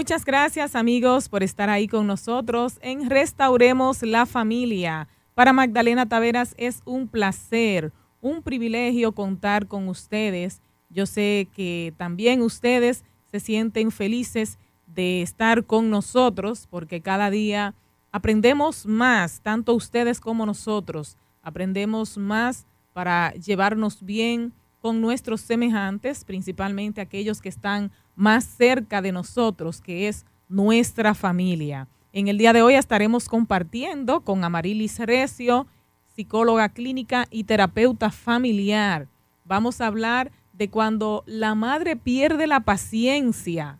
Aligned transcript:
Muchas 0.00 0.24
gracias 0.24 0.76
amigos 0.76 1.28
por 1.28 1.42
estar 1.42 1.68
ahí 1.68 1.86
con 1.86 2.06
nosotros 2.06 2.78
en 2.80 3.10
Restauremos 3.10 4.02
la 4.02 4.24
Familia. 4.24 5.08
Para 5.34 5.52
Magdalena 5.52 6.08
Taveras 6.08 6.54
es 6.56 6.80
un 6.86 7.06
placer, 7.06 7.92
un 8.22 8.42
privilegio 8.42 9.12
contar 9.12 9.66
con 9.66 9.88
ustedes. 9.88 10.62
Yo 10.88 11.04
sé 11.04 11.48
que 11.54 11.92
también 11.98 12.40
ustedes 12.40 13.04
se 13.30 13.40
sienten 13.40 13.90
felices 13.90 14.58
de 14.86 15.20
estar 15.20 15.66
con 15.66 15.90
nosotros 15.90 16.66
porque 16.70 17.02
cada 17.02 17.28
día 17.28 17.74
aprendemos 18.10 18.86
más, 18.86 19.42
tanto 19.42 19.74
ustedes 19.74 20.18
como 20.18 20.46
nosotros. 20.46 21.18
Aprendemos 21.42 22.16
más 22.16 22.64
para 22.94 23.34
llevarnos 23.34 24.02
bien 24.02 24.54
con 24.80 25.02
nuestros 25.02 25.42
semejantes, 25.42 26.24
principalmente 26.24 27.02
aquellos 27.02 27.42
que 27.42 27.50
están 27.50 27.92
más 28.20 28.44
cerca 28.44 29.00
de 29.00 29.12
nosotros, 29.12 29.80
que 29.80 30.06
es 30.06 30.26
nuestra 30.46 31.14
familia. 31.14 31.88
En 32.12 32.28
el 32.28 32.36
día 32.36 32.52
de 32.52 32.60
hoy 32.60 32.74
estaremos 32.74 33.30
compartiendo 33.30 34.20
con 34.20 34.44
Amarilis 34.44 34.98
Recio, 34.98 35.66
psicóloga 36.14 36.68
clínica 36.68 37.26
y 37.30 37.44
terapeuta 37.44 38.10
familiar. 38.10 39.08
Vamos 39.46 39.80
a 39.80 39.86
hablar 39.86 40.30
de 40.52 40.68
cuando 40.68 41.24
la 41.24 41.54
madre 41.54 41.96
pierde 41.96 42.46
la 42.46 42.60
paciencia 42.60 43.78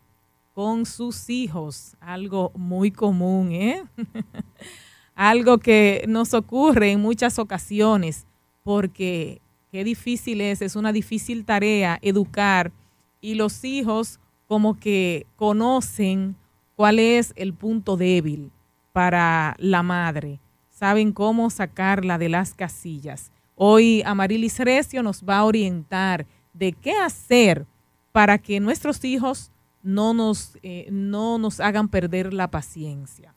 con 0.55 0.87
sus 0.87 1.29
hijos, 1.29 1.95
algo 2.01 2.51
muy 2.55 2.91
común, 2.91 3.52
¿eh? 3.52 3.85
algo 5.15 5.59
que 5.59 6.07
nos 6.09 6.33
ocurre 6.33 6.93
en 6.93 7.01
muchas 7.01 7.38
ocasiones, 7.38 8.27
porque 8.63 9.43
qué 9.71 9.85
difícil 9.85 10.41
es, 10.41 10.63
es 10.63 10.77
una 10.77 10.93
difícil 10.93 11.45
tarea 11.45 11.99
educar 12.01 12.73
y 13.21 13.35
los 13.35 13.65
hijos 13.65 14.18
como 14.51 14.80
que 14.80 15.29
conocen 15.37 16.34
cuál 16.74 16.98
es 16.98 17.32
el 17.37 17.54
punto 17.54 17.96
débil 17.96 18.51
para 18.93 19.54
la 19.60 19.84
madre, 19.84 20.40
saben 20.70 21.12
cómo 21.12 21.51
sacarla 21.51 22.18
de 22.18 22.29
las 22.29 22.52
casillas. 22.54 23.30
Hoy 23.54 24.02
Amarilis 24.04 24.59
Recio 24.59 25.04
nos 25.04 25.23
va 25.23 25.37
a 25.38 25.45
orientar 25.45 26.26
de 26.52 26.73
qué 26.73 26.96
hacer 26.96 27.65
para 28.10 28.38
que 28.38 28.59
nuestros 28.59 29.04
hijos 29.04 29.52
no 29.84 30.15
nos, 30.15 30.59
eh, 30.65 30.88
no 30.90 31.38
nos 31.38 31.60
hagan 31.60 31.88
perder 31.88 32.34
la 32.34 32.51
paciencia. 32.51 33.37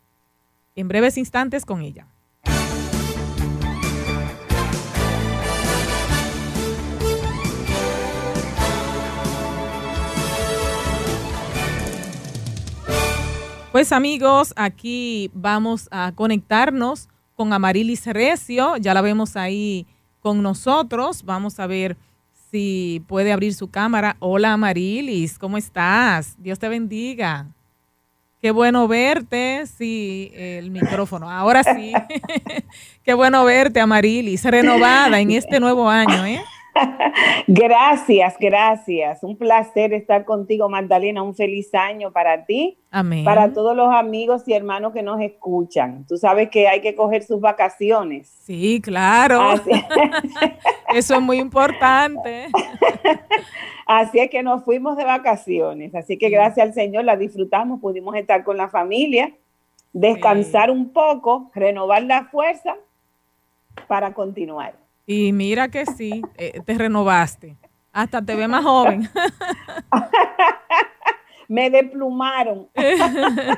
En 0.75 0.87
breves 0.87 1.19
instantes 1.19 1.63
con 1.63 1.83
ella. 1.83 2.07
Pues 13.73 13.91
amigos, 13.91 14.53
aquí 14.55 15.31
vamos 15.33 15.87
a 15.89 16.11
conectarnos 16.13 17.09
con 17.33 17.53
Amarilis 17.53 18.05
Recio, 18.05 18.77
ya 18.77 18.93
la 18.93 19.01
vemos 19.01 19.35
ahí 19.35 19.87
con 20.19 20.43
nosotros, 20.43 21.25
vamos 21.25 21.59
a 21.59 21.65
ver 21.65 21.97
si 22.51 23.03
puede 23.07 23.33
abrir 23.33 23.55
su 23.55 23.71
cámara. 23.71 24.15
Hola 24.19 24.53
Amarilis, 24.53 25.39
¿cómo 25.39 25.57
estás? 25.57 26.35
Dios 26.37 26.59
te 26.59 26.69
bendiga. 26.69 27.47
Qué 28.39 28.51
bueno 28.51 28.87
verte, 28.87 29.63
sí, 29.65 30.31
el 30.35 30.69
micrófono, 30.69 31.31
ahora 31.31 31.63
sí. 31.63 31.93
Qué 33.03 33.15
bueno 33.15 33.43
verte 33.43 33.79
Amarilis, 33.81 34.43
renovada 34.43 35.19
en 35.19 35.31
este 35.31 35.59
nuevo 35.59 35.89
año, 35.89 36.27
¿eh? 36.27 36.43
gracias, 37.47 38.35
gracias. 38.39 39.23
Un 39.23 39.37
placer 39.37 39.93
estar 39.93 40.25
contigo, 40.25 40.69
Magdalena. 40.69 41.21
Un 41.23 41.35
feliz 41.35 41.73
año 41.73 42.11
para 42.11 42.45
ti, 42.45 42.77
Amén. 42.91 43.23
para 43.23 43.53
todos 43.53 43.75
los 43.75 43.93
amigos 43.93 44.43
y 44.47 44.53
hermanos 44.53 44.93
que 44.93 45.03
nos 45.03 45.21
escuchan. 45.21 46.05
Tú 46.07 46.17
sabes 46.17 46.49
que 46.49 46.67
hay 46.67 46.81
que 46.81 46.95
coger 46.95 47.23
sus 47.23 47.39
vacaciones. 47.39 48.27
Sí, 48.43 48.81
claro. 48.81 49.53
Eso 50.93 51.15
es 51.15 51.21
muy 51.21 51.37
importante. 51.37 52.47
Así 53.85 54.19
es 54.19 54.29
que 54.29 54.43
nos 54.43 54.63
fuimos 54.63 54.97
de 54.97 55.03
vacaciones. 55.03 55.93
Así 55.93 56.17
que 56.17 56.29
gracias 56.29 56.67
al 56.67 56.73
Señor 56.73 57.03
la 57.03 57.17
disfrutamos, 57.17 57.81
pudimos 57.81 58.15
estar 58.15 58.43
con 58.43 58.57
la 58.57 58.69
familia, 58.69 59.33
descansar 59.91 60.71
un 60.71 60.89
poco, 60.89 61.51
renovar 61.53 62.03
la 62.03 62.25
fuerza 62.25 62.75
para 63.87 64.13
continuar. 64.13 64.82
Y 65.05 65.33
mira 65.33 65.67
que 65.67 65.85
sí, 65.85 66.21
eh, 66.37 66.61
te 66.65 66.75
renovaste. 66.75 67.57
Hasta 67.91 68.23
te 68.23 68.35
ve 68.35 68.47
más 68.47 68.63
joven. 68.63 69.09
Me 71.47 71.69
deplumaron. 71.69 72.69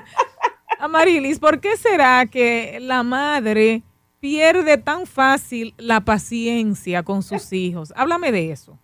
Amarilis, 0.80 1.40
¿por 1.40 1.62
qué 1.62 1.78
será 1.78 2.26
que 2.26 2.80
la 2.82 3.04
madre 3.04 3.84
pierde 4.20 4.78
tan 4.78 5.06
fácil 5.06 5.74
la 5.78 6.02
paciencia 6.02 7.04
con 7.04 7.24
sus 7.24 7.54
hijos? 7.54 7.94
Háblame 7.96 8.32
de 8.32 8.52
eso. 8.52 8.78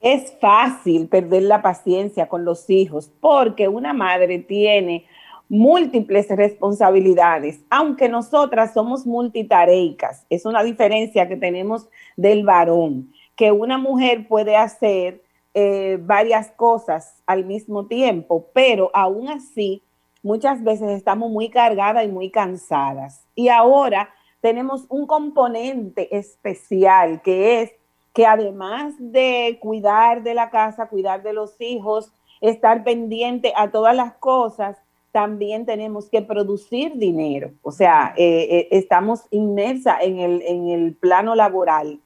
Es 0.00 0.32
fácil 0.40 1.08
perder 1.08 1.42
la 1.42 1.60
paciencia 1.60 2.28
con 2.28 2.44
los 2.44 2.70
hijos 2.70 3.10
porque 3.20 3.66
una 3.66 3.92
madre 3.92 4.38
tiene 4.38 5.06
múltiples 5.48 6.28
responsabilidades, 6.28 7.60
aunque 7.70 8.08
nosotras 8.08 8.74
somos 8.74 9.06
multitareicas. 9.06 10.26
Es 10.28 10.44
una 10.44 10.62
diferencia 10.62 11.28
que 11.28 11.36
tenemos 11.36 11.88
del 12.16 12.44
varón, 12.44 13.12
que 13.34 13.50
una 13.52 13.78
mujer 13.78 14.28
puede 14.28 14.56
hacer 14.56 15.22
eh, 15.54 15.98
varias 16.00 16.50
cosas 16.50 17.22
al 17.26 17.44
mismo 17.44 17.86
tiempo, 17.86 18.46
pero 18.52 18.90
aún 18.92 19.28
así 19.28 19.82
muchas 20.22 20.62
veces 20.62 20.90
estamos 20.90 21.30
muy 21.30 21.48
cargadas 21.48 22.04
y 22.04 22.08
muy 22.08 22.30
cansadas. 22.30 23.24
Y 23.34 23.48
ahora 23.48 24.10
tenemos 24.40 24.84
un 24.88 25.06
componente 25.06 26.16
especial 26.16 27.22
que 27.22 27.62
es 27.62 27.72
que 28.12 28.26
además 28.26 28.94
de 28.98 29.58
cuidar 29.60 30.22
de 30.22 30.34
la 30.34 30.50
casa, 30.50 30.88
cuidar 30.88 31.22
de 31.22 31.32
los 31.32 31.60
hijos, 31.60 32.12
estar 32.40 32.84
pendiente 32.84 33.52
a 33.56 33.70
todas 33.70 33.94
las 33.96 34.14
cosas, 34.14 34.76
también 35.18 35.66
tenemos 35.66 36.08
que 36.08 36.22
producir 36.22 36.92
dinero. 36.94 37.50
O 37.62 37.72
sea, 37.72 38.14
eh, 38.16 38.46
eh, 38.48 38.68
estamos 38.70 39.24
inmersa 39.32 39.98
en 40.00 40.20
el, 40.20 40.42
en 40.42 40.68
el, 40.68 40.94
plano 40.94 41.34
laboral. 41.34 41.98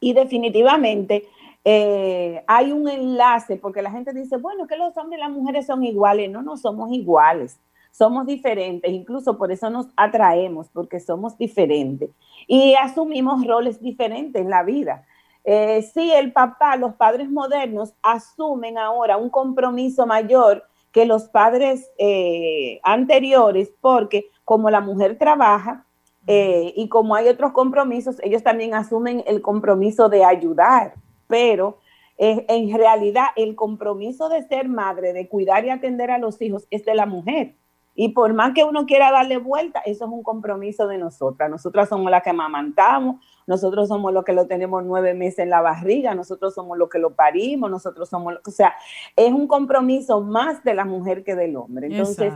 Y 0.00 0.14
definitivamente 0.14 1.28
eh, 1.66 2.42
hay 2.46 2.72
un 2.72 2.88
enlace, 2.88 3.56
porque 3.56 3.82
la 3.82 3.90
gente 3.90 4.14
dice, 4.14 4.38
bueno, 4.38 4.66
que 4.66 4.78
los 4.78 4.96
hombres 4.96 5.18
y 5.18 5.20
las 5.20 5.30
mujeres 5.30 5.66
son 5.66 5.84
iguales. 5.84 6.30
No, 6.30 6.40
no 6.40 6.56
somos 6.56 6.90
iguales. 6.92 7.60
Somos 7.90 8.24
diferentes, 8.24 8.90
incluso 8.90 9.36
por 9.36 9.52
eso 9.52 9.68
nos 9.68 9.88
atraemos, 9.94 10.70
porque 10.70 11.00
somos 11.00 11.36
diferentes. 11.36 12.08
Y 12.46 12.74
asumimos 12.74 13.46
roles 13.46 13.82
diferentes 13.82 14.40
en 14.40 14.48
la 14.48 14.62
vida. 14.62 15.04
sí, 15.44 16.10
el 16.10 16.32
papá, 16.32 16.76
los 16.76 16.94
padres 16.94 17.28
modernos 17.30 17.92
asumen 18.02 18.78
ahora 18.78 19.18
un 19.18 19.28
compromiso 19.28 20.06
mayor 20.06 20.64
que 20.98 21.06
los 21.06 21.28
padres 21.28 21.92
eh, 21.96 22.80
anteriores, 22.82 23.70
porque 23.80 24.32
como 24.44 24.68
la 24.68 24.80
mujer 24.80 25.16
trabaja 25.16 25.84
eh, 26.26 26.72
y 26.74 26.88
como 26.88 27.14
hay 27.14 27.28
otros 27.28 27.52
compromisos, 27.52 28.16
ellos 28.20 28.42
también 28.42 28.74
asumen 28.74 29.22
el 29.28 29.40
compromiso 29.40 30.08
de 30.08 30.24
ayudar, 30.24 30.94
pero 31.28 31.78
eh, 32.16 32.44
en 32.48 32.76
realidad 32.76 33.26
el 33.36 33.54
compromiso 33.54 34.28
de 34.28 34.42
ser 34.48 34.68
madre, 34.68 35.12
de 35.12 35.28
cuidar 35.28 35.64
y 35.64 35.70
atender 35.70 36.10
a 36.10 36.18
los 36.18 36.42
hijos, 36.42 36.66
es 36.68 36.84
de 36.84 36.96
la 36.96 37.06
mujer. 37.06 37.54
Y 37.94 38.08
por 38.08 38.34
más 38.34 38.52
que 38.52 38.64
uno 38.64 38.84
quiera 38.84 39.12
darle 39.12 39.36
vuelta, 39.36 39.78
eso 39.86 40.04
es 40.06 40.10
un 40.10 40.24
compromiso 40.24 40.88
de 40.88 40.98
nosotras. 40.98 41.48
Nosotras 41.48 41.88
somos 41.88 42.10
las 42.10 42.24
que 42.24 42.30
amamantamos, 42.30 43.24
nosotros 43.48 43.88
somos 43.88 44.12
los 44.12 44.24
que 44.24 44.34
lo 44.34 44.46
tenemos 44.46 44.84
nueve 44.84 45.14
meses 45.14 45.38
en 45.38 45.48
la 45.48 45.62
barriga, 45.62 46.14
nosotros 46.14 46.54
somos 46.54 46.76
los 46.76 46.90
que 46.90 46.98
lo 46.98 47.14
parimos, 47.14 47.70
nosotros 47.70 48.06
somos, 48.06 48.34
o 48.46 48.50
sea, 48.50 48.74
es 49.16 49.32
un 49.32 49.48
compromiso 49.48 50.20
más 50.20 50.62
de 50.64 50.74
la 50.74 50.84
mujer 50.84 51.24
que 51.24 51.34
del 51.34 51.56
hombre. 51.56 51.86
Entonces, 51.86 52.34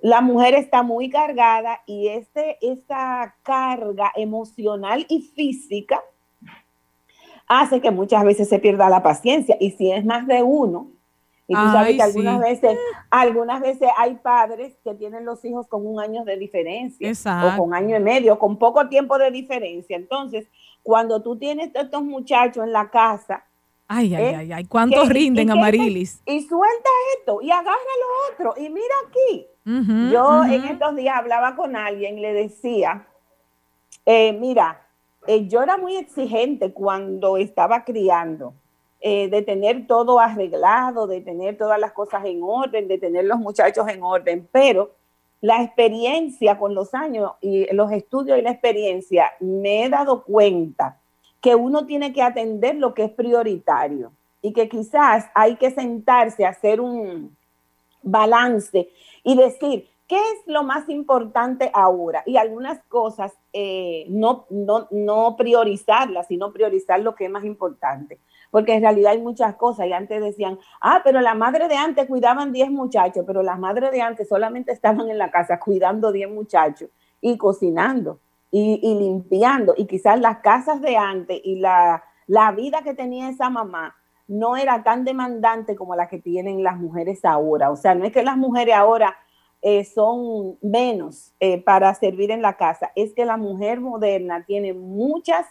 la 0.00 0.20
mujer 0.20 0.54
está 0.54 0.84
muy 0.84 1.10
cargada 1.10 1.80
y 1.86 2.06
este, 2.06 2.56
esta 2.62 3.34
carga 3.42 4.12
emocional 4.14 5.04
y 5.08 5.22
física 5.22 6.00
hace 7.48 7.80
que 7.80 7.90
muchas 7.90 8.24
veces 8.24 8.48
se 8.48 8.60
pierda 8.60 8.88
la 8.88 9.02
paciencia. 9.02 9.56
Y 9.58 9.72
si 9.72 9.90
es 9.90 10.04
más 10.04 10.24
de 10.28 10.44
uno, 10.44 10.88
y 11.46 11.54
tú 11.54 11.60
sabes 11.60 11.96
que 11.96 12.02
algunas 12.02 12.40
veces, 12.40 12.78
algunas 13.10 13.60
veces 13.60 13.88
hay 13.98 14.14
padres 14.14 14.76
que 14.82 14.94
tienen 14.94 15.26
los 15.26 15.44
hijos 15.44 15.66
con 15.66 15.86
un 15.86 16.00
año 16.00 16.24
de 16.24 16.38
diferencia 16.38 17.12
o 17.44 17.58
con 17.58 17.74
año 17.74 17.96
y 17.96 18.00
medio, 18.00 18.38
con 18.38 18.58
poco 18.58 18.88
tiempo 18.88 19.18
de 19.18 19.30
diferencia. 19.30 19.96
Entonces, 19.96 20.46
cuando 20.82 21.22
tú 21.22 21.36
tienes 21.36 21.70
estos 21.74 22.02
muchachos 22.02 22.64
en 22.64 22.72
la 22.72 22.88
casa, 22.88 23.44
ay, 23.88 24.14
ay, 24.14 24.34
ay, 24.34 24.52
ay, 24.52 24.64
¿cuántos 24.64 25.08
rinden, 25.10 25.50
Amarilis? 25.50 26.22
Y 26.24 26.40
suelta 26.42 26.90
esto 27.18 27.42
y 27.42 27.50
agarra 27.50 27.74
lo 27.74 28.32
otro 28.32 28.62
y 28.62 28.70
mira 28.70 28.94
aquí. 29.08 29.46
Yo 30.12 30.44
en 30.44 30.64
estos 30.64 30.96
días 30.96 31.16
hablaba 31.16 31.56
con 31.56 31.76
alguien 31.76 32.18
y 32.18 32.22
le 32.22 32.32
decía, 32.32 33.06
eh, 34.06 34.32
mira, 34.32 34.86
eh, 35.26 35.46
yo 35.46 35.62
era 35.62 35.76
muy 35.76 35.96
exigente 35.96 36.72
cuando 36.72 37.36
estaba 37.36 37.84
criando 37.84 38.54
eh, 39.06 39.28
de 39.28 39.42
tener 39.42 39.86
todo 39.86 40.18
arreglado, 40.18 41.06
de 41.06 41.20
tener 41.20 41.58
todas 41.58 41.78
las 41.78 41.92
cosas 41.92 42.24
en 42.24 42.42
orden, 42.42 42.88
de 42.88 42.96
tener 42.96 43.26
los 43.26 43.38
muchachos 43.38 43.86
en 43.88 44.02
orden, 44.02 44.48
pero 44.50 44.92
la 45.42 45.62
experiencia 45.62 46.58
con 46.58 46.74
los 46.74 46.94
años 46.94 47.32
y 47.42 47.70
los 47.74 47.92
estudios 47.92 48.38
y 48.38 48.40
la 48.40 48.52
experiencia, 48.52 49.30
me 49.40 49.84
he 49.84 49.90
dado 49.90 50.24
cuenta 50.24 50.96
que 51.42 51.54
uno 51.54 51.84
tiene 51.84 52.14
que 52.14 52.22
atender 52.22 52.76
lo 52.76 52.94
que 52.94 53.04
es 53.04 53.10
prioritario 53.10 54.10
y 54.40 54.54
que 54.54 54.70
quizás 54.70 55.26
hay 55.34 55.56
que 55.56 55.70
sentarse 55.70 56.46
a 56.46 56.48
hacer 56.48 56.80
un 56.80 57.36
balance 58.02 58.88
y 59.22 59.36
decir, 59.36 59.86
¿qué 60.08 60.16
es 60.16 60.46
lo 60.46 60.62
más 60.62 60.88
importante 60.88 61.70
ahora? 61.74 62.22
Y 62.24 62.38
algunas 62.38 62.82
cosas 62.84 63.34
eh, 63.52 64.06
no, 64.08 64.46
no, 64.48 64.88
no 64.90 65.36
priorizarlas, 65.36 66.26
sino 66.28 66.54
priorizar 66.54 67.00
lo 67.00 67.14
que 67.14 67.26
es 67.26 67.30
más 67.30 67.44
importante 67.44 68.18
porque 68.54 68.74
en 68.74 68.82
realidad 68.82 69.10
hay 69.10 69.20
muchas 69.20 69.56
cosas. 69.56 69.88
Y 69.88 69.92
antes 69.92 70.22
decían, 70.22 70.60
ah, 70.80 71.00
pero 71.02 71.20
la 71.20 71.34
madre 71.34 71.66
de 71.66 71.74
antes 71.74 72.06
cuidaban 72.06 72.52
10 72.52 72.70
muchachos, 72.70 73.24
pero 73.26 73.42
las 73.42 73.58
madres 73.58 73.90
de 73.90 74.00
antes 74.00 74.28
solamente 74.28 74.70
estaban 74.70 75.10
en 75.10 75.18
la 75.18 75.32
casa 75.32 75.58
cuidando 75.58 76.12
10 76.12 76.30
muchachos 76.30 76.88
y 77.20 77.36
cocinando 77.36 78.20
y, 78.52 78.78
limpiando. 78.94 79.74
Y 79.76 79.86
quizás 79.86 80.20
las 80.20 80.38
casas 80.38 80.80
de 80.80 80.96
antes 80.96 81.40
y 81.42 81.56
la, 81.56 82.04
vida 82.56 82.82
que 82.84 82.94
tenía 82.94 83.28
esa 83.28 83.50
mamá 83.50 83.96
no 84.28 84.56
era 84.56 84.84
tan 84.84 85.04
demandante 85.04 85.74
como 85.74 85.96
la 85.96 86.06
que 86.06 86.20
tienen 86.20 86.62
las 86.62 86.76
mujeres 86.76 87.24
ahora. 87.24 87.72
O 87.72 87.76
sea, 87.76 87.96
no 87.96 88.04
es 88.04 88.12
que 88.12 88.22
las 88.22 88.36
mujeres 88.36 88.76
ahora 88.76 89.16
eh, 89.62 89.82
son 89.84 90.58
menos 90.62 91.34
eh, 91.40 91.60
para 91.60 91.92
servir 91.96 92.30
en 92.30 92.40
la 92.40 92.56
casa, 92.56 92.92
es 92.94 93.14
que 93.14 93.24
la 93.24 93.36
mujer 93.36 93.80
moderna 93.80 94.44
tiene 94.46 94.74
muchas 94.74 95.44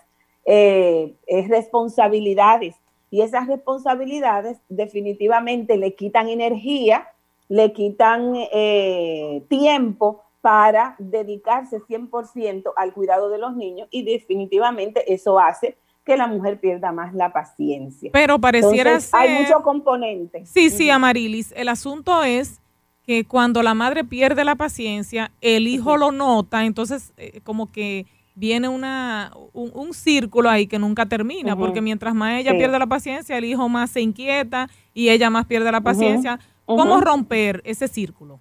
eh, 0.46 1.18
responsabilidades 1.50 2.78
y 3.14 3.22
esas 3.22 3.46
responsabilidades 3.46 4.58
definitivamente 4.70 5.78
le 5.78 5.94
quitan 5.94 6.30
energía, 6.30 7.10
le 7.48 7.72
quitan 7.72 8.34
eh, 8.52 9.44
tiempo 9.50 10.24
para 10.42 10.96
dedicarse 10.98 11.80
100% 11.80 12.74
al 12.76 12.92
cuidado 12.92 13.30
de 13.30 13.38
los 13.38 13.56
niños 13.56 13.88
y 13.92 14.02
definitivamente 14.02 15.14
eso 15.14 15.38
hace 15.38 15.78
que 16.04 16.18
la 16.18 16.26
mujer 16.26 16.60
pierda 16.60 16.92
más 16.92 17.14
la 17.14 17.32
paciencia. 17.32 18.10
Pero 18.12 18.40
pareciera 18.40 19.00
ser... 19.00 19.20
Hay 19.20 19.44
muchos 19.44 19.62
componentes. 19.62 20.50
Sí, 20.50 20.72
sí, 20.72 20.90
Amarilis. 20.90 21.54
El 21.56 21.70
asunto 21.70 22.24
es 22.24 22.62
que 23.06 23.26
cuando 23.26 23.62
la 23.62 23.76
madre 23.76 24.04
pierde 24.04 24.44
la 24.44 24.56
paciencia, 24.56 25.32
el 25.40 25.68
hijo 25.68 25.98
lo 25.98 26.12
nota, 26.12 26.66
entonces 26.66 27.14
eh, 27.18 27.42
como 27.44 27.72
que 27.72 28.08
viene 28.36 28.68
una, 28.68 29.32
un, 29.54 29.94
círculo 29.94 30.50
ahí 30.50 30.68
que 30.68 30.80
nunca 30.80 31.06
termina, 31.06 31.56
porque 31.56 31.82
mientras 31.82 32.14
más 32.14 32.40
ella 32.40 32.52
pierde 32.52 32.80
la 32.80 32.88
paciencia, 32.88 33.38
el 33.38 33.46
hijo 33.46 33.70
más 33.70 33.92
se 33.92 34.02
inquieta 34.02 34.70
y 34.94 35.10
ella 35.10 35.30
más 35.30 35.46
pierde 35.46 35.72
la 35.72 35.82
paciencia. 35.82 36.40
¿Cómo 36.66 37.02
romper 37.02 37.62
ese 37.66 37.88
círculo? 37.88 38.40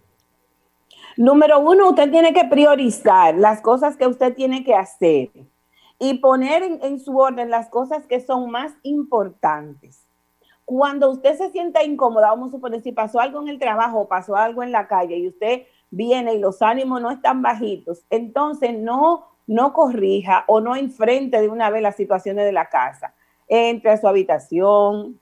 Número 1.17 1.59
uno, 1.61 1.91
usted 1.91 2.11
tiene 2.11 2.33
que 2.33 2.45
priorizar 2.45 3.35
las 3.35 3.61
cosas 3.61 3.97
que 3.97 4.07
usted 4.07 4.35
tiene 4.35 4.65
que 4.65 4.75
hacer 4.75 5.31
y 5.99 6.15
poner 6.15 6.63
en, 6.63 6.79
en 6.83 6.99
su 6.99 7.17
orden 7.19 7.51
las 7.51 7.69
cosas 7.69 8.07
que 8.07 8.21
son 8.21 8.51
más 8.51 8.73
importantes. 8.83 10.07
Cuando 10.65 11.11
usted 11.11 11.37
se 11.37 11.51
sienta 11.51 11.83
incómoda, 11.85 12.31
vamos 12.31 12.49
a 12.49 12.53
suponer, 12.53 12.83
si 12.83 12.93
pasó 12.93 13.21
algo 13.21 13.43
en 13.43 13.49
el 13.49 13.59
trabajo, 13.59 14.09
pasó 14.09 14.37
algo 14.37 14.63
en 14.63 14.73
la 14.73 14.87
calle 14.89 15.19
y 15.19 15.29
usted 15.29 15.65
viene 15.91 16.35
y 16.35 16.39
los 16.39 16.63
ánimos 16.63 17.03
no 17.03 17.11
están 17.11 17.43
bajitos, 17.43 18.05
entonces 18.09 18.79
no 18.79 19.32
no 19.47 19.73
corrija 19.73 20.45
o 20.47 20.61
no 20.61 20.77
enfrente 20.77 21.41
de 21.41 21.49
una 21.49 21.71
vez 21.71 21.83
las 21.83 21.97
situaciones 21.97 22.45
de 22.45 22.53
la 22.53 22.69
casa. 22.69 23.15
Entre 23.49 23.91
a 23.91 23.97
su 23.97 24.09
habitación, 24.09 25.19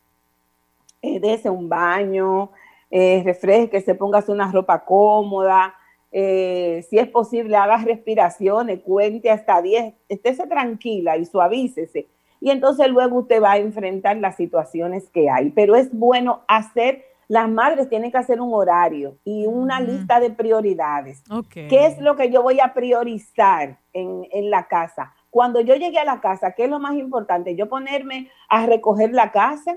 eh, 1.03 1.49
un 1.51 1.69
baño, 1.69 2.51
eh, 2.91 3.23
refresque, 3.25 3.81
se 3.81 3.95
ponga 3.95 4.23
una 4.29 4.51
ropa 4.51 4.85
cómoda. 4.85 5.75
Eh, 6.13 6.85
si 6.89 6.99
es 6.99 7.09
posible, 7.09 7.57
haga 7.57 7.79
respiraciones, 7.79 8.81
cuente 8.81 9.31
hasta 9.31 9.63
10, 9.63 9.95
estése 10.09 10.47
tranquila 10.47 11.17
y 11.17 11.25
suavícese. 11.25 12.09
Y 12.41 12.51
entonces 12.51 12.89
luego 12.89 13.19
usted 13.19 13.43
va 13.43 13.53
a 13.53 13.59
enfrentar 13.59 14.17
las 14.17 14.37
situaciones 14.37 15.09
que 15.11 15.31
hay. 15.31 15.51
Pero 15.51 15.77
es 15.77 15.93
bueno 15.93 16.43
hacer 16.49 17.05
las 17.31 17.49
madres 17.49 17.89
tienen 17.89 18.11
que 18.11 18.19
hacer 18.19 18.41
un 18.41 18.53
horario 18.53 19.17
y 19.23 19.47
una 19.47 19.79
lista 19.79 20.19
de 20.19 20.31
prioridades. 20.31 21.23
¿Qué 21.53 21.87
es 21.87 21.97
lo 22.01 22.17
que 22.17 22.29
yo 22.29 22.43
voy 22.43 22.59
a 22.59 22.75
priorizar 22.75 23.79
en, 23.93 24.51
la 24.51 24.67
casa? 24.67 25.15
Cuando 25.31 25.61
yo 25.61 25.77
llegué 25.77 26.01
a 26.01 26.05
la 26.05 26.21
casa, 26.21 26.51
¿qué 26.57 26.65
es 26.65 26.71
lo 26.71 26.81
más 26.81 26.97
importante? 26.97 27.55
Yo 27.55 27.69
ponerme 27.69 28.29
a 28.49 28.67
recoger 28.67 29.13
la 29.13 29.31
casa, 29.31 29.77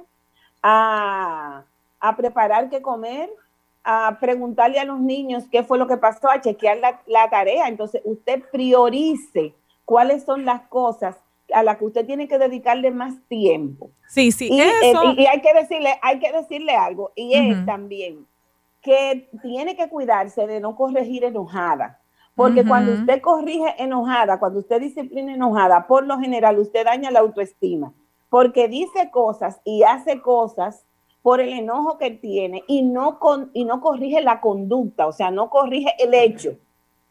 a, 0.64 1.64
preparar 2.18 2.72
qué 2.72 2.82
comer, 2.82 3.30
a 3.84 4.18
preguntarle 4.20 4.80
a 4.80 4.86
los 4.86 5.00
niños 5.00 5.44
qué 5.52 5.62
fue 5.62 5.78
lo 5.78 5.86
que 5.86 5.98
pasó, 5.98 6.32
a 6.32 6.42
chequear 6.42 6.78
la, 6.78 7.02
la 7.06 7.30
tarea. 7.30 7.68
Entonces, 7.68 8.02
usted 8.04 8.42
priorice 8.52 9.54
cuáles 9.86 10.24
son 10.24 10.44
las 10.44 10.62
cosas 10.70 11.18
a 11.54 11.64
la 11.64 11.78
que 11.78 11.86
usted 11.86 12.06
tiene 12.06 12.28
que 12.28 12.38
dedicarle 12.38 12.92
más 12.92 13.16
tiempo. 13.28 13.92
Sí, 14.08 14.32
sí, 14.32 14.50
y, 14.52 14.62
eso. 14.62 15.14
y, 15.18 15.26
hay 15.26 15.42
que 15.42 15.54
decirle, 15.54 15.96
hay 16.02 16.20
que 16.20 16.32
decirle 16.32 16.76
algo, 16.76 17.12
y 17.16 17.34
es 17.34 17.66
también 17.66 18.26
que 18.82 19.30
tiene 19.42 19.76
que 19.76 19.90
cuidarse 19.90 20.46
de 20.46 20.60
no 20.60 20.76
corregir 20.76 21.24
enojada. 21.24 22.00
Porque 22.36 22.66
cuando 22.66 22.94
usted 22.94 23.22
corrige 23.22 23.76
enojada, 23.78 24.40
cuando 24.40 24.60
usted 24.60 24.82
disciplina 24.82 25.34
enojada, 25.34 25.86
por 25.88 26.06
lo 26.06 26.20
general 26.20 26.58
usted 26.58 26.84
daña 26.84 27.12
la 27.12 27.20
autoestima. 27.20 27.94
Porque 28.30 28.68
dice 28.68 29.12
cosas 29.12 29.62
y 29.64 29.84
hace 29.84 30.20
cosas 30.20 30.84
por 31.22 31.40
el 31.40 31.50
enojo 31.50 32.00
que 32.00 32.10
tiene 32.10 32.64
y 32.68 32.82
no, 32.82 33.20
con, 33.20 33.52
y 33.54 33.66
no 33.66 33.80
corrige 33.82 34.22
la 34.22 34.42
conducta, 34.42 35.08
o 35.08 35.14
sea, 35.14 35.30
no 35.30 35.50
corrige 35.50 35.94
el 36.00 36.14
hecho 36.14 36.58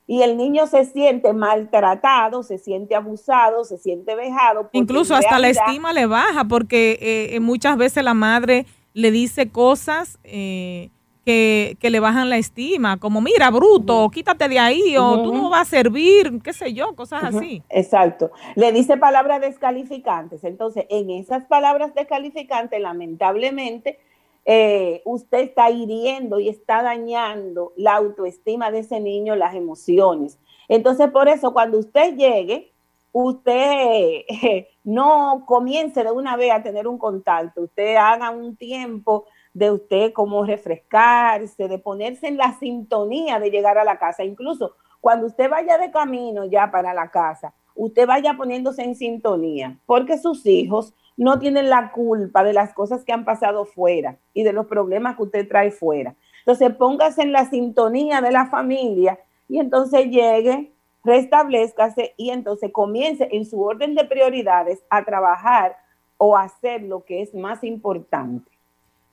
y 0.07 0.23
el 0.23 0.37
niño 0.37 0.67
se 0.67 0.85
siente 0.85 1.33
maltratado, 1.33 2.43
se 2.43 2.59
siente 2.59 2.95
abusado, 2.95 3.65
se 3.65 3.79
siente 3.79 4.15
vejado. 4.15 4.69
Incluso 4.73 5.15
hasta 5.15 5.39
la 5.39 5.49
estima 5.49 5.93
le 5.93 6.07
baja 6.07 6.45
porque 6.45 6.99
eh, 7.33 7.41
muchas 7.41 7.77
veces 7.77 8.03
la 8.05 8.15
madre 8.15 8.67
le 8.95 9.11
dice 9.11 9.49
cosas 9.51 10.19
eh, 10.25 10.91
que, 11.25 11.77
le 11.81 12.01
bajan 12.01 12.29
la 12.31 12.37
estima, 12.37 12.99
como 12.99 13.21
mira, 13.21 13.51
bruto, 13.51 14.11
quítate 14.11 14.49
de 14.49 14.59
ahí, 14.59 14.97
o 14.97 15.23
tú 15.23 15.33
no 15.33 15.51
vas 15.51 15.69
a 15.69 15.71
servir, 15.71 16.41
qué 16.43 16.53
sé 16.53 16.73
yo, 16.73 16.95
cosas 16.97 17.25
así. 17.25 17.63
Exacto. 17.69 18.33
Le 18.57 18.73
dice 18.73 18.97
palabras 18.97 19.41
descalificantes. 19.41 20.43
Entonces, 20.43 20.87
en 20.91 21.11
esas 21.11 21.45
palabras 21.45 21.95
descalificantes, 21.95 22.81
lamentablemente, 22.81 23.99
eh, 24.45 25.03
usted 25.05 25.41
está 25.41 25.71
hiriendo 25.71 26.41
y 26.41 26.49
está 26.49 26.83
dañando 26.83 27.73
la 27.77 27.95
autoestima 27.95 28.71
de 28.71 28.81
ese 28.81 29.01
niño, 29.01 29.37
las 29.37 29.55
emociones. 29.55 30.39
Entonces, 30.69 31.11
por 31.11 31.29
eso, 31.29 31.53
cuando 31.53 31.79
usted 31.79 32.17
llegue, 32.17 32.73
usted 33.13 34.25
no 34.85 35.45
comience 35.47 36.03
de 36.03 36.11
una 36.11 36.37
vez 36.37 36.53
a 36.53 36.63
tener 36.63 36.89
un 36.89 36.99
contacto, 36.99 37.63
usted 37.63 37.97
haga 37.97 38.31
un 38.31 38.57
tiempo 38.57 39.27
de 39.55 39.71
usted 39.71 40.13
como 40.13 40.45
refrescarse, 40.45 41.69
de 41.69 41.79
ponerse 41.79 42.27
en 42.27 42.39
la 42.39 42.59
sintonía 42.59 43.39
de 43.39 43.51
llegar 43.51 43.79
a 43.79 43.85
la 43.85 43.99
casa. 43.99 44.25
Incluso 44.25 44.75
cuando 45.01 45.27
usted 45.27 45.51
vaya 45.51 45.79
de 45.79 45.91
camino 45.91 46.47
ya 46.47 46.71
para 46.71 46.95
la 46.95 47.11
casa, 47.11 47.55
usted 47.75 48.07
vaya 48.07 48.35
poniéndose 48.35 48.83
en 48.83 48.95
sintonía, 48.95 49.79
porque 49.87 50.19
sus 50.19 50.47
hijos 50.47 50.95
no 51.17 51.39
tienen 51.39 51.71
la 51.71 51.93
culpa 51.93 52.45
de 52.45 52.53
las 52.53 52.73
cosas 52.75 53.05
que 53.05 53.13
han 53.13 53.25
pasado 53.25 53.65
fuera 53.65 54.17
y 54.35 54.43
de 54.43 54.53
los 54.53 54.67
problemas 54.67 55.17
que 55.17 55.23
usted 55.23 55.49
trae 55.49 55.71
fuera. 55.71 56.15
Entonces 56.41 56.75
póngase 56.77 57.23
en 57.23 57.33
la 57.33 57.49
sintonía 57.49 58.21
de 58.21 58.33
la 58.33 58.47
familia 58.47 59.19
y 59.49 59.59
entonces 59.59 60.07
llegue, 60.07 60.73
restablezcase 61.05 62.15
y 62.17 62.31
entonces 62.31 62.71
comience 62.73 63.29
en 63.33 63.45
su 63.45 63.61
orden 63.63 63.95
de 63.95 64.05
prioridades 64.05 64.83
a 64.91 65.05
trabajar 65.05 65.77
o 66.17 66.37
hacer 66.37 66.83
lo 66.83 67.05
que 67.05 67.23
es 67.23 67.35
más 67.35 67.65
importante. 67.65 68.52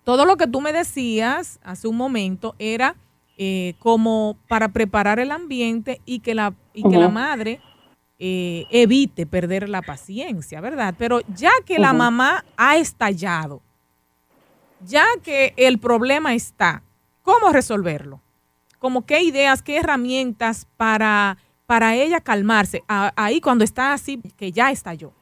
todo 0.05 0.25
lo 0.25 0.37
que 0.37 0.47
tú 0.47 0.61
me 0.61 0.71
decías 0.71 1.59
hace 1.63 1.89
un 1.89 1.97
momento 1.97 2.55
era 2.59 2.95
eh, 3.43 3.73
como 3.79 4.37
para 4.47 4.69
preparar 4.69 5.17
el 5.17 5.31
ambiente 5.31 5.99
y 6.05 6.19
que 6.19 6.35
la, 6.35 6.53
y 6.75 6.83
que 6.83 6.97
la 6.97 7.09
madre 7.09 7.59
eh, 8.19 8.65
evite 8.69 9.25
perder 9.25 9.67
la 9.67 9.81
paciencia, 9.81 10.61
¿verdad? 10.61 10.93
Pero 10.95 11.21
ya 11.33 11.49
que 11.65 11.79
la 11.79 11.91
mamá 11.91 12.45
ha 12.55 12.77
estallado, 12.77 13.61
ya 14.85 15.05
que 15.23 15.55
el 15.57 15.79
problema 15.79 16.35
está, 16.35 16.83
¿Cómo 17.23 17.51
resolverlo? 17.51 18.19
Como 18.79 19.05
qué 19.05 19.21
ideas, 19.23 19.61
qué 19.61 19.77
herramientas 19.77 20.67
para, 20.77 21.37
para 21.65 21.95
ella 21.95 22.19
calmarse 22.19 22.83
ahí 22.87 23.41
cuando 23.41 23.63
está 23.63 23.93
así, 23.93 24.19
que 24.37 24.51
ya 24.51 24.71
estalló. 24.71 25.13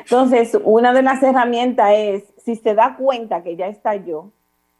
Entonces, 0.00 0.58
una 0.64 0.92
de 0.92 1.02
las 1.02 1.22
herramientas 1.22 1.90
es, 1.94 2.24
si 2.44 2.56
se 2.56 2.74
da 2.74 2.96
cuenta 2.96 3.42
que 3.42 3.56
ya 3.56 3.66
estalló 3.68 4.32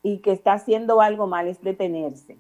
y 0.02 0.18
que 0.18 0.32
está 0.32 0.54
haciendo 0.54 1.00
algo 1.00 1.26
mal, 1.26 1.49
es 1.49 1.61
detenerse. 1.62 2.38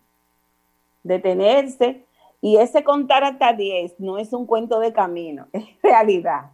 Detenerse. 1.02 2.04
Y 2.40 2.56
ese 2.56 2.82
contar 2.82 3.22
hasta 3.22 3.52
10 3.52 4.00
no 4.00 4.18
es 4.18 4.32
un 4.32 4.46
cuento 4.46 4.80
de 4.80 4.92
camino, 4.92 5.46
es 5.52 5.64
realidad. 5.82 6.50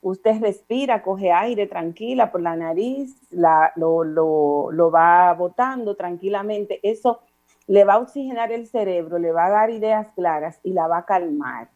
Usted 0.00 0.40
respira, 0.40 1.02
coge 1.02 1.32
aire 1.32 1.66
tranquila 1.66 2.30
por 2.30 2.40
la 2.40 2.54
nariz, 2.54 3.16
lo, 3.30 4.90
va 4.90 5.32
botando 5.34 5.96
tranquilamente. 5.96 6.78
Eso 6.82 7.20
le 7.66 7.84
va 7.84 7.94
a 7.94 7.98
oxigenar 7.98 8.52
el 8.52 8.66
cerebro, 8.68 9.18
le 9.18 9.32
va 9.32 9.46
a 9.46 9.50
dar 9.50 9.70
ideas 9.70 10.06
claras 10.14 10.60
y 10.62 10.72
la 10.72 10.86
va 10.86 10.98
a 10.98 11.04
calmar. 11.04 11.68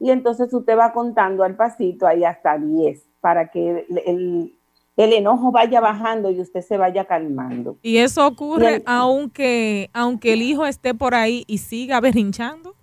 Y 0.00 0.10
entonces 0.10 0.52
usted 0.52 0.76
va 0.76 0.92
contando 0.92 1.44
al 1.44 1.54
pasito 1.54 2.06
ahí 2.06 2.24
hasta 2.24 2.58
10 2.58 3.06
para 3.20 3.48
que 3.48 3.86
el, 4.04 4.52
enojo 5.10 5.50
vaya 5.50 5.80
bajando 5.80 6.30
y 6.30 6.40
usted 6.40 6.60
se 6.60 6.76
vaya 6.76 7.06
calmando. 7.06 7.78
¿Y 7.80 7.96
eso 7.96 8.26
ocurre 8.26 8.82
aunque, 8.84 9.88
aunque 9.94 10.34
el 10.34 10.42
hijo 10.42 10.66
esté 10.66 10.92
por 10.92 11.14
ahí 11.14 11.44
y 11.46 11.58
siga 11.58 12.00
berrinchando? 12.00 12.74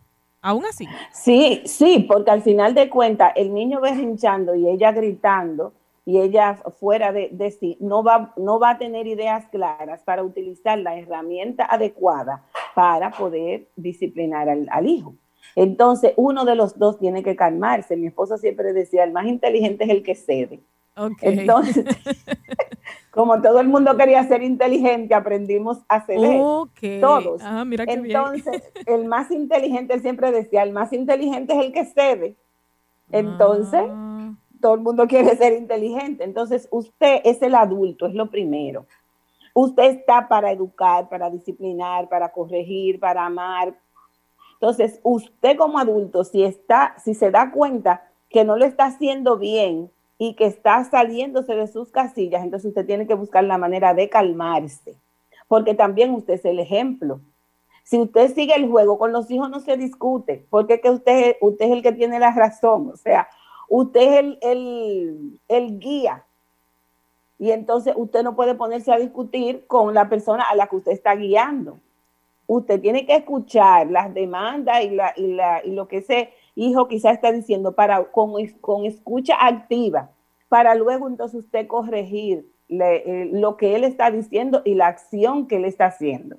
Aún 0.42 0.66
así. 0.66 0.88
Sí, 1.12 1.62
sí, 1.66 2.06
porque 2.08 2.32
al 2.32 2.42
final 2.42 2.74
de 2.74 2.90
cuentas 2.90 3.34
el 3.36 3.54
niño 3.54 3.82
berrinchando 3.82 4.56
y 4.56 4.68
ella 4.68 4.92
gritando 4.92 5.74
y 6.10 6.20
ella 6.20 6.56
fuera 6.80 7.12
de, 7.12 7.56
sí, 7.60 7.78
no 7.80 8.04
va, 8.04 8.34
no 8.36 8.60
va 8.60 8.72
a 8.72 8.78
tener 8.80 9.06
ideas 9.06 9.46
claras 9.50 10.02
para 10.02 10.24
utilizar 10.24 10.80
la 10.80 10.98
herramienta 10.98 11.66
adecuada 11.66 12.44
para 12.74 13.12
poder 13.12 13.68
disciplinar 13.76 14.50
al, 14.50 14.88
hijo. 14.88 15.14
Entonces, 15.56 16.14
uno 16.16 16.46
de 16.46 16.56
los 16.56 16.80
dos 16.80 16.98
tiene 16.98 17.22
que 17.22 17.36
calmarse. 17.36 17.96
Mi 17.96 18.08
esposo 18.08 18.38
siempre 18.38 18.74
decía, 18.74 19.04
el 19.04 19.12
más 19.12 19.28
inteligente 19.28 19.84
es 19.84 19.92
el 19.92 20.02
que 20.02 20.16
cede. 20.16 20.62
Entonces, 21.22 21.86
como 23.12 23.42
todo 23.42 23.60
el 23.60 23.68
mundo 23.68 23.96
quería 23.98 24.24
ser 24.28 24.44
inteligente, 24.44 25.14
aprendimos 25.14 25.80
a 25.88 26.02
ceder. 26.02 26.40
Todos. 27.02 27.42
Ah, 27.44 27.66
Entonces, 27.68 28.64
el 28.86 29.06
más 29.06 29.32
inteligente, 29.32 29.94
él 29.94 30.02
siempre 30.02 30.32
decía, 30.32 30.64
el 30.64 30.74
más 30.74 30.94
inteligente 30.94 31.54
es 31.54 31.66
el 31.66 31.72
que 31.72 31.86
cede. 31.86 32.36
Entonces, 33.12 33.86
ah. 33.90 34.34
todo 34.62 34.76
el 34.76 34.82
mundo 34.82 35.08
quiere 35.08 35.36
ser 35.38 35.54
inteligente. 35.54 36.24
Entonces, 36.24 36.68
usted 36.72 37.22
es 37.24 37.42
el 37.42 37.56
adulto, 37.56 38.06
es 38.06 38.14
lo 38.14 38.30
primero. 38.30 38.86
Usted 39.54 39.84
está 39.86 40.28
para 40.28 40.52
educar, 40.52 41.10
para 41.10 41.30
disciplinar, 41.30 42.08
para 42.08 42.32
corregir, 42.32 43.00
para 43.00 43.26
amar. 43.26 43.76
Entonces, 44.54 45.00
usted 45.04 45.58
como 45.58 45.80
adulto, 45.80 46.24
si 46.24 46.44
está, 46.44 46.96
si 47.04 47.14
se 47.14 47.32
da 47.32 47.52
cuenta 47.52 48.04
que 48.30 48.44
no 48.44 48.58
lo 48.58 48.66
está 48.66 48.86
haciendo 48.86 49.38
bien, 49.38 49.90
y 50.22 50.34
que 50.34 50.46
está 50.46 50.84
saliéndose 50.84 51.56
de 51.56 51.68
sus 51.68 51.90
casillas, 51.92 52.44
entonces 52.44 52.68
usted 52.68 52.86
tiene 52.86 53.08
que 53.08 53.14
buscar 53.14 53.42
la 53.46 53.58
manera 53.58 53.94
de 53.94 54.10
calmarse, 54.10 54.98
porque 55.48 55.74
también 55.74 56.14
usted 56.14 56.34
es 56.34 56.46
el 56.46 56.60
ejemplo. 56.60 57.22
Si 57.86 57.98
usted 57.98 58.36
sigue 58.36 58.54
el 58.54 58.70
juego, 58.70 59.00
con 59.00 59.14
los 59.14 59.32
hijos 59.32 59.50
no 59.50 59.62
se 59.62 59.78
discute, 59.78 60.46
porque 60.50 60.82
que 60.82 60.90
usted, 60.90 61.38
usted 61.40 61.66
es 61.66 61.72
el 61.72 61.82
que 61.82 61.94
tiene 61.94 62.20
la 62.20 62.34
razón, 62.34 62.92
o 62.94 62.98
sea, 62.98 63.30
usted 63.70 64.02
es 64.02 64.20
el, 64.20 64.40
el, 64.42 65.42
el 65.48 65.80
guía. 65.80 66.26
Y 67.40 67.52
entonces 67.52 67.94
usted 67.96 68.22
no 68.22 68.36
puede 68.36 68.56
ponerse 68.56 68.92
a 68.92 69.00
discutir 69.00 69.66
con 69.68 69.94
la 69.94 70.10
persona 70.10 70.44
a 70.44 70.56
la 70.56 70.68
que 70.68 70.76
usted 70.76 70.92
está 70.92 71.16
guiando. 71.16 71.80
Usted 72.46 72.82
tiene 72.82 73.06
que 73.06 73.16
escuchar 73.16 73.90
las 73.90 74.14
demandas 74.14 74.84
y, 74.84 74.90
la, 74.90 75.14
y, 75.16 75.28
la, 75.28 75.62
y 75.64 75.72
lo 75.72 75.88
que 75.88 76.00
ese 76.00 76.34
hijo 76.68 76.88
quizá 76.88 77.12
está 77.12 77.32
diciendo 77.32 77.74
para, 77.74 78.12
con, 78.12 78.34
con 78.62 78.86
escucha 78.86 79.36
activa, 79.40 80.12
para 80.48 80.76
luego 80.76 81.08
entonces 81.08 81.42
usted 81.42 81.68
corregir 81.68 82.50
eh, 82.70 83.30
lo 83.32 83.58
que 83.58 83.76
él 83.76 83.84
está 83.84 84.12
diciendo 84.12 84.62
y 84.66 84.76
la 84.76 84.88
acción 84.88 85.48
que 85.48 85.58
él 85.58 85.66
está 85.66 85.88
haciendo. 85.88 86.38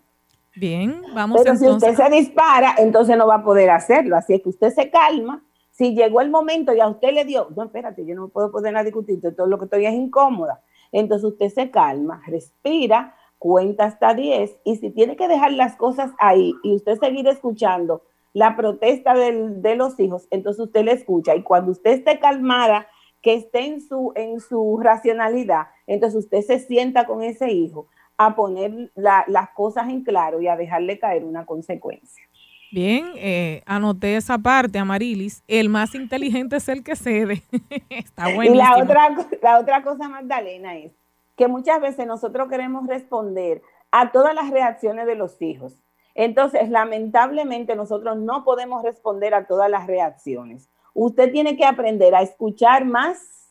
Bien, 0.54 1.02
vamos 1.14 1.40
Pero 1.42 1.56
si 1.56 1.66
usted 1.66 1.94
se 1.94 2.10
dispara, 2.10 2.74
entonces 2.78 3.16
no 3.16 3.26
va 3.26 3.36
a 3.36 3.44
poder 3.44 3.70
hacerlo. 3.70 4.16
Así 4.16 4.34
es 4.34 4.42
que 4.42 4.48
usted 4.48 4.70
se 4.70 4.90
calma. 4.90 5.42
Si 5.70 5.94
llegó 5.94 6.20
el 6.20 6.30
momento 6.30 6.74
y 6.74 6.80
a 6.80 6.88
usted 6.88 7.12
le 7.12 7.24
dio, 7.24 7.48
no, 7.56 7.64
espérate, 7.64 8.04
yo 8.04 8.14
no 8.14 8.28
puedo 8.28 8.50
poder 8.50 8.76
a 8.76 8.84
discutir, 8.84 9.20
todo 9.34 9.46
lo 9.46 9.58
que 9.58 9.64
estoy 9.64 9.86
es 9.86 9.94
incómoda. 9.94 10.60
Entonces 10.92 11.24
usted 11.24 11.48
se 11.48 11.70
calma, 11.70 12.20
respira, 12.26 13.14
cuenta 13.38 13.84
hasta 13.84 14.12
10 14.12 14.58
y 14.64 14.76
si 14.76 14.90
tiene 14.90 15.16
que 15.16 15.26
dejar 15.26 15.52
las 15.52 15.76
cosas 15.76 16.10
ahí 16.18 16.52
y 16.62 16.74
usted 16.74 16.98
seguir 16.98 17.26
escuchando 17.26 18.02
la 18.32 18.56
protesta 18.56 19.14
de 19.14 19.75
los 19.76 19.99
hijos, 19.99 20.28
entonces 20.30 20.64
usted 20.66 20.84
le 20.84 20.92
escucha 20.92 21.34
y 21.34 21.42
cuando 21.42 21.72
usted 21.72 21.92
esté 21.92 22.18
calmada, 22.20 22.87
que 23.22 23.34
esté 23.34 23.66
en 23.66 23.80
su, 23.80 24.12
en 24.16 24.40
su 24.40 24.78
racionalidad, 24.82 25.66
entonces 25.87 26.25
usted 26.25 26.42
se 26.42 26.58
sienta 26.58 27.06
con 27.06 27.22
ese 27.22 27.50
hijo 27.50 27.88
a 28.16 28.34
poner 28.34 28.92
las 28.94 29.50
cosas 29.54 29.88
en 29.88 30.02
claro 30.02 30.40
y 30.40 30.49
a 30.49 30.56
dejarle 30.56 30.99
caer 30.99 31.25
una 31.25 31.46
consecuencia. 31.46 32.22
Bien, 32.72 33.12
eh, 33.16 33.62
anoté 33.66 34.16
esa 34.16 34.38
parte, 34.38 34.78
Amarilis. 34.78 35.42
El 35.49 35.68
más 35.68 35.94
inteligente 35.94 36.56
es 36.56 36.68
el 36.68 36.84
que 36.84 36.94
cede. 36.94 37.42
Está 37.90 38.32
bueno. 38.34 38.54
Y 38.54 38.56
la 38.56 38.76
otra, 38.76 39.08
la 39.42 39.58
otra 39.58 39.82
cosa, 39.82 40.08
Magdalena, 40.08 40.76
es 40.76 40.92
que 41.37 41.49
muchas 41.49 41.80
veces 41.80 42.06
nosotros 42.06 42.49
queremos 42.49 42.87
responder 42.87 43.62
a 43.90 44.12
todas 44.12 44.34
las 44.34 44.50
reacciones 44.50 45.06
de 45.06 45.16
los 45.16 45.40
hijos. 45.42 45.75
Entonces, 46.14 46.68
lamentablemente 46.70 47.76
nosotros 47.76 48.16
no 48.16 48.44
podemos 48.44 48.82
responder 48.82 49.34
a 49.34 49.46
todas 49.46 49.70
las 49.70 49.86
reacciones. 49.86 50.68
Usted 50.94 51.30
tiene 51.32 51.56
que 51.56 51.64
aprender 51.64 52.14
a 52.14 52.22
escuchar 52.22 52.84
más 52.84 53.50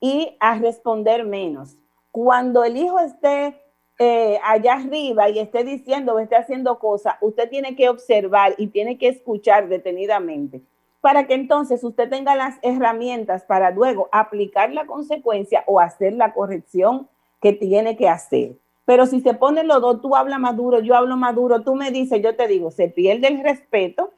y 0.00 0.36
a 0.40 0.58
responder 0.58 1.24
menos. 1.24 1.76
Cuando 2.10 2.64
el 2.64 2.76
hijo 2.76 2.98
esté 2.98 3.60
eh, 3.98 4.38
allá 4.44 4.74
arriba 4.74 5.28
y 5.30 5.38
esté 5.38 5.64
diciendo 5.64 6.14
o 6.14 6.18
esté 6.18 6.36
haciendo 6.36 6.78
cosas, 6.78 7.14
usted 7.20 7.48
tiene 7.48 7.76
que 7.76 7.88
observar 7.88 8.54
y 8.58 8.68
tiene 8.68 8.98
que 8.98 9.08
escuchar 9.08 9.68
detenidamente 9.68 10.62
para 11.06 11.28
que 11.28 11.34
entonces 11.34 11.84
usted 11.84 12.08
tenga 12.08 12.34
las 12.34 12.58
herramientas 12.62 13.44
para 13.44 13.70
luego 13.70 14.08
aplicar 14.10 14.72
la 14.72 14.86
consecuencia 14.86 15.62
o 15.66 15.78
hacer 15.78 16.14
la 16.14 16.34
corrección 16.34 17.08
que 17.40 17.52
tiene 17.52 17.96
que 17.96 18.08
hacer. 18.08 18.56
Pero 18.86 19.04
si 19.04 19.20
se 19.20 19.34
ponen 19.34 19.66
los 19.66 19.82
dos, 19.82 20.00
tú 20.00 20.16
hablas 20.16 20.38
más 20.38 20.56
duro, 20.56 20.78
yo 20.78 20.94
hablo 20.94 21.16
más 21.16 21.34
duro, 21.34 21.62
tú 21.62 21.74
me 21.74 21.90
dices, 21.90 22.22
yo 22.22 22.36
te 22.36 22.46
digo, 22.46 22.70
se 22.70 22.88
pierde 22.88 23.26
el 23.26 23.42
respeto. 23.42 24.12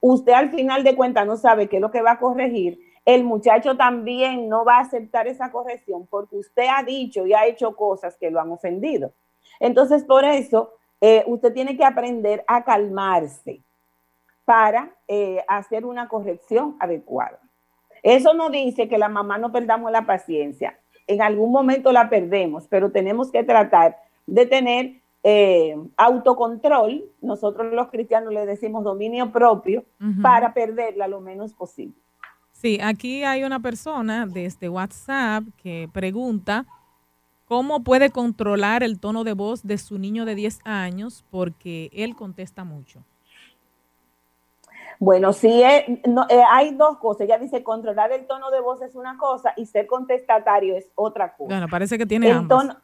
Usted 0.00 0.32
al 0.32 0.50
final 0.50 0.84
de 0.84 0.94
cuentas 0.94 1.26
no 1.26 1.36
sabe 1.36 1.68
qué 1.68 1.76
es 1.76 1.82
lo 1.82 1.90
que 1.90 2.02
va 2.02 2.12
a 2.12 2.18
corregir. 2.18 2.78
El 3.06 3.24
muchacho 3.24 3.76
también 3.76 4.48
no 4.50 4.64
va 4.64 4.76
a 4.76 4.80
aceptar 4.82 5.26
esa 5.26 5.50
corrección 5.50 6.06
porque 6.06 6.36
usted 6.36 6.66
ha 6.68 6.82
dicho 6.82 7.26
y 7.26 7.32
ha 7.32 7.46
hecho 7.46 7.74
cosas 7.74 8.16
que 8.18 8.30
lo 8.30 8.38
han 8.38 8.50
ofendido. 8.52 9.12
Entonces, 9.58 10.04
por 10.04 10.24
eso, 10.24 10.74
eh, 11.00 11.24
usted 11.26 11.54
tiene 11.54 11.76
que 11.76 11.84
aprender 11.84 12.44
a 12.46 12.62
calmarse 12.64 13.62
para 14.44 14.94
eh, 15.08 15.42
hacer 15.48 15.86
una 15.86 16.06
corrección 16.06 16.76
adecuada. 16.80 17.38
Eso 18.02 18.34
no 18.34 18.50
dice 18.50 18.88
que 18.88 18.98
la 18.98 19.08
mamá 19.08 19.38
no 19.38 19.52
perdamos 19.52 19.90
la 19.90 20.04
paciencia 20.04 20.78
en 21.12 21.22
algún 21.22 21.52
momento 21.52 21.92
la 21.92 22.08
perdemos, 22.08 22.66
pero 22.68 22.90
tenemos 22.90 23.30
que 23.30 23.44
tratar 23.44 23.96
de 24.26 24.46
tener 24.46 25.02
eh, 25.24 25.76
autocontrol, 25.96 27.04
nosotros 27.20 27.72
los 27.72 27.88
cristianos 27.88 28.32
le 28.32 28.44
decimos 28.44 28.82
dominio 28.82 29.30
propio, 29.30 29.84
para 30.20 30.52
perderla 30.52 31.06
lo 31.06 31.20
menos 31.20 31.52
posible. 31.52 31.94
Sí, 32.50 32.78
aquí 32.82 33.24
hay 33.24 33.44
una 33.44 33.60
persona 33.60 34.26
desde 34.26 34.68
WhatsApp 34.68 35.44
que 35.56 35.88
pregunta 35.92 36.66
cómo 37.44 37.82
puede 37.82 38.10
controlar 38.10 38.82
el 38.82 38.98
tono 38.98 39.24
de 39.24 39.32
voz 39.32 39.62
de 39.62 39.78
su 39.78 39.98
niño 39.98 40.24
de 40.24 40.34
10 40.34 40.60
años 40.64 41.24
porque 41.30 41.90
él 41.92 42.14
contesta 42.16 42.64
mucho. 42.64 43.04
Bueno, 45.02 45.32
sí, 45.32 45.64
eh, 45.64 46.00
eh, 46.28 46.42
hay 46.48 46.76
dos 46.76 46.98
cosas. 46.98 47.22
Ella 47.22 47.36
dice 47.36 47.64
controlar 47.64 48.12
el 48.12 48.24
tono 48.28 48.52
de 48.52 48.60
voz 48.60 48.82
es 48.82 48.94
una 48.94 49.18
cosa 49.18 49.52
y 49.56 49.66
ser 49.66 49.88
contestatario 49.88 50.76
es 50.76 50.92
otra 50.94 51.34
cosa. 51.34 51.48
Bueno, 51.48 51.66
parece 51.68 51.98
que 51.98 52.06
tiene 52.06 52.30
el 52.30 52.46
Tono, 52.46 52.76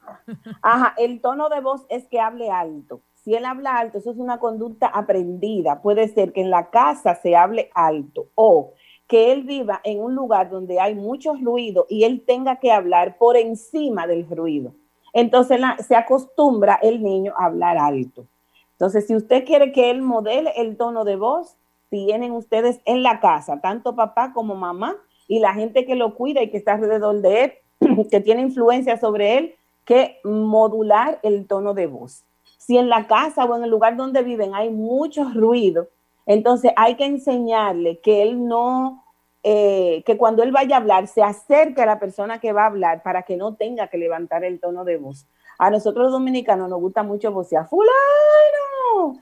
ajá, 0.61 0.95
el 0.99 1.21
tono 1.21 1.49
de 1.49 1.61
voz 1.61 1.87
es 1.89 2.09
que 2.09 2.19
hable 2.19 2.51
alto. 2.51 3.03
Si 3.15 3.37
él 3.37 3.45
habla 3.45 3.79
alto, 3.79 3.99
eso 3.99 4.11
es 4.11 4.17
una 4.17 4.41
conducta 4.41 4.89
aprendida. 4.89 5.81
Puede 5.81 6.09
ser 6.09 6.33
que 6.33 6.41
en 6.41 6.51
la 6.51 6.71
casa 6.71 7.15
se 7.15 7.37
hable 7.37 7.71
alto 7.73 8.27
o 8.35 8.73
que 9.07 9.31
él 9.31 9.45
viva 9.45 9.81
en 9.85 10.03
un 10.03 10.17
lugar 10.17 10.51
donde 10.51 10.81
hay 10.81 10.97
mucho 10.97 11.37
ruido 11.41 11.87
y 11.89 12.03
él 12.03 12.25
tenga 12.27 12.57
que 12.57 12.73
hablar 12.73 13.17
por 13.17 13.37
encima 13.37 14.09
del 14.09 14.29
ruido. 14.29 14.75
Entonces 15.13 15.61
se 15.87 15.95
acostumbra 15.95 16.81
el 16.83 17.01
niño 17.01 17.33
a 17.39 17.45
hablar 17.45 17.79
alto. 17.79 18.27
Entonces, 18.73 19.07
si 19.07 19.15
usted 19.15 19.45
quiere 19.45 19.71
que 19.71 19.93
él 19.93 20.03
modele 20.03 20.53
el 20.57 20.77
tono 20.77 21.05
de 21.05 21.15
voz, 21.15 21.57
tienen 21.90 22.33
ustedes 22.33 22.80
en 22.85 23.02
la 23.02 23.21
casa, 23.21 23.61
tanto 23.61 23.95
papá 23.97 24.33
como 24.33 24.54
mamá 24.54 24.97
y 25.26 25.38
la 25.38 25.54
gente 25.54 25.85
que 25.85 25.95
lo 25.95 26.14
cuida 26.14 26.42
y 26.42 26.50
que 26.50 26.57
está 26.57 26.75
alrededor 26.75 27.21
de 27.21 27.45
él, 27.45 27.52
que 28.11 28.21
tiene 28.21 28.42
influencia 28.42 28.99
sobre 28.99 29.38
él, 29.38 29.54
que 29.85 30.18
modular 30.25 31.18
el 31.23 31.47
tono 31.47 31.75
de 31.75 31.87
voz. 31.87 32.25
Si 32.57 32.76
en 32.76 32.88
la 32.88 33.07
casa 33.07 33.45
o 33.45 33.57
en 33.57 33.64
el 33.64 33.71
lugar 33.71 33.97
donde 33.97 34.23
viven 34.23 34.54
hay 34.54 34.71
mucho 34.71 35.25
ruido, 35.35 35.88
entonces 36.26 36.73
hay 36.76 36.97
que 36.97 37.07
enseñarle 37.07 38.00
que 38.00 38.23
él 38.23 38.47
no, 38.47 39.04
eh, 39.42 40.02
que 40.04 40.18
cuando 40.18 40.42
él 40.42 40.52
vaya 40.52 40.76
a 40.76 40.80
hablar, 40.80 41.07
se 41.07 41.23
acerque 41.23 41.80
a 41.80 41.87
la 41.87 41.99
persona 41.99 42.38
que 42.38 42.52
va 42.52 42.64
a 42.64 42.66
hablar 42.66 43.02
para 43.02 43.23
que 43.23 43.38
no 43.38 43.54
tenga 43.54 43.88
que 43.88 43.97
levantar 43.97 44.45
el 44.45 44.61
tono 44.61 44.85
de 44.85 44.99
voz. 44.99 45.26
A 45.59 45.71
nosotros 45.71 46.04
los 46.04 46.12
dominicanos 46.12 46.68
nos 46.68 46.80
gusta 46.80 47.02
mucho 47.02 47.33
vocear, 47.33 47.66
fulano, 47.66 49.18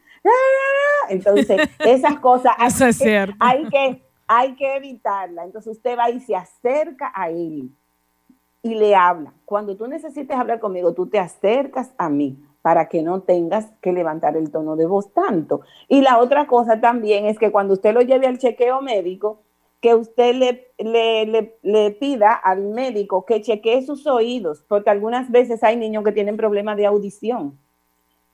entonces, 1.08 1.68
esas 1.78 2.18
cosas 2.18 2.54
hay, 3.40 3.68
que, 3.68 4.02
hay 4.26 4.54
que 4.54 4.76
evitarla. 4.76 5.44
Entonces 5.44 5.76
usted 5.76 5.98
va 5.98 6.10
y 6.10 6.20
se 6.20 6.34
acerca 6.34 7.12
a 7.14 7.30
él 7.30 7.70
y 8.62 8.74
le 8.74 8.94
habla. 8.94 9.32
Cuando 9.44 9.76
tú 9.76 9.86
necesites 9.86 10.36
hablar 10.36 10.60
conmigo, 10.60 10.92
tú 10.92 11.06
te 11.06 11.18
acercas 11.18 11.92
a 11.98 12.08
mí 12.08 12.38
para 12.62 12.88
que 12.88 13.02
no 13.02 13.20
tengas 13.20 13.70
que 13.80 13.92
levantar 13.92 14.36
el 14.36 14.50
tono 14.50 14.74
de 14.74 14.86
voz 14.86 15.12
tanto. 15.12 15.60
Y 15.88 16.00
la 16.00 16.18
otra 16.18 16.48
cosa 16.48 16.80
también 16.80 17.26
es 17.26 17.38
que 17.38 17.52
cuando 17.52 17.74
usted 17.74 17.94
lo 17.94 18.00
lleve 18.00 18.26
al 18.26 18.38
chequeo 18.38 18.80
médico, 18.82 19.42
que 19.80 19.94
usted 19.94 20.34
le, 20.34 20.72
le, 20.78 21.54
le, 21.62 21.90
pida 21.92 22.32
al 22.32 22.62
médico 22.62 23.24
que 23.24 23.40
chequee 23.40 23.82
sus 23.82 24.06
oídos, 24.06 24.64
porque 24.66 24.90
algunas 24.90 25.30
veces 25.30 25.62
hay 25.62 25.76
niños 25.76 26.02
que 26.02 26.10
tienen 26.10 26.36
problemas 26.36 26.76
de 26.76 26.86
audición 26.86 27.56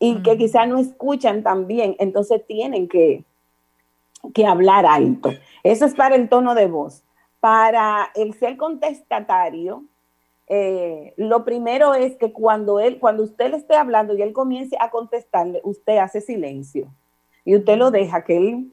y 0.05 0.21
que 0.25 0.37
quizás 0.37 0.67
no 0.67 0.79
escuchan 0.79 1.45
tan 1.45 1.69
bien, 1.69 1.95
entonces 2.01 2.45
tienen 2.45 2.89
que, 2.89 3.23
que 4.35 4.45
hablar 4.45 4.85
alto. 4.85 5.31
Eso 5.63 5.85
es 5.85 5.95
para 5.95 6.17
el 6.17 6.29
tono 6.29 6.57
de 6.57 6.67
voz. 6.67 7.05
Para 7.39 8.11
el 8.17 8.35
ser 8.35 8.57
contestatario, 8.57 9.85
eh, 10.49 11.15
lo 11.17 11.45
primero 11.45 11.95
es 11.95 12.17
que 12.17 12.33
cuando 12.33 12.81
él, 12.81 12.99
cuando 12.99 13.23
usted 13.23 13.53
le 13.53 13.59
esté 13.59 13.77
hablando 13.77 14.17
y 14.17 14.23
él 14.23 14.33
comience 14.33 14.77
a 14.81 14.91
contestarle, 14.91 15.61
usted 15.63 15.99
hace 15.99 16.21
silencio 16.21 16.89
y 17.45 17.55
usted 17.55 17.77
lo 17.77 17.93
deja 17.93 18.25
que 18.25 18.39
él 18.39 18.73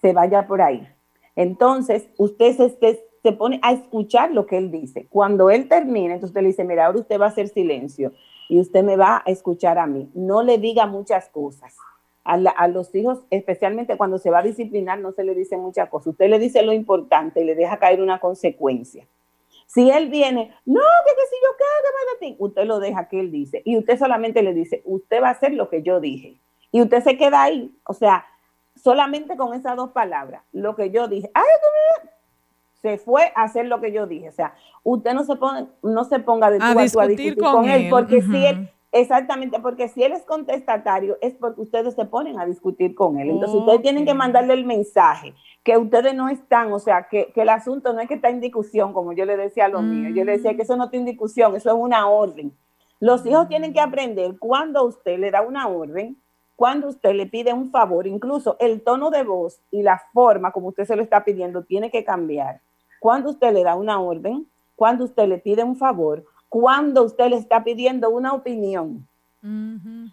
se 0.00 0.12
vaya 0.12 0.46
por 0.46 0.62
ahí. 0.62 0.86
Entonces, 1.34 2.08
usted 2.18 2.56
se, 2.56 2.70
se 2.78 3.04
pone 3.36 3.60
a 3.62 3.72
escuchar 3.72 4.32
lo 4.32 4.46
que 4.46 4.56
él 4.56 4.70
dice. 4.70 5.06
Cuando 5.10 5.50
él 5.50 5.68
termine, 5.68 6.14
entonces 6.14 6.30
usted 6.30 6.42
le 6.42 6.48
dice, 6.48 6.64
mira, 6.64 6.86
ahora 6.86 7.00
usted 7.00 7.20
va 7.20 7.26
a 7.26 7.28
hacer 7.28 7.48
silencio 7.48 8.12
y 8.48 8.60
usted 8.60 8.82
me 8.82 8.96
va 8.96 9.22
a 9.24 9.30
escuchar 9.30 9.78
a 9.78 9.86
mí. 9.86 10.10
No 10.14 10.42
le 10.42 10.58
diga 10.58 10.86
muchas 10.86 11.28
cosas. 11.28 11.76
A, 12.24 12.68
los 12.68 12.94
hijos, 12.94 13.18
especialmente 13.30 13.96
cuando 13.96 14.18
se 14.18 14.30
va 14.30 14.38
a 14.38 14.42
disciplinar, 14.42 15.00
no 15.00 15.10
se 15.10 15.24
le 15.24 15.34
dice 15.34 15.56
muchas 15.56 15.88
cosas. 15.88 16.08
Usted 16.08 16.28
le 16.28 16.38
dice 16.38 16.62
lo 16.62 16.72
importante 16.72 17.40
y 17.40 17.44
le 17.44 17.56
deja 17.56 17.78
caer 17.78 18.00
una 18.00 18.20
consecuencia. 18.20 19.06
Si 19.66 19.90
él 19.90 20.10
viene, 20.10 20.54
no, 20.64 20.80
que, 20.80 21.14
que 21.14 21.26
si 21.28 21.36
yo 21.42 21.56
qué, 21.58 21.64
que 22.20 22.26
ti, 22.26 22.36
usted 22.38 22.64
lo 22.66 22.78
deja 22.78 23.08
que 23.08 23.20
él 23.20 23.32
dice. 23.32 23.62
Y 23.64 23.76
usted 23.76 23.98
solamente 23.98 24.42
le 24.42 24.54
dice, 24.54 24.82
usted 24.84 25.22
va 25.22 25.28
a 25.28 25.32
hacer 25.32 25.54
lo 25.54 25.68
que 25.68 25.82
yo 25.82 25.98
dije. 25.98 26.40
Y 26.70 26.82
usted 26.82 27.02
se 27.02 27.16
queda 27.16 27.42
ahí. 27.42 27.74
O 27.84 27.94
sea, 27.94 28.24
solamente 28.76 29.36
con 29.36 29.54
esas 29.54 29.76
dos 29.76 29.90
palabras, 29.90 30.42
lo 30.52 30.76
que 30.76 30.90
yo 30.90 31.08
dije. 31.08 31.30
Ay, 31.34 31.44
se 32.82 32.98
fue 32.98 33.32
a 33.34 33.44
hacer 33.44 33.66
lo 33.66 33.80
que 33.80 33.92
yo 33.92 34.06
dije. 34.06 34.28
O 34.28 34.32
sea, 34.32 34.54
usted 34.82 35.12
no 35.14 35.24
se, 35.24 35.36
pone, 35.36 35.66
no 35.82 36.04
se 36.04 36.18
ponga 36.20 36.50
de 36.50 36.58
tú 36.58 36.64
a, 36.64 36.82
discutir, 36.82 37.36
con, 37.36 37.68
él, 37.68 37.88
porque 37.90 38.22
si 38.22 38.46
él, 38.46 38.70
exactamente, 38.92 39.60
porque 39.60 39.88
si 39.88 40.02
él 40.02 40.12
es 40.12 40.22
contestatario, 40.24 41.18
es 41.20 41.34
porque 41.34 41.60
ustedes 41.60 41.94
se 41.94 42.04
ponen 42.04 42.38
a 42.38 42.46
discutir 42.46 42.94
con 42.94 43.18
él. 43.18 43.30
Entonces, 43.30 43.58
ustedes 43.58 43.82
tienen 43.82 44.04
que 44.04 44.14
mandarle 44.14 44.54
el 44.54 44.64
mensaje 44.64 45.34
que 45.62 45.76
ustedes 45.76 46.14
no 46.14 46.28
están, 46.28 46.72
o 46.72 46.78
sea, 46.78 47.08
que, 47.08 47.32
el 47.34 47.48
asunto 47.48 47.92
no 47.92 48.00
es 48.00 48.08
que 48.08 48.14
está 48.14 48.30
en 48.30 48.40
discusión, 48.40 48.92
como 48.92 49.12
yo 49.12 49.26
le 49.26 49.36
decía 49.36 49.66
a 49.66 49.68
los 49.68 49.82
míos. 49.82 50.12
Yo 50.16 50.24
le 50.24 50.32
decía 50.32 50.54
que 50.54 50.62
eso 50.62 50.76
no 50.76 50.84
está 50.84 50.96
en 50.96 51.04
discusión, 51.04 51.54
eso 51.54 51.68
es 51.68 51.76
una 51.76 52.08
orden. 52.08 52.56
Los 52.98 53.24
hijos 53.26 53.48
tienen 53.48 53.72
que 53.72 53.80
aprender 53.80 54.38
cuando 54.38 54.84
usted 54.84 55.18
le 55.18 55.30
da 55.30 55.42
una 55.42 55.68
orden, 55.68 56.16
cuando 56.56 56.88
usted 56.88 57.14
le 57.14 57.26
pide 57.26 57.52
un 57.52 57.70
favor, 57.70 58.06
incluso 58.06 58.56
el 58.58 58.82
tono 58.82 59.10
de 59.10 59.22
voz 59.22 59.60
y 59.70 59.82
la 59.82 60.02
forma 60.12 60.52
como 60.52 60.68
usted 60.68 60.84
se 60.84 60.96
lo 60.96 61.02
está 61.02 61.24
pidiendo 61.24 61.64
tiene 61.64 61.90
que 61.90 62.04
cambiar 62.04 62.60
cuando 63.00 63.30
usted 63.30 63.52
le 63.52 63.64
da 63.64 63.74
una 63.74 64.00
orden, 64.00 64.46
cuando 64.76 65.04
usted 65.04 65.26
le 65.26 65.38
pide 65.38 65.64
un 65.64 65.76
favor, 65.76 66.24
cuando 66.48 67.02
usted 67.02 67.30
le 67.30 67.36
está 67.36 67.64
pidiendo 67.64 68.10
una 68.10 68.32
opinión. 68.32 69.08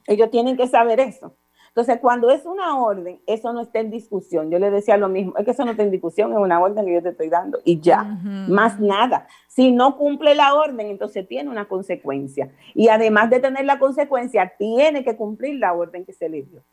Ellos 0.07 0.31
tienen 0.31 0.57
que 0.57 0.67
saber 0.67 0.99
eso. 0.99 1.35
Entonces, 1.67 1.99
cuando 2.01 2.31
es 2.31 2.43
una 2.45 2.75
orden, 2.79 3.19
eso 3.27 3.53
no 3.53 3.61
está 3.61 3.79
en 3.79 3.91
discusión. 3.91 4.49
Yo 4.49 4.57
le 4.57 4.71
decía 4.71 4.97
lo 4.97 5.09
mismo, 5.09 5.37
es 5.37 5.45
que 5.45 5.51
eso 5.51 5.63
no 5.63 5.71
está 5.71 5.83
en 5.83 5.91
discusión, 5.91 6.31
es 6.31 6.39
una 6.39 6.59
orden 6.59 6.83
que 6.85 6.93
yo 6.93 7.03
te 7.03 7.09
estoy 7.09 7.29
dando 7.29 7.59
y 7.63 7.79
ya, 7.79 8.03
más 8.47 8.79
nada. 8.79 9.27
Si 9.47 9.71
no 9.71 9.95
cumple 9.95 10.33
la 10.33 10.55
orden, 10.55 10.87
entonces 10.87 11.27
tiene 11.27 11.51
una 11.51 11.67
consecuencia. 11.67 12.49
Y 12.73 12.87
además 12.87 13.29
de 13.29 13.41
tener 13.41 13.65
la 13.65 13.77
consecuencia, 13.77 14.53
tiene 14.57 15.03
que 15.03 15.15
cumplir 15.15 15.59
la 15.59 15.73
orden 15.73 16.03
que 16.03 16.13
se 16.13 16.29
le 16.29 16.41
dio. 16.41 16.63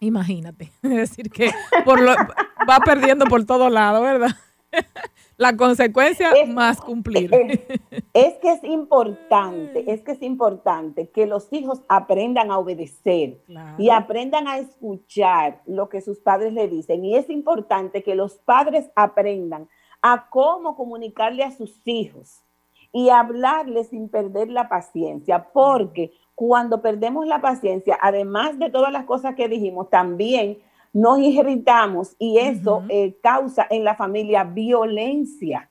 Imagínate, 0.00 0.72
es 0.82 0.90
decir, 0.90 1.30
que 1.30 1.50
por 1.84 2.00
lo, 2.00 2.12
va 2.12 2.78
perdiendo 2.82 3.26
por 3.26 3.44
todo 3.44 3.68
lado, 3.68 4.00
¿verdad? 4.00 4.36
La 5.38 5.54
consecuencia 5.54 6.30
más 6.46 6.80
cumplir. 6.80 7.30
Es, 8.14 8.38
que 8.38 8.52
es 8.52 8.64
importante, 8.64 9.92
es 9.92 10.00
que 10.00 10.12
es 10.12 10.22
importante 10.22 11.10
que 11.10 11.26
los 11.26 11.52
hijos 11.52 11.82
aprendan 11.86 12.50
a 12.50 12.56
obedecer 12.56 13.42
y 13.76 13.90
aprendan 13.90 14.48
a 14.48 14.58
escuchar 14.58 15.60
lo 15.66 15.90
que 15.90 16.00
sus 16.00 16.20
padres 16.20 16.54
le 16.54 16.66
dicen. 16.66 17.04
Y 17.04 17.14
es 17.14 17.28
importante 17.28 18.02
que 18.02 18.14
los 18.14 18.38
padres 18.38 18.88
aprendan 18.96 19.68
a 20.00 20.30
cómo 20.30 20.76
comunicarle 20.76 21.44
a 21.44 21.50
sus 21.50 21.86
hijos 21.86 22.42
y 22.90 23.10
hablarles 23.10 23.88
sin 23.88 24.08
perder 24.08 24.48
la 24.48 24.70
paciencia, 24.70 25.50
porque 25.52 26.12
cuando 26.34 26.80
perdemos 26.80 27.26
la 27.26 27.42
paciencia, 27.42 27.98
además 28.00 28.58
de 28.58 28.70
todas 28.70 28.92
las 28.92 29.04
cosas 29.04 29.34
que 29.34 29.48
dijimos, 29.48 29.90
también 29.90 30.58
nos 30.92 31.18
irritamos 31.18 32.14
y 32.18 32.38
eso 32.38 32.84
eh, 32.88 33.16
causa 33.22 33.66
en 33.70 33.84
la 33.84 33.94
familia 33.94 34.44
violencia, 34.44 35.70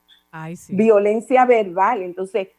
violencia 0.69 1.45
verbal. 1.45 2.01
Entonces, 2.03 2.49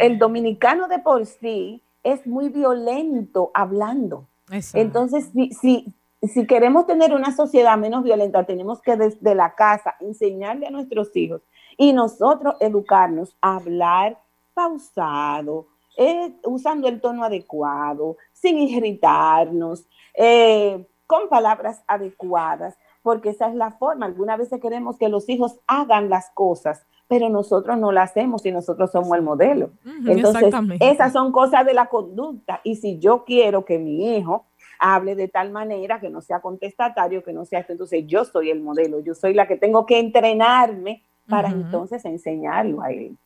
el 0.00 0.18
dominicano 0.18 0.88
de 0.88 0.98
por 0.98 1.26
sí 1.26 1.82
es 2.02 2.26
muy 2.26 2.48
violento 2.48 3.50
hablando. 3.54 4.26
Entonces, 4.72 5.30
si, 5.34 5.50
si, 5.52 5.92
si 6.22 6.46
queremos 6.46 6.86
tener 6.86 7.12
una 7.12 7.34
sociedad 7.34 7.76
menos 7.76 8.02
violenta, 8.02 8.44
tenemos 8.44 8.80
que 8.80 8.96
desde 8.96 9.34
la 9.34 9.54
casa 9.54 9.94
enseñarle 10.00 10.66
a 10.66 10.70
nuestros 10.70 11.14
hijos 11.16 11.42
y 11.76 11.92
nosotros 11.92 12.56
educarnos 12.60 13.36
a 13.40 13.56
hablar 13.56 14.18
pausado, 14.54 15.66
eh, 15.96 16.32
usando 16.44 16.88
el 16.88 17.00
tono 17.00 17.24
adecuado, 17.24 18.16
sin 18.32 18.58
irritarnos. 18.58 19.86
Eh, 20.14 20.86
con 21.08 21.28
palabras 21.28 21.82
adecuadas, 21.88 22.76
porque 23.02 23.30
esa 23.30 23.48
es 23.48 23.54
la 23.54 23.72
forma. 23.72 24.06
Algunas 24.06 24.38
veces 24.38 24.60
queremos 24.60 24.98
que 24.98 25.08
los 25.08 25.28
hijos 25.28 25.58
hagan 25.66 26.10
las 26.10 26.30
cosas, 26.34 26.86
pero 27.08 27.30
nosotros 27.30 27.78
no 27.78 27.90
las 27.90 28.10
hacemos 28.10 28.44
y 28.44 28.52
nosotros 28.52 28.92
somos 28.92 29.16
el 29.16 29.22
modelo. 29.22 29.70
Entonces, 30.06 30.54
esas 30.78 31.14
son 31.14 31.32
cosas 31.32 31.64
de 31.64 31.72
la 31.72 31.86
conducta. 31.86 32.60
Y 32.62 32.76
si 32.76 32.98
yo 32.98 33.24
quiero 33.24 33.64
que 33.64 33.78
mi 33.78 34.16
hijo 34.16 34.44
hable 34.78 35.14
de 35.14 35.28
tal 35.28 35.50
manera 35.50 35.98
que 35.98 36.10
no 36.10 36.20
sea 36.20 36.40
contestatario, 36.40 37.24
que 37.24 37.32
no 37.32 37.46
sea 37.46 37.60
esto, 37.60 37.72
entonces 37.72 38.04
yo 38.06 38.26
soy 38.26 38.50
el 38.50 38.60
modelo, 38.60 39.00
yo 39.00 39.14
soy 39.14 39.32
la 39.32 39.48
que 39.48 39.56
tengo 39.56 39.86
que 39.86 39.98
entrenarme 39.98 41.02
para 41.26 41.48
entonces 41.48 42.04
enseñarlo 42.04 42.82
a 42.82 42.90
él. 42.90 43.16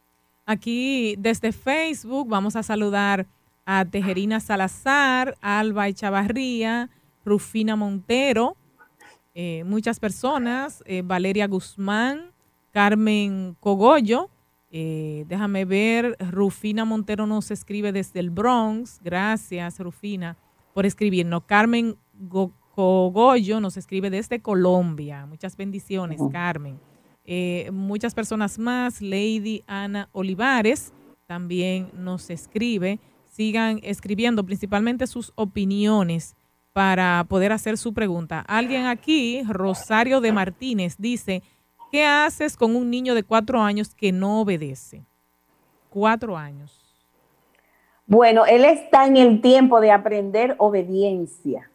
Aquí 0.47 1.17
desde 1.19 1.51
Facebook 1.51 2.29
vamos 2.29 2.55
a 2.55 2.63
saludar 2.63 3.27
a 3.67 3.85
Tejerina 3.85 4.39
Salazar, 4.39 5.35
Alba 5.41 5.89
Echavarría, 5.89 6.89
Rufina 7.25 7.77
Montero, 7.77 8.57
eh, 9.35 9.65
muchas 9.65 9.99
personas, 9.99 10.83
eh, 10.87 11.03
Valeria 11.05 11.47
Guzmán, 11.47 12.33
Carmen 12.71 13.57
Cogollo, 13.61 14.29
eh, 14.71 15.25
déjame 15.29 15.65
ver, 15.65 16.17
Rufina 16.31 16.85
Montero 16.85 17.27
nos 17.27 17.51
escribe 17.51 17.93
desde 17.93 18.21
el 18.21 18.31
Bronx, 18.31 19.01
gracias 19.03 19.79
Rufina 19.79 20.37
por 20.75 20.87
escribirnos. 20.87 21.45
Carmen 21.45 21.97
Cogollo 22.75 23.61
nos 23.61 23.77
escribe 23.77 24.11
desde 24.11 24.41
Colombia, 24.41 25.27
muchas 25.27 25.57
bendiciones 25.57 26.21
Carmen. 26.31 26.79
muchas 27.73 28.15
personas 28.15 28.59
más, 28.59 29.01
Lady 29.01 29.63
Ana 29.67 30.09
Olivares 30.13 30.93
también 31.27 31.91
nos 31.95 32.29
escribe, 32.31 32.99
sigan 33.27 33.81
escribiendo 33.83 34.45
principalmente 34.45 35.07
sus 35.07 35.33
opiniones 35.37 36.37
para 36.73 37.25
poder 37.29 37.53
hacer 37.53 37.77
su 37.77 37.93
pregunta. 37.93 38.45
Alguien 38.47 38.87
aquí, 38.87 39.43
Rosario 39.49 40.21
de 40.21 40.33
Martínez, 40.33 40.97
dice, 40.99 41.43
¿qué 41.91 42.05
haces 42.05 42.57
con 42.57 42.75
un 42.75 42.91
niño 42.91 43.15
de 43.15 43.23
cuatro 43.23 43.61
años 43.61 43.95
que 43.95 44.13
no 44.13 44.41
obedece? 44.41 45.03
Cuatro 45.91 46.37
años. 46.37 46.79
Bueno, 48.07 48.45
él 48.47 48.65
está 48.65 49.07
en 49.07 49.17
el 49.17 49.41
tiempo 49.41 49.81
de 49.81 49.91
aprender 49.91 50.55
obediencia. 50.59 51.71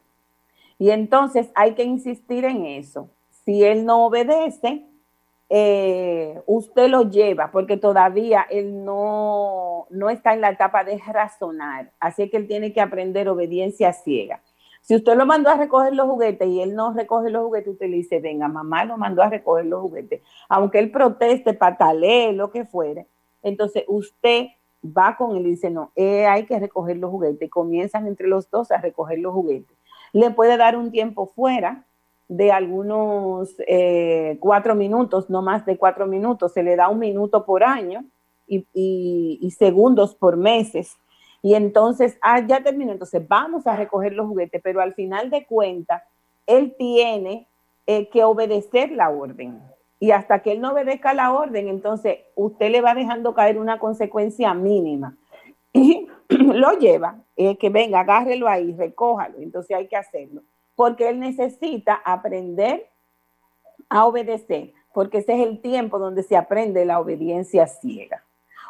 Y 0.79 0.91
entonces 0.91 1.49
hay 1.55 1.73
que 1.73 1.83
insistir 1.83 2.45
en 2.45 2.65
eso. 2.65 3.10
Si 3.45 3.63
él 3.63 3.86
no 3.86 4.05
obedece, 4.05 4.83
eh, 5.49 6.41
usted 6.45 6.89
lo 6.89 7.10
lleva, 7.10 7.51
porque 7.51 7.77
todavía 7.77 8.45
él 8.49 8.83
no, 8.83 9.88
no 9.89 10.10
está 10.10 10.33
en 10.33 10.41
la 10.41 10.49
etapa 10.49 10.83
de 10.83 10.99
razonar. 10.99 11.91
Así 11.99 12.29
que 12.29 12.38
él 12.38 12.47
tiene 12.47 12.73
que 12.73 12.81
aprender 12.81 13.29
obediencia 13.29 13.93
ciega. 13.93 14.41
Si 14.88 14.95
usted 14.95 15.17
lo 15.17 15.26
mandó 15.26 15.50
a 15.50 15.58
recoger 15.58 15.93
los 15.93 16.08
juguetes 16.08 16.47
y 16.47 16.62
él 16.62 16.73
no 16.73 16.93
recoge 16.93 17.30
los 17.30 17.43
juguetes, 17.43 17.73
usted 17.73 17.89
le 17.89 17.97
dice, 17.97 18.21
venga, 18.21 18.47
mamá 18.47 18.86
lo 18.86 18.97
mandó 18.97 19.21
a 19.21 19.30
recoger 19.30 19.65
los 19.65 19.82
juguetes. 19.82 20.21
Aunque 20.47 20.80
él 20.80 20.91
proteste, 20.91 21.54
patalee, 21.54 22.32
lo 22.32 22.52
que 22.52 22.63
fuere, 22.63 23.06
entonces 23.43 23.84
usted 23.89 24.45
va 24.86 25.17
con 25.17 25.36
él 25.36 25.45
y 25.45 25.52
dice, 25.52 25.69
no, 25.69 25.91
eh, 25.97 26.26
hay 26.26 26.45
que 26.45 26.58
recoger 26.58 26.95
los 26.95 27.12
juguetes. 27.12 27.50
Comienzan 27.50 28.08
entre 28.08 28.30
los 28.30 28.50
dos 28.50 28.71
a 28.71 28.78
recoger 28.78 29.19
los 29.19 29.34
juguetes. 29.34 29.76
Le 30.13 30.32
puede 30.32 30.56
dar 30.56 30.78
un 30.78 30.89
tiempo 30.89 31.28
fuera 31.36 31.84
de 32.30 32.54
algunos 32.54 33.56
eh, 33.67 34.38
cuatro 34.39 34.73
minutos, 34.73 35.30
no 35.30 35.41
más 35.41 35.65
de 35.65 35.76
cuatro 35.78 36.08
minutos. 36.08 36.54
Se 36.54 36.63
le 36.63 36.78
da 36.78 36.88
un 36.88 37.00
minuto 37.00 37.45
por 37.45 37.65
año 37.65 38.06
y 38.47 39.54
segundos 39.58 40.15
por 40.15 40.38
meses 40.38 40.95
y 41.41 41.54
entonces, 41.56 42.17
ah, 42.21 42.45
ya 42.45 42.62
terminó, 42.62 42.91
entonces 42.91 43.26
vamos 43.28 43.67
a 43.67 43.76
recoger 43.76 44.13
los 44.13 44.28
juguetes, 44.28 44.62
pero 44.63 44.82
al 44.82 44.93
final 44.93 45.30
de 45.30 45.45
cuentas, 45.45 46.04
él 46.45 46.76
tiene 46.78 47.47
eh, 47.86 48.10
que 48.10 48.23
obedecer 48.23 48.91
la 48.91 49.10
orden. 49.10 49.62
Y 50.00 50.12
hasta 50.12 50.39
que 50.39 50.52
él 50.52 50.62
no 50.62 50.71
obedezca 50.71 51.13
la 51.13 51.32
orden, 51.32 51.67
entonces 51.67 52.19
usted 52.36 52.69
le 52.69 52.82
va 52.82 52.93
dejando 52.93 53.34
caer 53.34 53.58
una 53.58 53.80
consecuencia 53.80 54.54
mínima. 54.54 55.15
Y 55.73 56.08
lo 56.30 56.73
lleva, 56.73 57.19
eh, 57.36 57.58
que 57.58 57.69
venga, 57.69 58.02
agárrelo 58.02 58.47
ahí, 58.47 58.73
recójalo. 58.73 59.38
Entonces 59.39 59.76
hay 59.76 59.88
que 59.88 59.95
hacerlo. 59.95 60.41
Porque 60.76 61.10
él 61.10 61.19
necesita 61.19 61.95
aprender 62.04 62.89
a 63.89 64.06
obedecer, 64.06 64.73
porque 64.93 65.19
ese 65.19 65.34
es 65.34 65.47
el 65.47 65.62
tiempo 65.62 65.97
donde 65.97 66.23
se 66.23 66.36
aprende 66.36 66.86
la 66.86 67.00
obediencia 67.00 67.67
ciega. 67.67 68.23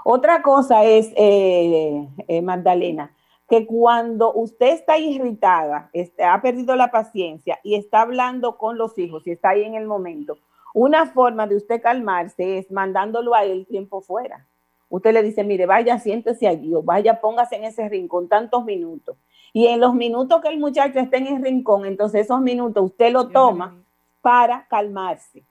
Otra 0.09 0.41
cosa 0.41 0.85
es, 0.85 1.11
eh, 1.17 2.07
eh, 2.29 2.41
Magdalena, 2.41 3.13
que 3.49 3.67
cuando 3.67 4.31
usted 4.31 4.67
está 4.67 4.97
irritada, 4.97 5.89
este, 5.91 6.23
ha 6.23 6.41
perdido 6.41 6.77
la 6.77 6.91
paciencia 6.91 7.59
y 7.61 7.75
está 7.75 8.03
hablando 8.03 8.57
con 8.57 8.77
los 8.77 8.97
hijos 8.97 9.27
y 9.27 9.31
está 9.31 9.49
ahí 9.49 9.65
en 9.65 9.75
el 9.75 9.85
momento, 9.85 10.37
una 10.73 11.07
forma 11.07 11.45
de 11.45 11.57
usted 11.57 11.81
calmarse 11.81 12.57
es 12.57 12.71
mandándolo 12.71 13.35
a 13.35 13.43
él 13.43 13.67
tiempo 13.67 13.99
fuera. 13.99 14.47
Usted 14.87 15.11
le 15.11 15.23
dice, 15.23 15.43
mire, 15.43 15.65
vaya, 15.65 15.99
siéntese 15.99 16.47
allí 16.47 16.73
o 16.73 16.81
vaya, 16.81 17.19
póngase 17.19 17.57
en 17.57 17.65
ese 17.65 17.89
rincón 17.89 18.29
tantos 18.29 18.63
minutos. 18.63 19.17
Y 19.51 19.67
en 19.67 19.81
los 19.81 19.93
minutos 19.93 20.39
que 20.41 20.47
el 20.47 20.57
muchacho 20.57 20.99
esté 20.99 21.17
en 21.17 21.27
el 21.27 21.43
rincón, 21.43 21.85
entonces 21.85 22.21
esos 22.21 22.39
minutos 22.39 22.81
usted 22.81 23.11
lo 23.11 23.27
toma 23.27 23.75
para 24.21 24.67
calmarse 24.69 25.43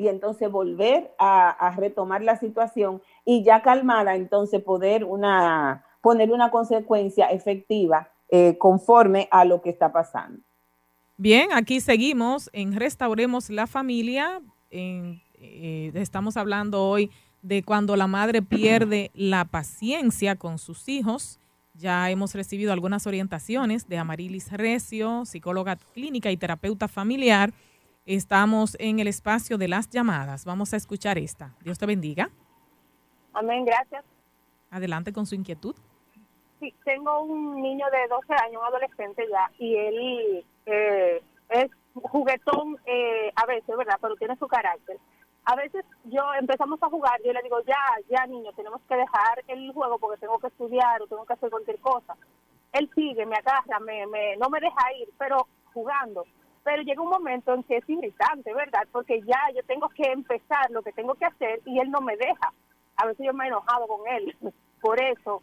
y 0.00 0.08
entonces 0.08 0.50
volver 0.50 1.10
a, 1.18 1.74
retomar 1.76 2.22
la 2.22 2.38
situación 2.38 3.02
y 3.26 3.44
ya 3.44 3.60
calmada, 3.60 4.16
entonces 4.16 4.62
poder 4.62 5.04
una, 5.04 5.84
poner 6.00 6.32
una 6.32 6.50
consecuencia 6.50 7.26
efectiva 7.26 8.08
eh, 8.30 8.56
conforme 8.56 9.28
a 9.30 9.44
lo 9.44 9.60
que 9.60 9.68
está 9.68 9.92
pasando. 9.92 10.40
Bien, 11.18 11.52
aquí 11.52 11.80
seguimos 11.80 12.48
en 12.54 12.72
Restauremos 12.74 13.50
la 13.50 13.66
Familia. 13.66 14.40
Eh, 14.70 15.20
estamos 15.94 16.38
hablando 16.38 16.82
hoy 16.88 17.10
de 17.42 17.62
cuando 17.62 17.94
la 17.94 18.06
madre 18.06 18.40
pierde 18.40 19.10
la 19.12 19.44
paciencia 19.44 20.36
con 20.36 20.58
sus 20.58 20.88
hijos. 20.88 21.38
Ya 21.74 22.10
hemos 22.10 22.34
recibido 22.34 22.72
algunas 22.72 23.06
orientaciones 23.06 23.86
de 23.86 23.98
Amarilis 23.98 24.50
Recio, 24.50 25.26
psicóloga 25.26 25.76
clínica 25.76 26.30
y 26.30 26.38
terapeuta 26.38 26.88
familiar 26.88 27.52
Estamos 28.06 28.76
en 28.80 28.98
el 28.98 29.08
espacio 29.08 29.58
de 29.58 29.68
las 29.68 29.88
llamadas. 29.90 30.44
Vamos 30.44 30.72
a 30.72 30.76
escuchar 30.76 31.18
esta. 31.18 31.54
Dios 31.60 31.78
te 31.78 31.86
bendiga. 31.86 32.30
Amén, 33.34 33.64
gracias. 33.64 34.04
Adelante 34.70 35.12
con 35.12 35.26
su 35.26 35.34
inquietud. 35.34 35.74
Sí, 36.58 36.74
tengo 36.84 37.22
un 37.22 37.60
niño 37.60 37.86
de 37.90 38.08
12 38.08 38.34
años, 38.34 38.60
un 38.60 38.66
adolescente 38.66 39.26
ya, 39.30 39.50
y 39.58 39.76
él 39.76 40.44
eh, 40.66 41.22
es 41.48 41.70
juguetón 41.94 42.78
eh, 42.86 43.32
a 43.34 43.46
veces, 43.46 43.76
¿verdad? 43.76 43.98
Pero 44.00 44.16
tiene 44.16 44.36
su 44.36 44.46
carácter. 44.46 44.98
A 45.44 45.56
veces 45.56 45.84
yo 46.04 46.22
empezamos 46.38 46.82
a 46.82 46.88
jugar, 46.88 47.18
yo 47.24 47.32
le 47.32 47.42
digo, 47.42 47.60
ya, 47.66 47.80
ya 48.10 48.26
niño, 48.26 48.52
tenemos 48.52 48.80
que 48.88 48.94
dejar 48.94 49.42
el 49.48 49.72
juego 49.72 49.98
porque 49.98 50.20
tengo 50.20 50.38
que 50.38 50.48
estudiar 50.48 51.00
o 51.00 51.06
tengo 51.06 51.24
que 51.24 51.32
hacer 51.32 51.50
cualquier 51.50 51.78
cosa. 51.80 52.14
Él 52.72 52.90
sigue, 52.94 53.24
me 53.26 53.36
agarra, 53.36 53.80
me, 53.80 54.06
me, 54.06 54.36
no 54.36 54.48
me 54.50 54.60
deja 54.60 54.92
ir, 55.00 55.08
pero 55.18 55.46
jugando 55.72 56.24
pero 56.70 56.84
llega 56.84 57.02
un 57.02 57.10
momento 57.10 57.52
en 57.52 57.64
que 57.64 57.78
es 57.78 57.90
irritante, 57.90 58.54
¿verdad? 58.54 58.86
Porque 58.92 59.20
ya 59.22 59.40
yo 59.56 59.60
tengo 59.64 59.88
que 59.88 60.04
empezar 60.04 60.70
lo 60.70 60.82
que 60.82 60.92
tengo 60.92 61.16
que 61.16 61.24
hacer 61.24 61.60
y 61.64 61.80
él 61.80 61.90
no 61.90 62.00
me 62.00 62.16
deja. 62.16 62.52
A 62.96 63.06
veces 63.06 63.26
yo 63.26 63.34
me 63.34 63.44
he 63.44 63.48
enojado 63.48 63.88
con 63.88 64.06
él 64.06 64.36
por 64.80 65.02
eso, 65.02 65.42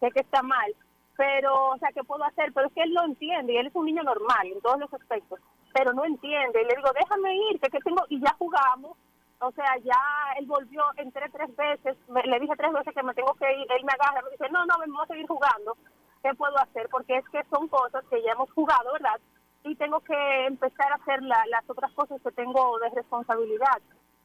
sé 0.00 0.10
que 0.10 0.20
está 0.20 0.42
mal, 0.42 0.70
pero, 1.16 1.70
o 1.70 1.78
sea, 1.78 1.88
¿qué 1.92 2.04
puedo 2.04 2.24
hacer? 2.24 2.52
Pero 2.52 2.66
es 2.66 2.74
que 2.74 2.82
él 2.82 2.92
lo 2.92 3.04
entiende 3.04 3.54
y 3.54 3.56
él 3.56 3.68
es 3.68 3.74
un 3.74 3.86
niño 3.86 4.02
normal 4.02 4.48
en 4.48 4.60
todos 4.60 4.78
los 4.78 4.92
aspectos, 4.92 5.40
pero 5.72 5.94
no 5.94 6.04
entiende. 6.04 6.60
Y 6.60 6.66
le 6.66 6.76
digo, 6.76 6.90
déjame 6.92 7.34
ir, 7.50 7.58
que, 7.58 7.70
que 7.70 7.80
tengo, 7.80 8.04
y 8.10 8.20
ya 8.20 8.36
jugamos. 8.38 8.98
O 9.40 9.50
sea, 9.52 9.78
ya 9.82 9.96
él 10.38 10.44
volvió, 10.44 10.82
entré 10.98 11.30
tres 11.30 11.56
veces, 11.56 11.96
le 12.22 12.38
dije 12.38 12.52
tres 12.54 12.72
veces 12.72 12.94
que 12.94 13.02
me 13.02 13.14
tengo 13.14 13.32
que 13.32 13.50
ir, 13.50 13.66
él 13.72 13.84
me 13.84 13.92
agarra, 13.94 14.20
me 14.20 14.30
dice, 14.30 14.50
no, 14.50 14.66
no, 14.66 14.74
vamos 14.78 15.04
a 15.04 15.06
seguir 15.06 15.26
jugando. 15.26 15.74
¿Qué 16.22 16.34
puedo 16.34 16.58
hacer? 16.58 16.86
Porque 16.90 17.16
es 17.16 17.26
que 17.30 17.42
son 17.44 17.66
cosas 17.68 18.04
que 18.10 18.22
ya 18.22 18.32
hemos 18.32 18.52
jugado, 18.52 18.92
¿verdad? 18.92 19.18
Y 19.64 19.74
tengo 19.76 20.00
que 20.00 20.46
empezar 20.46 20.92
a 20.92 20.96
hacer 20.96 21.22
las 21.22 21.68
otras 21.68 21.92
cosas 21.92 22.20
que 22.22 22.30
tengo 22.32 22.78
de 22.78 22.90
responsabilidad. 22.90 23.80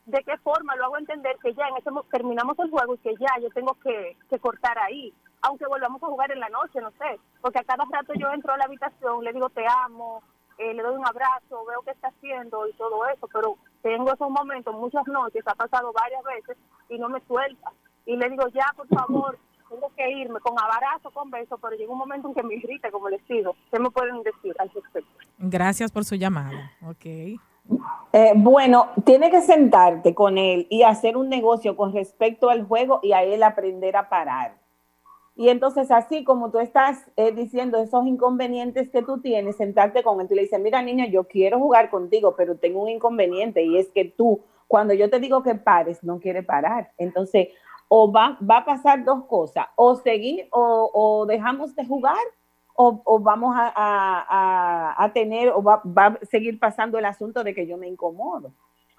¿De 0.05 0.23
qué 0.23 0.37
forma 0.37 0.75
lo 0.75 0.85
hago 0.85 0.97
entender 0.97 1.35
que 1.41 1.53
ya 1.53 1.67
en 1.67 1.77
ese 1.77 1.89
terminamos 2.11 2.57
el 2.59 2.69
juego 2.69 2.95
y 2.95 2.99
que 2.99 3.15
ya 3.19 3.41
yo 3.41 3.49
tengo 3.49 3.75
que, 3.83 4.15
cortar 4.39 4.77
ahí? 4.79 5.13
Aunque 5.41 5.65
volvamos 5.65 6.01
a 6.03 6.07
jugar 6.07 6.31
en 6.31 6.39
la 6.39 6.49
noche, 6.49 6.79
no 6.79 6.91
sé. 6.91 7.19
Porque 7.41 7.59
a 7.59 7.63
cada 7.63 7.83
rato 7.91 8.13
yo 8.13 8.31
entro 8.31 8.53
a 8.53 8.57
la 8.57 8.65
habitación, 8.65 9.23
le 9.23 9.33
digo 9.33 9.49
te 9.49 9.65
amo, 9.85 10.21
eh, 10.57 10.73
le 10.73 10.83
doy 10.83 10.95
un 10.95 11.07
abrazo, 11.07 11.65
veo 11.65 11.81
qué 11.81 11.91
está 11.91 12.09
haciendo 12.09 12.67
y 12.67 12.73
todo 12.73 13.05
eso, 13.07 13.27
pero 13.33 13.57
tengo 13.81 14.13
esos 14.13 14.29
momentos, 14.29 14.73
muchas 14.75 15.05
noches, 15.07 15.43
ha 15.47 15.55
pasado 15.55 15.91
varias 15.91 16.23
veces 16.23 16.57
y 16.89 16.97
no 16.97 17.09
me 17.09 17.19
suelta. 17.21 17.71
Y 18.05 18.15
le 18.15 18.29
digo, 18.29 18.47
ya, 18.49 18.71
por 18.75 18.87
favor, 18.87 19.37
tengo 19.69 19.91
que 19.95 20.11
irme 20.11 20.39
con 20.39 20.53
abrazo, 20.59 21.11
con 21.11 21.29
beso, 21.31 21.57
pero 21.57 21.75
llega 21.75 21.91
un 21.91 21.97
momento 21.97 22.27
en 22.27 22.33
que 22.33 22.43
me 22.43 22.55
irrita, 22.55 22.91
como 22.91 23.09
les 23.09 23.25
digo. 23.27 23.55
¿Qué 23.71 23.79
me 23.79 23.89
pueden 23.89 24.21
decir 24.23 24.55
al 24.59 24.69
respecto? 24.69 25.09
Gracias 25.37 25.91
por 25.91 26.05
su 26.05 26.15
llamada. 26.15 26.71
Ok. 26.87 27.05
Eh, 27.05 28.33
bueno, 28.35 28.89
tiene 29.03 29.31
que 29.31 29.41
sentarte 29.41 30.13
con 30.13 30.37
él 30.37 30.67
y 30.69 30.83
hacer 30.83 31.17
un 31.17 31.29
negocio 31.29 31.75
con 31.75 31.93
respecto 31.93 32.49
al 32.49 32.65
juego 32.65 32.99
y 33.03 33.13
a 33.13 33.23
él 33.23 33.43
aprender 33.43 33.97
a 33.97 34.09
parar. 34.09 34.57
Y 35.37 35.49
entonces, 35.49 35.91
así 35.91 36.23
como 36.23 36.49
tú 36.49 36.59
estás 36.59 37.11
eh, 37.17 37.33
diciendo 37.33 37.77
esos 37.77 38.07
inconvenientes 38.07 38.89
que 38.89 39.01
tú 39.01 39.19
tienes, 39.19 39.57
sentarte 39.57 40.01
con 40.01 40.21
él, 40.21 40.27
tú 40.29 40.35
le 40.35 40.43
dices, 40.43 40.61
mira 40.61 40.81
niña, 40.81 41.07
yo 41.07 41.25
quiero 41.25 41.59
jugar 41.59 41.89
contigo, 41.89 42.35
pero 42.37 42.55
tengo 42.55 42.81
un 42.81 42.89
inconveniente 42.89 43.61
y 43.63 43.77
es 43.77 43.89
que 43.89 44.05
tú, 44.05 44.45
cuando 44.67 44.93
yo 44.93 45.09
te 45.09 45.19
digo 45.19 45.43
que 45.43 45.55
pares, 45.55 46.01
no 46.03 46.19
quieres 46.19 46.45
parar. 46.45 46.93
Entonces, 46.97 47.49
o 47.87 48.11
va, 48.11 48.37
va 48.41 48.57
a 48.57 48.65
pasar 48.65 49.03
dos 49.03 49.25
cosas, 49.25 49.67
o 49.75 49.95
seguir 49.95 50.47
o, 50.51 51.25
dejamos 51.27 51.75
de 51.75 51.85
jugar 51.85 52.17
o, 52.77 53.19
vamos 53.19 53.55
a, 53.57 55.11
tener 55.13 55.49
o 55.49 55.63
va, 55.63 55.81
va, 55.85 56.07
a 56.07 56.25
seguir 56.25 56.59
pasando 56.59 56.97
el 56.97 57.05
asunto 57.05 57.43
de 57.43 57.53
que 57.53 57.67
yo 57.67 57.77
me 57.77 57.87
incomodo. 57.87 58.51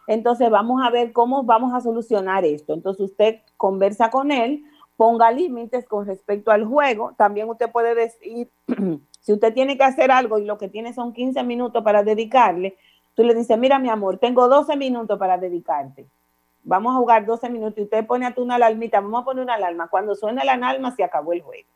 Entonces 0.07 0.49
vamos 0.51 0.81
a 0.83 0.90
ver 0.90 1.12
cómo 1.12 1.42
vamos 1.42 1.75
a 1.75 1.81
solucionar 1.81 2.44
esto. 2.44 2.72
Entonces 2.72 3.11
usted 3.11 3.40
conversa 3.57 4.11
con 4.11 4.31
él 4.31 4.64
ponga 4.96 5.31
límites 5.31 5.87
con 5.87 6.07
respecto 6.07 6.51
al 6.51 6.64
juego. 6.64 7.12
También 7.16 7.49
usted 7.49 7.70
puede 7.70 7.94
decir, 7.94 8.51
si 9.20 9.33
usted 9.33 9.55
tiene 9.55 9.77
que 9.77 9.85
hacer 9.85 10.11
algo 10.11 10.38
y 10.38 10.44
lo 10.44 10.59
que 10.59 10.68
tiene 10.68 10.92
son 10.92 11.12
15 11.12 11.42
minutos 11.44 11.85
para 11.85 12.03
dedicarle, 12.03 12.77
tú 13.14 13.22
le 13.22 13.35
dices, 13.35 13.57
mira 13.59 13.79
mi 13.79 13.88
amor, 13.88 14.18
tengo 14.18 14.49
12 14.49 14.77
minutos 14.77 15.18
para 15.18 15.38
dedicarte. 15.38 16.07
Vamos 16.66 16.94
a 16.94 16.98
jugar 16.98 17.24
12 17.24 17.48
minutos 17.48 17.79
y 17.79 17.83
usted 17.83 18.05
pone 18.07 18.26
a 18.26 18.35
tú 18.35 18.42
una 18.42 18.57
alarmita, 18.57 19.00
vamos 19.00 19.22
a 19.22 19.24
poner 19.24 19.44
una 19.44 19.55
alarma. 19.55 19.87
Cuando 19.87 20.16
suena 20.16 20.44
la 20.44 20.55
alarma, 20.55 20.94
se 20.96 21.05
acabó 21.05 21.33
el 21.33 21.40
juego. 21.40 21.68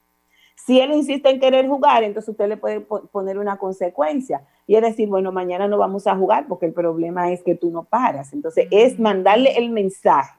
Si 0.57 0.81
él 0.81 0.92
insiste 0.92 1.31
en 1.31 1.38
querer 1.38 1.68
jugar, 1.68 2.03
entonces 2.03 2.29
usted 2.29 2.48
le 2.48 2.57
puede 2.57 2.81
poner 2.81 3.38
una 3.38 3.57
consecuencia 3.57 4.42
y 4.66 4.74
es 4.74 4.83
decir, 4.83 5.09
bueno, 5.09 5.31
mañana 5.31 5.68
no 5.68 5.79
vamos 5.79 6.07
a 6.09 6.16
jugar 6.16 6.46
porque 6.48 6.66
el 6.66 6.72
problema 6.72 7.33
es 7.33 7.42
que 7.42 7.55
tú 7.55 7.70
no 7.70 7.85
paras. 7.85 8.33
Entonces 8.33 8.66
es 8.72 8.98
mandarle 8.98 9.57
el 9.57 9.70
mensaje 9.70 10.37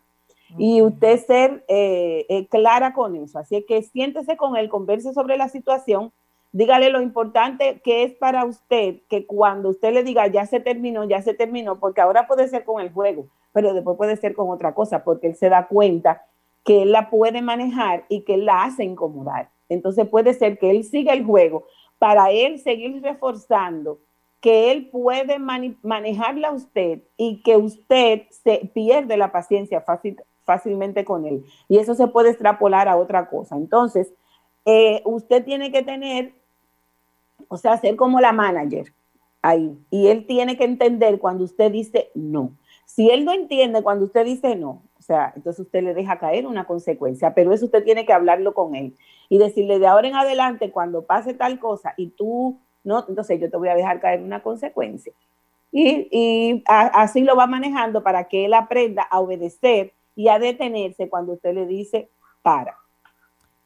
y 0.58 0.82
usted 0.82 1.26
ser 1.26 1.64
eh, 1.70 2.26
eh, 2.28 2.48
clara 2.48 2.94
con 2.94 3.16
eso. 3.16 3.40
Así 3.40 3.64
que 3.66 3.82
siéntese 3.84 4.36
con 4.36 4.58
él, 4.58 4.68
converse 4.68 5.14
sobre 5.14 5.38
la 5.38 5.48
situación, 5.48 6.12
dígale 6.52 6.90
lo 6.90 7.02
importante 7.02 7.82
que 7.84 8.04
es 8.04 8.14
para 8.14 8.46
usted, 8.46 9.02
que 9.10 9.26
cuando 9.26 9.70
usted 9.70 9.94
le 9.94 10.04
diga 10.04 10.28
ya 10.28 10.46
se 10.46 10.60
terminó, 10.60 11.04
ya 11.06 11.22
se 11.22 11.34
terminó, 11.34 11.80
porque 11.80 12.02
ahora 12.02 12.28
puede 12.28 12.48
ser 12.48 12.64
con 12.64 12.82
el 12.82 12.92
juego, 12.92 13.28
pero 13.52 13.74
después 13.74 13.98
puede 13.98 14.16
ser 14.18 14.34
con 14.36 14.50
otra 14.50 14.74
cosa, 14.74 15.04
porque 15.04 15.28
él 15.28 15.36
se 15.36 15.50
da 15.50 15.68
cuenta 15.68 16.26
que 16.64 16.84
él 16.84 16.92
la 16.92 17.10
puede 17.10 17.42
manejar 17.42 18.06
y 18.10 18.22
que 18.22 18.36
él 18.36 18.46
la 18.46 18.64
hace 18.64 18.84
incomodar. 18.84 19.50
Entonces 19.70 20.08
puede 20.08 20.34
ser 20.34 20.60
que 20.60 20.70
él 20.70 20.84
siga 20.84 21.14
el 21.14 21.26
juego 21.26 21.66
para 21.98 22.32
él 22.32 22.60
seguir 22.60 23.02
reforzando 23.02 24.00
que 24.42 24.72
él 24.72 24.90
puede 24.90 25.38
manejarla 25.38 26.50
a 26.50 26.54
usted 26.54 27.04
y 27.16 27.44
que 27.44 27.58
usted 27.58 28.24
se 28.32 28.72
pierde 28.74 29.16
la 29.16 29.32
paciencia 29.32 29.82
fácil, 29.82 30.18
fácilmente 30.44 31.06
con 31.06 31.26
él. 31.26 31.46
Y 31.70 31.78
eso 31.78 31.94
se 31.94 32.08
puede 32.08 32.32
extrapolar 32.32 32.88
a 32.88 32.98
otra 32.98 33.30
cosa. 33.30 33.56
Entonces, 33.56 34.12
eh, 34.66 35.04
usted 35.06 35.46
tiene 35.46 35.72
que 35.72 35.84
tener, 35.84 36.34
o 37.48 37.58
sea, 37.58 37.78
ser 37.78 37.96
como 37.96 38.20
la 38.20 38.32
manager 38.32 38.94
ahí. 39.42 39.78
Y 39.90 40.08
él 40.08 40.26
tiene 40.26 40.58
que 40.58 40.64
entender 40.64 41.20
cuando 41.20 41.44
usted 41.44 41.72
dice 41.72 42.12
no. 42.16 42.58
Si 42.86 43.10
él 43.10 43.26
no 43.26 43.32
entiende 43.32 43.82
cuando 43.84 44.06
usted 44.06 44.26
dice 44.26 44.56
no, 44.56 44.84
o 45.00 45.02
sea, 45.02 45.34
entonces 45.36 45.66
usted 45.66 45.84
le 45.84 45.94
deja 45.94 46.20
caer 46.20 46.46
una 46.46 46.66
consecuencia, 46.66 47.34
pero 47.34 47.54
eso 47.54 47.66
usted 47.66 47.84
tiene 47.84 48.06
que 48.06 48.14
hablarlo 48.14 48.54
con 48.54 48.76
él 48.76 48.96
y 49.30 49.38
decirle 49.38 49.80
de 49.80 49.88
ahora 49.88 50.08
en 50.08 50.16
adelante, 50.16 50.72
cuando 50.72 51.06
pase 51.06 51.34
tal 51.34 51.60
cosa 51.60 51.94
y 51.98 52.08
tú 52.08 52.60
no, 52.84 53.06
entonces 53.08 53.40
yo 53.40 53.50
te 53.50 53.58
voy 53.58 53.70
a 53.70 53.76
dejar 53.76 54.00
caer 54.00 54.22
una 54.22 54.42
consecuencia. 54.42 55.14
Y, 55.72 56.08
y 56.12 56.64
así 56.68 57.22
lo 57.22 57.36
va 57.36 57.48
manejando 57.48 58.04
para 58.04 58.26
que 58.28 58.46
él 58.46 58.54
aprenda 58.54 59.04
a 59.04 59.20
obedecer 59.20 59.94
y 60.16 60.28
a 60.28 60.40
detenerse 60.40 61.10
cuando 61.10 61.34
usted 61.34 61.54
le 61.54 61.66
dice 61.66 62.10
para. 62.42 62.78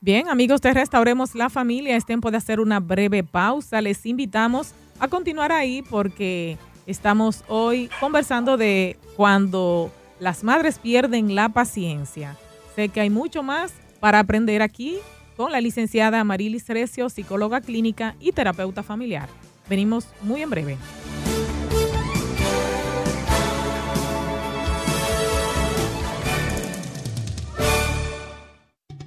Bien, 0.06 0.30
amigos 0.30 0.62
de 0.62 0.72
Restauremos 0.72 1.34
la 1.34 1.50
Familia, 1.50 1.96
es 1.96 2.06
tiempo 2.06 2.30
de 2.30 2.38
hacer 2.38 2.60
una 2.60 2.80
breve 2.80 3.24
pausa. 3.24 3.82
Les 3.82 4.06
invitamos 4.06 4.76
a 5.00 5.08
continuar 5.08 5.52
ahí 5.52 5.82
porque 5.82 6.60
estamos 6.86 7.44
hoy 7.48 7.90
conversando 8.00 8.56
de 8.56 9.00
cuando 9.18 9.92
las 10.20 10.44
madres 10.44 10.78
pierden 10.78 11.34
la 11.34 11.50
paciencia. 11.50 12.38
Sé 12.76 12.90
que 12.90 13.02
hay 13.02 13.10
mucho 13.10 13.42
más 13.42 13.74
para 14.00 14.20
aprender 14.20 14.62
aquí 14.62 14.98
con 15.36 15.52
la 15.52 15.60
licenciada 15.60 16.24
Marilis 16.24 16.68
Recio, 16.68 17.10
psicóloga 17.10 17.60
clínica 17.62 18.16
y 18.20 18.32
terapeuta 18.32 18.84
familiar. 18.84 19.28
Venimos 19.68 20.08
muy 20.22 20.44
en 20.44 20.52
breve. 20.52 20.78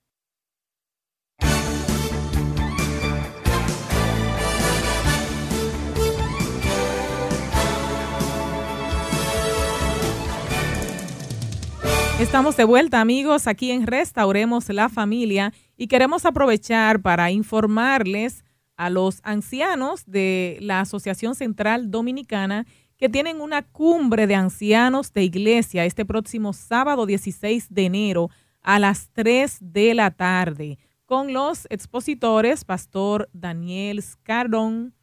Estamos 12.23 12.55
de 12.55 12.63
vuelta 12.63 13.01
amigos 13.01 13.47
aquí 13.47 13.71
en 13.71 13.85
Restauremos 13.85 14.69
la 14.69 14.87
Familia 14.87 15.51
y 15.75 15.87
queremos 15.87 16.25
aprovechar 16.25 17.01
para 17.01 17.31
informarles 17.31 18.45
a 18.77 18.89
los 18.89 19.19
ancianos 19.23 20.05
de 20.05 20.57
la 20.61 20.79
Asociación 20.79 21.35
Central 21.35 21.91
Dominicana 21.91 22.65
que 22.95 23.09
tienen 23.09 23.41
una 23.41 23.61
cumbre 23.61 24.25
de 24.25 24.35
ancianos 24.35 25.11
de 25.11 25.23
iglesia 25.23 25.83
este 25.83 26.05
próximo 26.05 26.53
sábado 26.53 27.05
16 27.05 27.67
de 27.69 27.85
enero 27.85 28.29
a 28.61 28.79
las 28.79 29.09
3 29.11 29.57
de 29.59 29.93
la 29.93 30.09
tarde 30.09 30.79
con 31.05 31.33
los 31.33 31.67
expositores, 31.69 32.63
Pastor 32.63 33.29
Daniel 33.33 34.01
Scardon, 34.01 34.93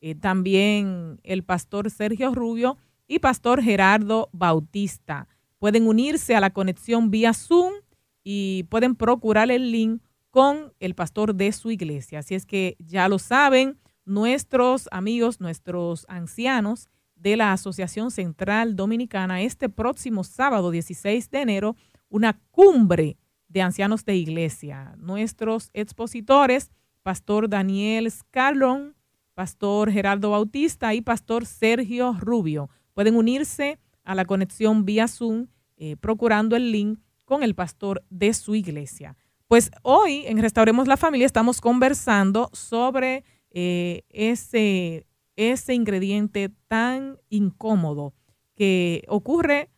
eh, 0.00 0.14
también 0.14 1.20
el 1.24 1.44
Pastor 1.44 1.90
Sergio 1.90 2.34
Rubio 2.34 2.78
y 3.06 3.18
Pastor 3.18 3.62
Gerardo 3.62 4.30
Bautista. 4.32 5.28
Pueden 5.60 5.86
unirse 5.86 6.34
a 6.34 6.40
la 6.40 6.50
conexión 6.50 7.10
vía 7.10 7.34
Zoom 7.34 7.74
y 8.24 8.64
pueden 8.70 8.96
procurar 8.96 9.50
el 9.50 9.70
link 9.70 10.02
con 10.30 10.72
el 10.80 10.94
pastor 10.94 11.34
de 11.34 11.52
su 11.52 11.70
iglesia. 11.70 12.20
Así 12.20 12.34
es 12.34 12.46
que 12.46 12.76
ya 12.78 13.08
lo 13.08 13.18
saben, 13.18 13.78
nuestros 14.06 14.88
amigos, 14.90 15.38
nuestros 15.38 16.06
ancianos 16.08 16.88
de 17.14 17.36
la 17.36 17.52
Asociación 17.52 18.10
Central 18.10 18.74
Dominicana, 18.74 19.42
este 19.42 19.68
próximo 19.68 20.24
sábado 20.24 20.70
16 20.70 21.30
de 21.30 21.40
enero, 21.42 21.76
una 22.08 22.40
cumbre 22.50 23.18
de 23.48 23.60
ancianos 23.60 24.06
de 24.06 24.16
iglesia. 24.16 24.94
Nuestros 24.96 25.68
expositores, 25.74 26.70
Pastor 27.02 27.50
Daniel 27.50 28.10
Scarlon, 28.10 28.96
Pastor 29.34 29.92
Gerardo 29.92 30.30
Bautista 30.30 30.94
y 30.94 31.02
Pastor 31.02 31.44
Sergio 31.44 32.16
Rubio. 32.18 32.70
Pueden 32.94 33.14
unirse 33.14 33.78
a 34.10 34.14
la 34.16 34.24
conexión 34.24 34.84
vía 34.84 35.06
Zoom 35.06 35.46
eh, 35.76 35.96
procurando 35.96 36.56
el 36.56 36.72
link 36.72 36.98
con 37.24 37.44
el 37.44 37.54
pastor 37.54 38.02
de 38.10 38.34
su 38.34 38.56
iglesia. 38.56 39.16
Pues 39.46 39.70
hoy 39.82 40.24
en 40.26 40.38
Restauremos 40.38 40.88
la 40.88 40.96
Familia 40.96 41.26
estamos 41.26 41.60
conversando 41.60 42.50
sobre 42.52 43.22
eh, 43.52 44.02
ese, 44.08 45.06
ese 45.36 45.74
ingrediente 45.74 46.50
tan 46.66 47.18
incómodo 47.28 48.12
que 48.56 49.04
ocurre 49.06 49.70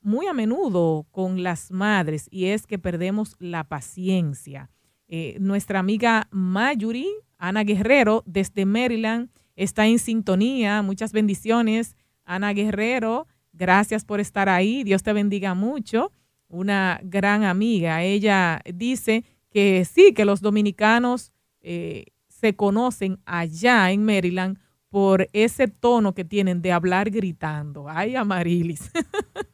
muy 0.00 0.28
a 0.28 0.34
menudo 0.34 1.08
con 1.10 1.42
las 1.42 1.72
madres 1.72 2.28
y 2.30 2.46
es 2.46 2.68
que 2.68 2.78
perdemos 2.78 3.34
la 3.40 3.64
paciencia. 3.64 4.70
Eh, 5.08 5.36
nuestra 5.40 5.80
amiga 5.80 6.28
Mayuri, 6.30 7.08
Ana 7.38 7.64
Guerrero, 7.64 8.22
desde 8.24 8.66
Maryland, 8.66 9.30
está 9.56 9.84
en 9.88 9.98
sintonía. 9.98 10.80
Muchas 10.82 11.12
bendiciones, 11.12 11.96
Ana 12.24 12.52
Guerrero. 12.52 13.26
Gracias 13.56 14.04
por 14.04 14.20
estar 14.20 14.48
ahí. 14.48 14.82
Dios 14.82 15.02
te 15.02 15.12
bendiga 15.12 15.54
mucho 15.54 16.10
una 16.48 17.00
gran 17.02 17.44
amiga. 17.44 18.02
Ella 18.02 18.60
dice 18.72 19.24
que 19.50 19.84
sí, 19.84 20.12
que 20.12 20.24
los 20.24 20.40
dominicanos 20.40 21.32
eh, 21.60 22.06
se 22.28 22.56
conocen 22.56 23.20
allá 23.24 23.90
en 23.92 24.04
Maryland 24.04 24.58
por 24.90 25.28
ese 25.32 25.68
tono 25.68 26.14
que 26.14 26.24
tienen 26.24 26.62
de 26.62 26.72
hablar 26.72 27.10
gritando. 27.10 27.88
Ay, 27.88 28.16
Amarilis. 28.16 28.90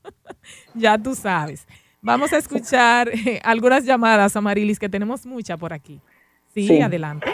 ya 0.74 0.98
tú 0.98 1.14
sabes. 1.14 1.66
Vamos 2.02 2.32
a 2.32 2.38
escuchar 2.38 3.08
eh, 3.08 3.40
algunas 3.44 3.84
llamadas, 3.84 4.34
Amarilis, 4.34 4.78
que 4.78 4.88
tenemos 4.88 5.26
muchas 5.26 5.58
por 5.58 5.72
aquí. 5.72 6.00
Sí, 6.54 6.80
adelante. 6.80 7.30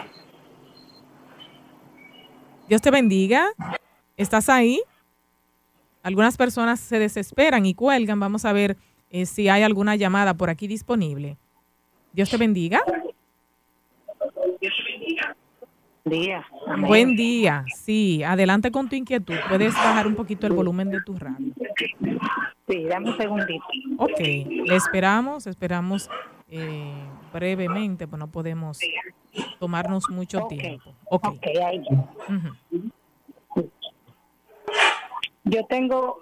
Dios 2.68 2.83
te 2.83 2.90
bendiga. 2.90 3.46
¿Estás 4.16 4.48
ahí? 4.48 4.81
Algunas 6.07 6.37
personas 6.37 6.79
se 6.79 7.01
desesperan 7.01 7.66
y 7.66 7.75
cuelgan. 7.75 8.21
Vamos 8.21 8.45
a 8.45 8.53
ver 8.53 8.77
eh, 9.11 9.27
si 9.27 9.49
hay 9.49 9.64
alguna 9.64 9.97
llamada 9.97 10.35
por 10.35 10.51
aquí 10.51 10.69
disponible. 10.69 11.37
Dios 12.12 12.31
te 12.31 12.37
bendiga. 12.37 12.81
Día. 16.05 16.47
Buen 16.87 17.16
día. 17.16 17.64
Sí, 17.75 18.23
adelante 18.23 18.71
con 18.71 18.88
tu 18.88 18.95
inquietud. 18.95 19.35
Puedes 19.49 19.75
bajar 19.75 20.07
un 20.07 20.14
poquito 20.14 20.47
el 20.47 20.53
volumen 20.53 20.90
de 20.90 21.03
tu 21.03 21.19
radio. 21.19 21.53
Sí, 22.69 22.85
dame 22.85 23.11
un 23.11 23.16
segundito. 23.16 23.64
Ok, 23.99 24.21
le 24.21 24.77
esperamos, 24.77 25.49
esperamos 25.49 26.09
eh, 26.49 26.95
brevemente, 27.33 28.07
pues 28.07 28.21
no 28.21 28.29
podemos 28.29 28.79
tomarnos 29.59 30.09
mucho 30.09 30.47
tiempo. 30.49 30.95
Ok, 31.11 31.27
okay 31.27 31.57
ahí. 31.57 31.83
Yo 35.47 35.65
tengo, 35.67 36.21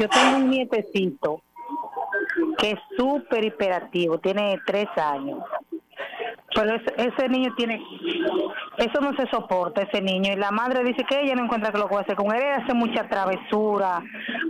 yo 0.00 0.08
tengo 0.08 0.36
un 0.36 0.50
nietecito 0.50 1.40
que 2.58 2.72
es 2.72 2.78
súper 2.96 3.44
hiperactivo, 3.44 4.18
tiene 4.18 4.60
tres 4.66 4.88
años. 4.96 5.38
Pero 6.54 6.74
ese, 6.74 7.28
niño 7.28 7.52
tiene, 7.56 7.82
eso 8.78 9.00
no 9.00 9.14
se 9.16 9.28
soporta, 9.28 9.82
ese 9.82 10.00
niño. 10.00 10.32
Y 10.32 10.36
la 10.36 10.50
madre 10.50 10.84
dice 10.84 11.04
que 11.04 11.20
ella 11.20 11.34
no 11.34 11.44
encuentra 11.44 11.72
que 11.72 11.78
lo 11.78 11.88
puede 11.88 12.02
hacer 12.02 12.16
con 12.16 12.34
él. 12.34 12.42
Hace 12.42 12.74
mucha 12.74 13.08
travesura. 13.08 14.02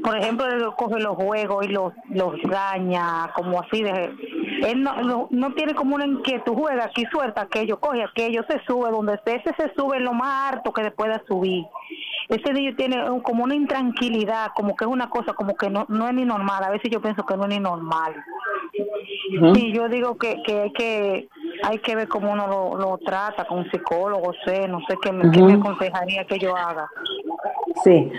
Por 0.03 0.17
ejemplo, 0.19 0.47
él 0.47 0.65
coge 0.77 1.01
los 1.01 1.17
juegos 1.17 1.67
y 1.67 1.69
los, 1.69 1.93
los 2.11 2.41
daña, 2.43 3.31
como 3.35 3.61
así 3.61 3.83
de... 3.83 4.15
Él 4.67 4.83
no, 4.83 5.29
no, 5.31 5.55
tiene 5.55 5.75
como 5.75 5.97
una 5.97 6.07
inquietud, 6.07 6.55
juega 6.55 6.85
aquí, 6.85 7.05
suelta 7.11 7.43
aquello, 7.43 7.81
coge 7.81 8.03
aquello, 8.03 8.45
se 8.49 8.63
sube 8.67 8.91
donde 8.91 9.15
esté. 9.15 9.37
Ese 9.37 9.55
se 9.57 9.75
sube 9.75 10.01
lo 10.01 10.13
más 10.13 10.53
harto 10.53 10.73
que 10.73 10.91
pueda 10.91 11.23
subir 11.27 11.65
ese 12.29 12.53
niño 12.53 12.75
tiene 12.77 12.97
como 13.23 13.45
una 13.45 13.55
intranquilidad, 13.55 14.53
como 14.55 14.77
que 14.77 14.85
es 14.85 14.91
una 14.91 15.11
cosa 15.11 15.35
como 15.35 15.55
que 15.57 15.71
no, 15.71 15.87
no 15.89 16.09
es 16.09 16.15
ni 16.15 16.25
normal. 16.25 16.65
A 16.65 16.71
veces 16.71 16.91
yo 16.91 17.01
pienso 17.01 17.25
que 17.25 17.37
no 17.37 17.45
es 17.45 17.51
ni 17.51 17.61
normal. 17.61 18.15
Y 19.55 19.73
yo 19.73 19.89
digo 19.89 20.17
que, 20.17 20.43
que 20.43 20.61
hay 20.61 20.73
que 20.73 21.29
hay 21.63 21.79
que 21.79 21.97
ver 21.97 22.09
cómo 22.09 22.33
uno 22.33 22.77
lo, 22.77 22.99
trata 22.99 23.45
con 23.45 23.59
un 23.59 23.71
psicólogo, 23.71 24.33
sé, 24.45 24.69
no 24.69 24.81
sé 24.89 24.97
qué 25.03 25.13
me, 25.13 25.25
me 25.25 25.55
aconsejaría 25.55 26.25
que 26.25 26.39
yo 26.39 26.57
haga. 26.57 26.89
Sí. 27.83 28.11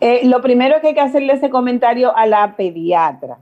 Eh, 0.00 0.26
lo 0.26 0.40
primero 0.40 0.80
que 0.80 0.88
hay 0.88 0.94
que 0.94 1.00
hacerle 1.00 1.34
ese 1.34 1.50
comentario 1.50 2.14
a 2.16 2.26
la 2.26 2.56
pediatra. 2.56 3.38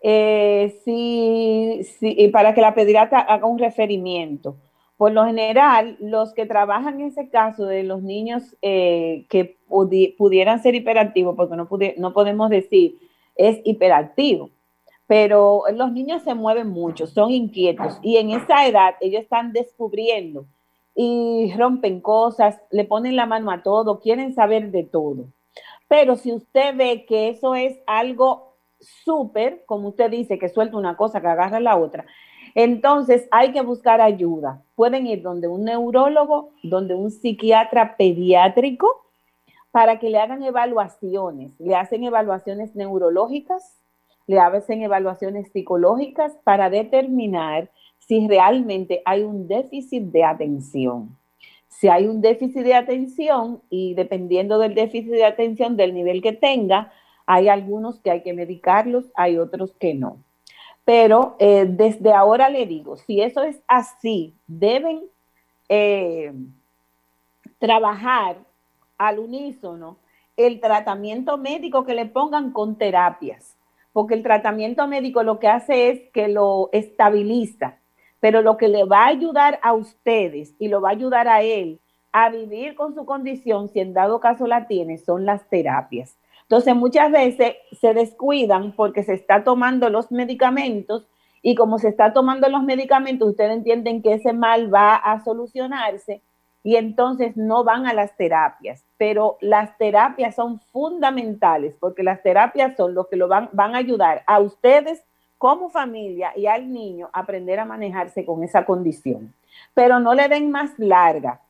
Eh, 0.00 0.80
sí, 0.84 1.80
sí, 1.98 2.28
para 2.28 2.54
que 2.54 2.60
la 2.60 2.74
pediatra 2.74 3.20
haga 3.20 3.46
un 3.46 3.58
referimiento. 3.58 4.56
Por 4.96 5.12
lo 5.12 5.24
general, 5.24 5.96
los 5.98 6.34
que 6.34 6.46
trabajan 6.46 7.00
en 7.00 7.08
ese 7.08 7.28
caso 7.28 7.66
de 7.66 7.82
los 7.82 8.02
niños 8.02 8.56
eh, 8.62 9.26
que 9.28 9.58
pudieran 9.68 10.62
ser 10.62 10.74
hiperactivos, 10.74 11.34
porque 11.34 11.94
no, 11.98 12.12
podemos 12.12 12.50
decir 12.50 12.98
es 13.34 13.60
hiperactivo, 13.64 14.50
pero 15.08 15.64
los 15.74 15.90
niños 15.92 16.22
se 16.22 16.34
mueven 16.34 16.68
mucho, 16.68 17.08
son 17.08 17.32
inquietos 17.32 17.98
y 18.02 18.18
en 18.18 18.30
esa 18.30 18.66
edad 18.68 18.94
ellos 19.00 19.22
están 19.22 19.52
descubriendo 19.52 20.46
y 20.94 21.52
rompen 21.58 22.00
cosas, 22.00 22.60
le 22.70 22.84
ponen 22.84 23.16
la 23.16 23.26
mano 23.26 23.50
a 23.50 23.64
todo, 23.64 23.98
quieren 23.98 24.32
saber 24.32 24.70
de 24.70 24.84
todo. 24.84 25.26
Pero 25.88 26.14
si 26.14 26.32
usted 26.32 26.76
ve 26.76 27.04
que 27.04 27.28
eso 27.28 27.56
es 27.56 27.78
algo 27.86 28.54
súper, 28.78 29.64
como 29.66 29.88
usted 29.88 30.10
dice, 30.10 30.38
que 30.38 30.48
suelta 30.48 30.76
una 30.76 30.96
cosa, 30.96 31.20
que 31.20 31.26
agarra 31.26 31.58
la 31.58 31.76
otra, 31.76 32.06
entonces 32.54 33.28
hay 33.30 33.52
que 33.52 33.62
buscar 33.62 34.00
ayuda. 34.00 34.62
Pueden 34.76 35.06
ir 35.06 35.22
donde 35.22 35.48
un 35.48 35.64
neurólogo, 35.64 36.50
donde 36.62 36.94
un 36.94 37.10
psiquiatra 37.10 37.96
pediátrico, 37.96 39.04
para 39.70 39.98
que 39.98 40.08
le 40.08 40.18
hagan 40.18 40.42
evaluaciones. 40.42 41.50
Le 41.58 41.74
hacen 41.74 42.04
evaluaciones 42.04 42.76
neurológicas, 42.76 43.76
le 44.28 44.38
hacen 44.38 44.82
evaluaciones 44.82 45.50
psicológicas 45.50 46.32
para 46.44 46.70
determinar 46.70 47.70
si 47.98 48.26
realmente 48.28 49.02
hay 49.04 49.24
un 49.24 49.48
déficit 49.48 50.04
de 50.04 50.24
atención. 50.24 51.16
Si 51.68 51.88
hay 51.88 52.06
un 52.06 52.20
déficit 52.20 52.62
de 52.62 52.74
atención 52.74 53.62
y 53.68 53.94
dependiendo 53.94 54.58
del 54.58 54.74
déficit 54.74 55.10
de 55.10 55.24
atención, 55.24 55.76
del 55.76 55.92
nivel 55.92 56.22
que 56.22 56.32
tenga, 56.32 56.92
hay 57.26 57.48
algunos 57.48 57.98
que 57.98 58.12
hay 58.12 58.22
que 58.22 58.32
medicarlos, 58.32 59.06
hay 59.14 59.38
otros 59.38 59.74
que 59.74 59.94
no. 59.94 60.18
Pero 60.84 61.36
eh, 61.38 61.66
desde 61.68 62.12
ahora 62.12 62.48
le 62.48 62.66
digo, 62.66 62.96
si 62.96 63.20
eso 63.20 63.42
es 63.42 63.60
así, 63.66 64.34
deben 64.46 65.02
eh, 65.68 66.32
trabajar 67.58 68.36
al 68.98 69.18
unísono 69.18 69.96
el 70.36 70.60
tratamiento 70.60 71.38
médico 71.38 71.84
que 71.84 71.94
le 71.94 72.06
pongan 72.06 72.52
con 72.52 72.76
terapias, 72.76 73.56
porque 73.92 74.14
el 74.14 74.22
tratamiento 74.22 74.86
médico 74.86 75.22
lo 75.22 75.38
que 75.38 75.48
hace 75.48 75.90
es 75.90 76.00
que 76.12 76.28
lo 76.28 76.68
estabiliza, 76.72 77.76
pero 78.20 78.42
lo 78.42 78.56
que 78.56 78.68
le 78.68 78.84
va 78.84 79.04
a 79.04 79.08
ayudar 79.08 79.60
a 79.62 79.72
ustedes 79.72 80.54
y 80.58 80.68
lo 80.68 80.80
va 80.80 80.90
a 80.90 80.92
ayudar 80.92 81.28
a 81.28 81.42
él 81.42 81.78
a 82.12 82.30
vivir 82.30 82.76
con 82.76 82.94
su 82.94 83.04
condición, 83.04 83.68
si 83.68 83.80
en 83.80 83.92
dado 83.92 84.20
caso 84.20 84.46
la 84.46 84.68
tiene, 84.68 84.98
son 84.98 85.26
las 85.26 85.48
terapias. 85.48 86.16
Entonces, 86.44 86.76
muchas 86.76 87.10
veces 87.10 87.56
se 87.80 87.94
descuidan 87.94 88.72
porque 88.72 89.02
se 89.02 89.14
está 89.14 89.44
tomando 89.44 89.88
los 89.88 90.12
medicamentos 90.12 91.06
y 91.42 91.54
como 91.54 91.78
se 91.78 91.88
está 91.88 92.12
tomando 92.12 92.48
los 92.48 92.62
medicamentos, 92.62 93.28
ustedes 93.28 93.52
entienden 93.52 94.02
que 94.02 94.14
ese 94.14 94.32
mal 94.32 94.72
va 94.72 94.94
a 94.96 95.22
solucionarse 95.24 96.22
y 96.62 96.76
entonces 96.76 97.36
no 97.36 97.64
van 97.64 97.86
a 97.86 97.92
las 97.92 98.16
terapias. 98.16 98.84
Pero 98.96 99.36
las 99.40 99.76
terapias 99.76 100.34
son 100.34 100.60
fundamentales 100.72 101.74
porque 101.78 102.02
las 102.02 102.22
terapias 102.22 102.76
son 102.76 102.94
lo 102.94 103.08
que 103.08 103.16
lo 103.16 103.28
van, 103.28 103.50
van 103.52 103.74
a 103.74 103.78
ayudar 103.78 104.22
a 104.26 104.40
ustedes 104.40 105.04
como 105.36 105.68
familia 105.68 106.32
y 106.34 106.46
al 106.46 106.72
niño 106.72 107.10
a 107.12 107.20
aprender 107.20 107.60
a 107.60 107.66
manejarse 107.66 108.24
con 108.24 108.42
esa 108.42 108.64
condición. 108.64 109.34
Pero 109.74 110.00
no 110.00 110.14
le 110.14 110.28
den 110.28 110.50
más 110.50 110.72
larga 110.78 111.42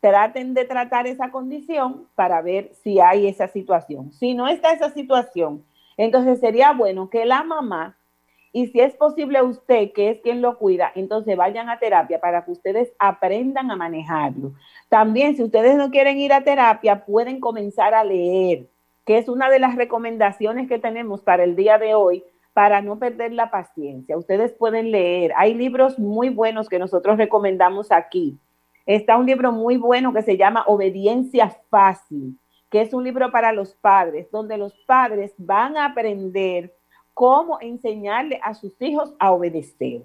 traten 0.00 0.54
de 0.54 0.64
tratar 0.64 1.06
esa 1.06 1.30
condición 1.30 2.06
para 2.14 2.40
ver 2.42 2.70
si 2.82 3.00
hay 3.00 3.26
esa 3.26 3.48
situación. 3.48 4.12
Si 4.12 4.34
no 4.34 4.48
está 4.48 4.72
esa 4.72 4.90
situación, 4.90 5.64
entonces 5.96 6.38
sería 6.40 6.72
bueno 6.72 7.10
que 7.10 7.24
la 7.24 7.42
mamá, 7.42 7.96
y 8.52 8.68
si 8.68 8.80
es 8.80 8.94
posible 8.94 9.42
usted, 9.42 9.92
que 9.92 10.10
es 10.10 10.20
quien 10.20 10.40
lo 10.40 10.56
cuida, 10.56 10.90
entonces 10.94 11.36
vayan 11.36 11.68
a 11.68 11.78
terapia 11.78 12.20
para 12.20 12.44
que 12.44 12.52
ustedes 12.52 12.92
aprendan 12.98 13.70
a 13.70 13.76
manejarlo. 13.76 14.52
También, 14.88 15.36
si 15.36 15.42
ustedes 15.42 15.76
no 15.76 15.90
quieren 15.90 16.18
ir 16.18 16.32
a 16.32 16.44
terapia, 16.44 17.04
pueden 17.04 17.40
comenzar 17.40 17.94
a 17.94 18.04
leer, 18.04 18.68
que 19.04 19.18
es 19.18 19.28
una 19.28 19.50
de 19.50 19.58
las 19.58 19.74
recomendaciones 19.74 20.68
que 20.68 20.78
tenemos 20.78 21.22
para 21.22 21.44
el 21.44 21.56
día 21.56 21.78
de 21.78 21.94
hoy, 21.94 22.24
para 22.54 22.80
no 22.80 22.98
perder 22.98 23.32
la 23.32 23.50
paciencia. 23.50 24.16
Ustedes 24.16 24.52
pueden 24.52 24.90
leer. 24.90 25.32
Hay 25.36 25.54
libros 25.54 25.98
muy 25.98 26.28
buenos 26.28 26.68
que 26.68 26.78
nosotros 26.78 27.16
recomendamos 27.16 27.92
aquí 27.92 28.38
está 28.88 29.18
un 29.18 29.26
libro 29.26 29.52
muy 29.52 29.76
bueno 29.76 30.14
que 30.14 30.22
se 30.22 30.38
llama 30.38 30.64
Obediencia 30.66 31.54
Fácil, 31.68 32.38
que 32.70 32.80
es 32.80 32.94
un 32.94 33.04
libro 33.04 33.30
para 33.30 33.52
los 33.52 33.74
padres, 33.74 34.30
donde 34.30 34.56
los 34.56 34.72
padres 34.86 35.34
van 35.36 35.76
a 35.76 35.84
aprender 35.84 36.74
cómo 37.12 37.58
enseñarle 37.60 38.40
a 38.42 38.54
sus 38.54 38.80
hijos 38.80 39.14
a 39.18 39.30
obedecer. 39.32 40.04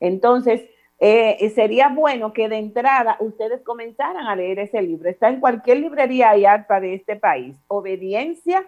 Entonces, 0.00 0.68
eh, 0.98 1.48
sería 1.54 1.90
bueno 1.90 2.32
que 2.32 2.48
de 2.48 2.58
entrada 2.58 3.16
ustedes 3.20 3.62
comenzaran 3.62 4.26
a 4.26 4.34
leer 4.34 4.58
ese 4.58 4.82
libro. 4.82 5.08
Está 5.08 5.28
en 5.28 5.38
cualquier 5.38 5.78
librería 5.78 6.36
y 6.36 6.44
arpa 6.44 6.80
de 6.80 6.94
este 6.94 7.14
país. 7.14 7.56
Obediencia 7.68 8.66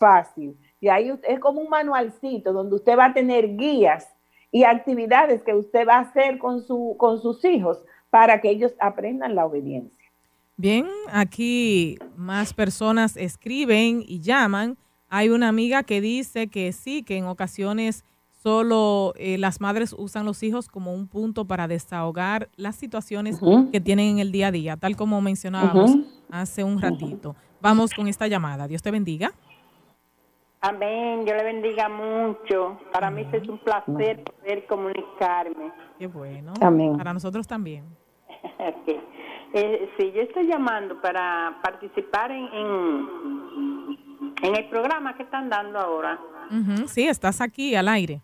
fácil. 0.00 0.56
Y 0.80 0.88
ahí 0.88 1.12
es 1.24 1.40
como 1.40 1.60
un 1.60 1.68
manualcito 1.68 2.54
donde 2.54 2.76
usted 2.76 2.96
va 2.96 3.06
a 3.06 3.14
tener 3.14 3.54
guías 3.56 4.08
y 4.50 4.64
actividades 4.64 5.42
que 5.42 5.54
usted 5.54 5.86
va 5.86 5.96
a 5.96 6.00
hacer 6.00 6.38
con, 6.38 6.62
su, 6.62 6.96
con 6.98 7.20
sus 7.20 7.44
hijos 7.44 7.82
para 8.14 8.40
que 8.40 8.48
ellos 8.48 8.72
aprendan 8.78 9.34
la 9.34 9.44
obediencia. 9.44 10.08
Bien, 10.56 10.86
aquí 11.10 11.98
más 12.14 12.54
personas 12.54 13.16
escriben 13.16 14.04
y 14.06 14.20
llaman. 14.20 14.78
Hay 15.08 15.30
una 15.30 15.48
amiga 15.48 15.82
que 15.82 16.00
dice 16.00 16.46
que 16.46 16.70
sí, 16.70 17.02
que 17.02 17.16
en 17.16 17.24
ocasiones 17.24 18.04
solo 18.40 19.14
eh, 19.16 19.36
las 19.36 19.60
madres 19.60 19.96
usan 19.98 20.24
los 20.26 20.44
hijos 20.44 20.68
como 20.68 20.94
un 20.94 21.08
punto 21.08 21.44
para 21.44 21.66
desahogar 21.66 22.50
las 22.54 22.76
situaciones 22.76 23.40
que 23.72 23.80
tienen 23.80 24.10
en 24.10 24.18
el 24.20 24.30
día 24.30 24.46
a 24.46 24.52
día, 24.52 24.76
tal 24.76 24.94
como 24.94 25.20
mencionábamos 25.20 25.96
hace 26.30 26.62
un 26.62 26.80
ratito. 26.80 27.34
Vamos 27.60 27.92
con 27.92 28.06
esta 28.06 28.28
llamada. 28.28 28.68
Dios 28.68 28.80
te 28.80 28.92
bendiga. 28.92 29.32
Amén, 30.60 31.24
Dios 31.24 31.36
le 31.36 31.42
bendiga 31.42 31.88
mucho. 31.88 32.78
Para 32.92 33.10
mí 33.10 33.26
es 33.32 33.48
un 33.48 33.58
placer 33.58 34.22
poder 34.22 34.66
comunicarme. 34.68 35.72
Qué 35.98 36.06
bueno. 36.06 36.54
Amén. 36.60 36.96
Para 36.96 37.12
nosotros 37.12 37.44
también. 37.48 38.03
Eh, 39.52 39.90
sí, 39.96 40.12
yo 40.12 40.22
estoy 40.22 40.46
llamando 40.46 41.00
para 41.00 41.58
participar 41.62 42.30
en, 42.30 42.44
en, 42.52 43.98
en 44.42 44.56
el 44.56 44.68
programa 44.68 45.16
que 45.16 45.22
están 45.22 45.48
dando 45.48 45.78
ahora. 45.78 46.18
Ujú, 46.50 46.88
Sí, 46.88 47.06
estás 47.06 47.40
aquí 47.40 47.74
al 47.74 47.88
aire. 47.88 48.20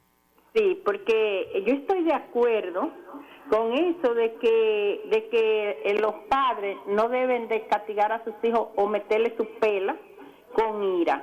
Sí, 0.54 0.80
porque 0.84 1.62
yo 1.66 1.74
estoy 1.74 2.02
de 2.02 2.12
acuerdo 2.12 2.90
con 3.48 3.72
eso 3.72 4.14
de 4.14 4.34
que 4.34 5.02
de 5.10 5.28
que 5.28 5.82
eh, 5.84 5.98
los 6.00 6.14
padres 6.28 6.76
no 6.86 7.08
deben 7.08 7.48
de 7.48 7.66
castigar 7.66 8.12
a 8.12 8.22
sus 8.24 8.34
hijos 8.42 8.68
o 8.76 8.86
meterle 8.88 9.34
su 9.36 9.44
pela 9.60 9.96
con 10.52 10.82
ira, 11.00 11.22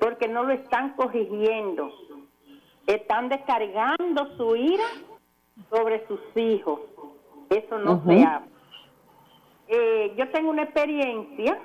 porque 0.00 0.26
no 0.28 0.42
lo 0.42 0.52
están 0.52 0.94
corrigiendo. 0.94 1.90
Están 2.86 3.28
descargando 3.28 4.36
su 4.36 4.56
ira 4.56 4.84
sobre 5.70 6.04
sus 6.08 6.20
hijos. 6.34 6.80
Eso 7.56 7.78
no 7.78 7.92
Ujú. 7.94 8.10
se 8.10 8.24
hace. 8.24 8.46
Eh, 9.68 10.14
yo 10.16 10.28
tengo 10.30 10.50
una 10.50 10.62
experiencia 10.64 11.58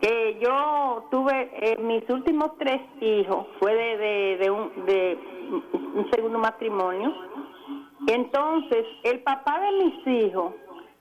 que 0.00 0.38
yo 0.40 1.06
tuve 1.10 1.50
eh, 1.54 1.76
mis 1.78 2.08
últimos 2.10 2.56
tres 2.58 2.80
hijos 3.00 3.46
fue 3.58 3.74
de, 3.74 3.96
de, 3.96 4.36
de 4.38 4.50
un, 4.50 4.86
de 4.86 5.18
un 5.94 6.10
segundo 6.10 6.38
matrimonio 6.38 7.14
entonces 8.06 8.84
el 9.04 9.20
papá 9.20 9.58
de 9.60 9.84
mis 9.84 10.06
hijos 10.06 10.52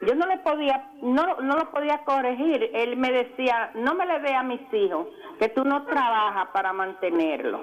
yo 0.01 0.15
no 0.15 0.25
le 0.27 0.37
podía 0.39 0.91
no 1.01 1.23
no 1.41 1.55
lo 1.57 1.71
podía 1.71 2.03
corregir 2.05 2.71
él 2.73 2.95
me 2.97 3.11
decía 3.11 3.71
no 3.75 3.95
me 3.95 4.05
le 4.05 4.19
dé 4.21 4.33
a 4.33 4.43
mis 4.43 4.61
hijos 4.73 5.07
que 5.39 5.49
tú 5.49 5.63
no 5.65 5.83
trabajas 5.85 6.47
para 6.53 6.71
mantenerlo 6.71 7.59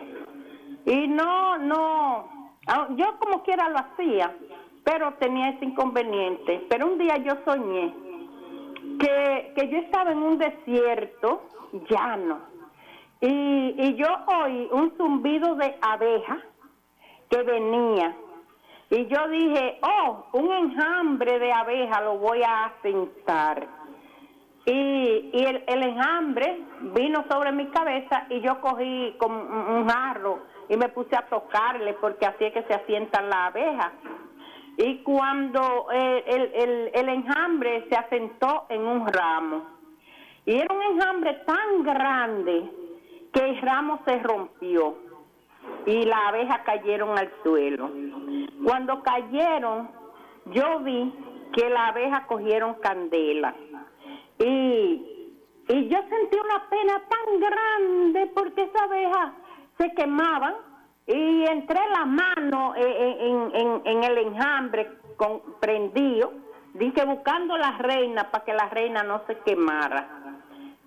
y 0.85 1.09
no 1.09 1.57
no 1.59 2.29
ah, 2.67 2.89
yo 2.97 3.19
como 3.19 3.43
quiera 3.43 3.71
lo 3.71 3.79
hacía 3.79 4.35
pero 4.85 5.14
tenía 5.14 5.51
ese 5.51 5.64
inconveniente 5.64 6.66
pero 6.68 6.87
un 6.87 6.99
día 6.99 7.16
yo 7.18 7.35
soñé 7.45 7.95
que, 8.99 9.53
que 9.57 9.68
yo 9.68 9.78
estaba 9.78 10.12
en 10.12 10.18
un 10.18 10.39
desierto 10.39 11.43
llano 11.89 12.41
y, 13.20 13.74
y 13.78 13.95
yo 13.95 14.09
oí 14.26 14.68
un 14.72 14.93
zumbido 14.97 15.55
de 15.55 15.76
abeja 15.80 16.39
que 17.30 17.43
venía 17.43 18.16
y 18.95 19.07
yo 19.07 19.26
dije, 19.28 19.78
oh, 19.80 20.26
un 20.33 20.53
enjambre 20.53 21.39
de 21.39 21.51
abeja 21.51 22.03
lo 22.03 22.18
voy 22.18 22.43
a 22.43 22.66
asentar. 22.66 23.66
Y, 24.66 25.30
y 25.33 25.45
el, 25.47 25.64
el 25.66 25.83
enjambre 25.83 26.61
vino 26.95 27.24
sobre 27.30 27.53
mi 27.53 27.68
cabeza 27.68 28.26
y 28.28 28.43
yo 28.43 28.61
cogí 28.61 29.16
como 29.18 29.41
un 29.41 29.76
un 29.76 29.89
jarro 29.89 30.41
y 30.68 30.76
me 30.76 30.91
puse 30.91 31.16
a 31.16 31.24
tocarle 31.26 31.95
porque 31.95 32.26
así 32.26 32.45
es 32.45 32.53
que 32.53 32.64
se 32.64 32.74
asientan 32.74 33.30
las 33.30 33.49
abejas. 33.49 33.93
Y 34.77 35.03
cuando 35.03 35.89
eh, 35.93 36.25
el, 36.27 36.91
el, 36.95 37.09
enjambre 37.09 37.87
se 37.89 37.97
asentó 37.97 38.66
en 38.70 38.83
un 38.83 39.07
ramo, 39.07 39.64
y 40.47 40.55
era 40.55 40.75
un 40.75 40.83
enjambre 40.83 41.35
tan 41.47 41.83
grande 41.83 42.70
que 43.33 43.45
el 43.45 43.61
ramo 43.61 44.01
se 44.05 44.18
rompió 44.18 44.97
y 45.87 46.05
las 46.05 46.18
abejas 46.27 46.61
cayeron 46.64 47.16
al 47.16 47.31
suelo. 47.43 47.91
Cuando 48.64 49.03
cayeron, 49.03 49.91
yo 50.47 50.81
vi 50.81 51.12
que 51.53 51.68
las 51.68 51.91
abejas 51.91 52.27
cogieron 52.27 52.75
candela. 52.75 53.55
Y, 54.39 54.45
y 55.68 55.89
yo 55.89 55.99
sentí 56.09 56.39
una 56.39 56.68
pena 56.68 57.03
tan 57.09 57.41
grande 57.41 58.33
porque 58.35 58.62
esas 58.62 58.83
abejas 58.83 59.33
se 59.79 59.93
quemaban 59.95 60.55
y 61.07 61.45
entré 61.47 61.81
la 61.91 62.05
mano 62.05 62.75
eh, 62.77 63.17
en, 63.21 63.51
en- 63.55 63.83
en 63.85 64.05
el 64.05 64.19
enjambre 64.19 64.89
con, 65.17 65.41
prendido, 65.61 66.33
dije 66.75 67.05
buscando 67.05 67.57
la 67.57 67.79
reina 67.79 68.31
para 68.31 68.45
que 68.45 68.55
la 68.55 68.69
reina 68.69 69.03
no 69.03 69.23
se 69.27 69.37
quemara. 69.39 70.09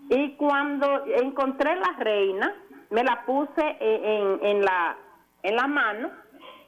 Y 0.09 0.31
cuando 0.35 1.05
encontré 1.07 1.75
la 1.75 1.93
reina, 1.97 2.53
me 2.91 3.03
la 3.03 3.23
puse 3.25 3.77
en, 3.79 4.05
en- 4.05 4.39
en 4.45 4.61
la, 4.65 4.95
en 5.43 5.55
la 5.55 5.67
mano 5.67 6.11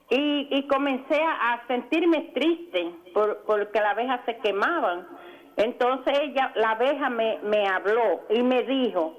y, 0.09 0.47
y 0.51 0.67
comencé 0.67 1.21
a, 1.21 1.53
a 1.53 1.67
sentirme 1.67 2.31
triste 2.33 2.91
por, 3.13 3.43
porque 3.45 3.79
las 3.79 3.91
abejas 3.91 4.21
se 4.25 4.37
quemaban. 4.37 5.07
Entonces 5.55 6.19
ella, 6.21 6.51
la 6.55 6.71
abeja 6.71 7.09
me, 7.09 7.39
me 7.43 7.67
habló 7.67 8.21
y 8.29 8.43
me 8.43 8.63
dijo, 8.63 9.13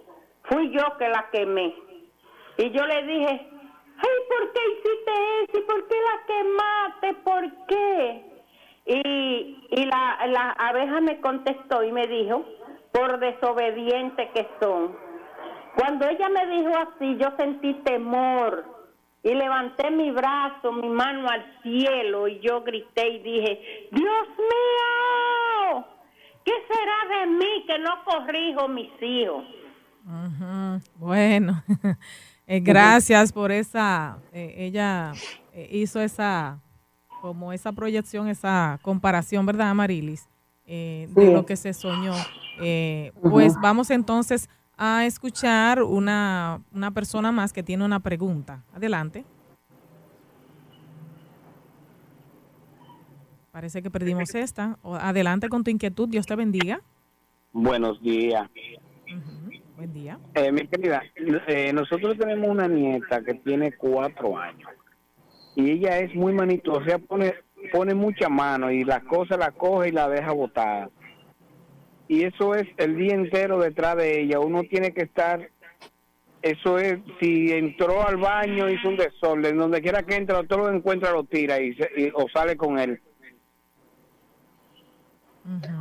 fui 0.45 0.71
yo 0.71 0.97
que 0.99 1.09
la 1.09 1.27
quemé. 1.33 1.75
Y 2.59 2.71
yo 2.71 2.85
le 2.87 3.03
dije, 3.05 3.49
ay, 3.99 4.17
¿por 4.29 4.53
qué 4.53 4.61
hiciste 4.73 5.13
eso? 5.43 5.59
¿Y 5.59 5.63
por 5.63 5.89
qué 5.89 5.97
la 6.01 6.27
quemaste? 6.27 7.15
¿Por 7.25 7.67
qué? 7.67 8.25
Y, 8.87 9.67
y 9.71 9.85
la, 9.87 10.27
la 10.29 10.51
abeja 10.53 11.01
me 11.01 11.21
contestó 11.21 11.83
y 11.83 11.93
me 11.93 12.07
dijo, 12.07 12.45
por 12.93 13.19
desobediente 13.19 14.31
que 14.35 14.49
son. 14.61 14.97
Cuando 15.77 16.09
ella 16.09 16.29
me 16.31 16.47
dijo 16.47 16.73
así, 16.77 17.17
yo 17.19 17.29
sentí 17.37 17.75
temor 17.85 18.65
y 19.23 19.35
levanté 19.35 19.91
mi 19.91 20.11
brazo, 20.11 20.73
mi 20.73 20.89
mano 20.89 21.29
al 21.29 21.61
cielo 21.63 22.29
y 22.29 22.41
yo 22.41 22.63
grité 22.63 23.09
y 23.09 23.19
dije, 23.19 23.89
Dios 23.93 24.29
mío, 24.39 25.85
¿qué 26.45 26.53
será 26.69 27.21
de 27.21 27.27
mí 27.27 27.65
que 27.67 27.79
no 27.79 28.05
corrijo 28.05 28.69
mis 28.69 28.91
hijos? 29.03 29.45
Ujú, 30.07 30.81
Bueno, 30.97 31.63
eh, 32.49 32.61
gracias 32.61 33.33
por 33.33 33.53
esa, 33.53 34.19
eh, 34.33 34.55
ella 34.59 35.13
eh, 35.53 35.69
hizo 35.71 36.01
esa, 36.01 36.59
como 37.21 37.53
esa 37.53 37.73
proyección, 37.73 38.27
esa 38.29 38.79
comparación, 38.83 39.47
¿verdad, 39.47 39.75
Marilis? 39.75 40.29
Eh, 40.67 41.09
de 41.15 41.27
Sí. 41.27 41.33
lo 41.33 41.47
que 41.47 41.57
se 41.57 41.73
soñó. 41.73 42.15
Eh, 42.61 43.13
Pues 43.23 43.55
vamos 43.61 43.91
entonces 43.91 44.49
a 44.77 45.05
escuchar 45.07 45.83
una, 45.83 46.61
una 46.73 46.91
persona 46.91 47.33
más 47.33 47.53
que 47.53 47.63
tiene 47.63 47.85
una 47.85 48.01
pregunta. 48.01 48.65
Adelante. 48.75 49.25
Parece 53.51 53.83
que 53.83 53.91
perdimos 53.91 54.35
esta. 54.35 54.79
Adelante 54.85 55.49
con 55.49 55.65
tu 55.65 55.71
inquietud. 55.71 56.09
Dios 56.09 56.27
te 56.27 56.37
bendiga. 56.37 56.81
Buenos 57.53 58.01
días. 58.03 58.49
Buen 59.79 59.93
día. 59.95 60.19
Eh, 60.35 60.51
mi 60.51 60.67
querida, 60.67 61.05
eh, 61.47 61.73
nosotros 61.73 62.19
tenemos 62.19 62.49
una 62.49 62.67
nieta 62.67 63.23
que 63.23 63.35
tiene 63.35 63.71
cuatro 63.77 64.37
años 64.37 64.69
y 65.55 65.71
ella 65.71 66.01
es 66.01 66.13
muy 66.17 66.33
manitosa, 66.33 66.83
ella 66.85 66.99
pone, 66.99 67.33
pone 67.71 67.95
mucha 67.95 68.29
mano 68.29 68.73
y 68.73 68.83
las 68.83 69.05
cosas 69.05 69.39
la 69.39 69.53
coge 69.53 69.91
y 69.91 69.93
la 69.93 70.09
deja 70.09 70.33
botada. 70.33 70.91
Y 72.09 72.25
eso 72.25 72.57
es 72.57 72.67
el 72.77 72.97
día 72.97 73.15
entero 73.15 73.61
detrás 73.61 73.95
de 73.97 74.21
ella. 74.23 74.41
Uno 74.41 74.63
tiene 74.65 74.93
que 74.93 75.03
estar, 75.03 75.49
eso 76.43 76.79
es, 76.81 76.99
si 77.21 77.53
entró 77.53 78.05
al 78.05 78.17
baño, 78.17 78.69
hizo 78.69 78.89
un 78.89 78.97
desorden, 78.97 79.59
donde 79.59 79.81
quiera 79.81 80.03
que 80.03 80.17
entra, 80.17 80.43
todo 80.43 80.59
lo 80.71 80.73
encuentra, 80.77 81.13
lo 81.13 81.23
tira 81.23 81.61
y, 81.61 81.73
se- 81.75 81.91
y- 81.97 82.11
o 82.15 82.29
sale 82.33 82.57
con 82.57 82.81
él. 82.81 83.01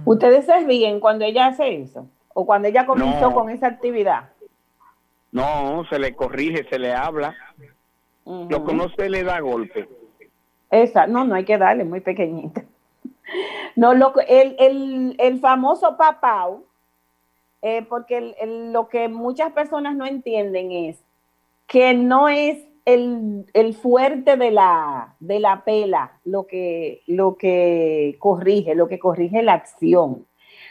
¿Ustedes 0.06 0.46
se 0.46 0.64
ríen 0.68 1.00
cuando 1.00 1.26
ella 1.26 1.48
hace 1.48 1.82
eso? 1.82 2.08
¿O 2.40 2.46
cuando 2.46 2.68
ella 2.68 2.86
comenzó 2.86 3.30
No. 3.32 3.34
con 3.34 3.50
esa 3.50 3.66
actividad? 3.66 4.30
No, 5.32 5.84
se 5.90 5.98
le 5.98 6.16
corrige, 6.16 6.66
se 6.70 6.78
le 6.78 6.94
habla. 6.94 7.36
Lo 8.26 8.64
que 8.64 8.74
no 8.76 8.90
se 8.90 9.10
le 9.10 9.24
da 9.24 9.40
golpe. 9.40 9.90
Esa, 10.70 11.08
no, 11.08 11.26
no 11.26 11.34
hay 11.34 11.46
que 11.46 11.58
darle, 11.58 11.84
muy 11.84 12.00
pequeñita. 12.02 12.64
No, 13.76 13.96
lo, 13.96 14.14
que- 14.14 14.22
el, 14.30 14.56
el, 14.60 15.16
el 15.18 15.40
famoso 15.40 15.98
papau, 15.98 16.64
eh, 17.64 17.82
porque 17.90 18.18
el- 18.20 18.36
el- 18.40 18.72
lo 18.72 18.88
que 18.88 19.08
muchas 19.10 19.52
personas 19.54 19.96
no 19.96 20.06
entienden 20.06 20.72
es 20.72 21.04
que 21.66 21.96
no 21.96 22.30
es 22.30 22.60
el, 22.86 23.48
el 23.54 23.74
fuerte 23.74 24.38
de 24.38 24.52
la, 24.52 25.16
de 25.20 25.40
la 25.40 25.64
pela 25.64 26.12
lo 26.24 26.46
que, 26.46 27.02
lo 27.08 27.36
que 27.36 28.16
corrige, 28.20 28.76
lo 28.76 28.88
que 28.88 29.00
corrige 29.00 29.42
la 29.42 29.54
acción. 29.54 30.28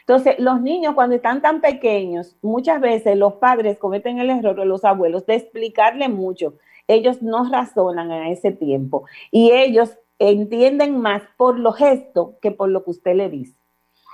Entonces, 0.09 0.37
los 0.39 0.61
niños 0.61 0.95
cuando 0.95 1.17
están 1.17 1.43
tan 1.43 1.61
pequeños, 1.61 2.37
muchas 2.41 2.81
veces 2.81 3.17
los 3.17 3.35
padres 3.35 3.77
cometen 3.77 4.21
el 4.21 4.31
error, 4.31 4.65
los 4.65 4.85
abuelos, 4.85 5.27
de 5.27 5.35
explicarle 5.35 6.09
mucho. 6.09 6.55
Ellos 6.87 7.23
no 7.23 7.51
razonan 7.51 8.13
a 8.13 8.31
ese 8.31 8.53
tiempo 8.53 9.07
y 9.33 9.51
ellos 9.51 9.99
entienden 10.21 11.01
más 11.01 11.23
por 11.37 11.59
los 11.59 11.77
gestos 11.77 12.37
que 12.41 12.53
por 12.53 12.69
lo 12.69 12.85
que 12.85 12.93
usted 12.93 13.17
le 13.17 13.29
dice. 13.29 13.57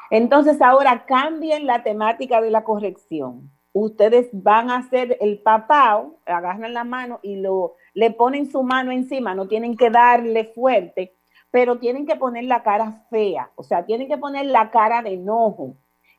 Entonces, 0.08 0.62
ahora 0.62 1.04
cambien 1.04 1.66
la 1.66 1.82
temática 1.82 2.40
de 2.40 2.50
la 2.50 2.64
corrección. 2.64 3.50
Ustedes 3.74 4.30
van 4.32 4.70
a 4.70 4.78
hacer 4.78 5.18
el 5.20 5.40
papao, 5.40 6.16
agarran 6.24 6.72
la 6.72 6.84
mano 6.84 7.20
y 7.22 7.36
lo, 7.36 7.74
le 7.92 8.10
ponen 8.12 8.50
su 8.50 8.62
mano 8.62 8.92
encima, 8.92 9.34
no 9.34 9.46
tienen 9.46 9.76
que 9.76 9.90
darle 9.90 10.46
fuerte, 10.54 11.12
pero 11.52 11.78
tienen 11.78 12.06
que 12.06 12.16
poner 12.16 12.44
la 12.44 12.64
cara 12.64 13.04
fea, 13.10 13.50
o 13.54 13.62
sea, 13.62 13.84
tienen 13.84 14.08
que 14.08 14.16
poner 14.16 14.46
la 14.46 14.70
cara 14.70 15.02
de 15.02 15.12
enojo 15.12 15.76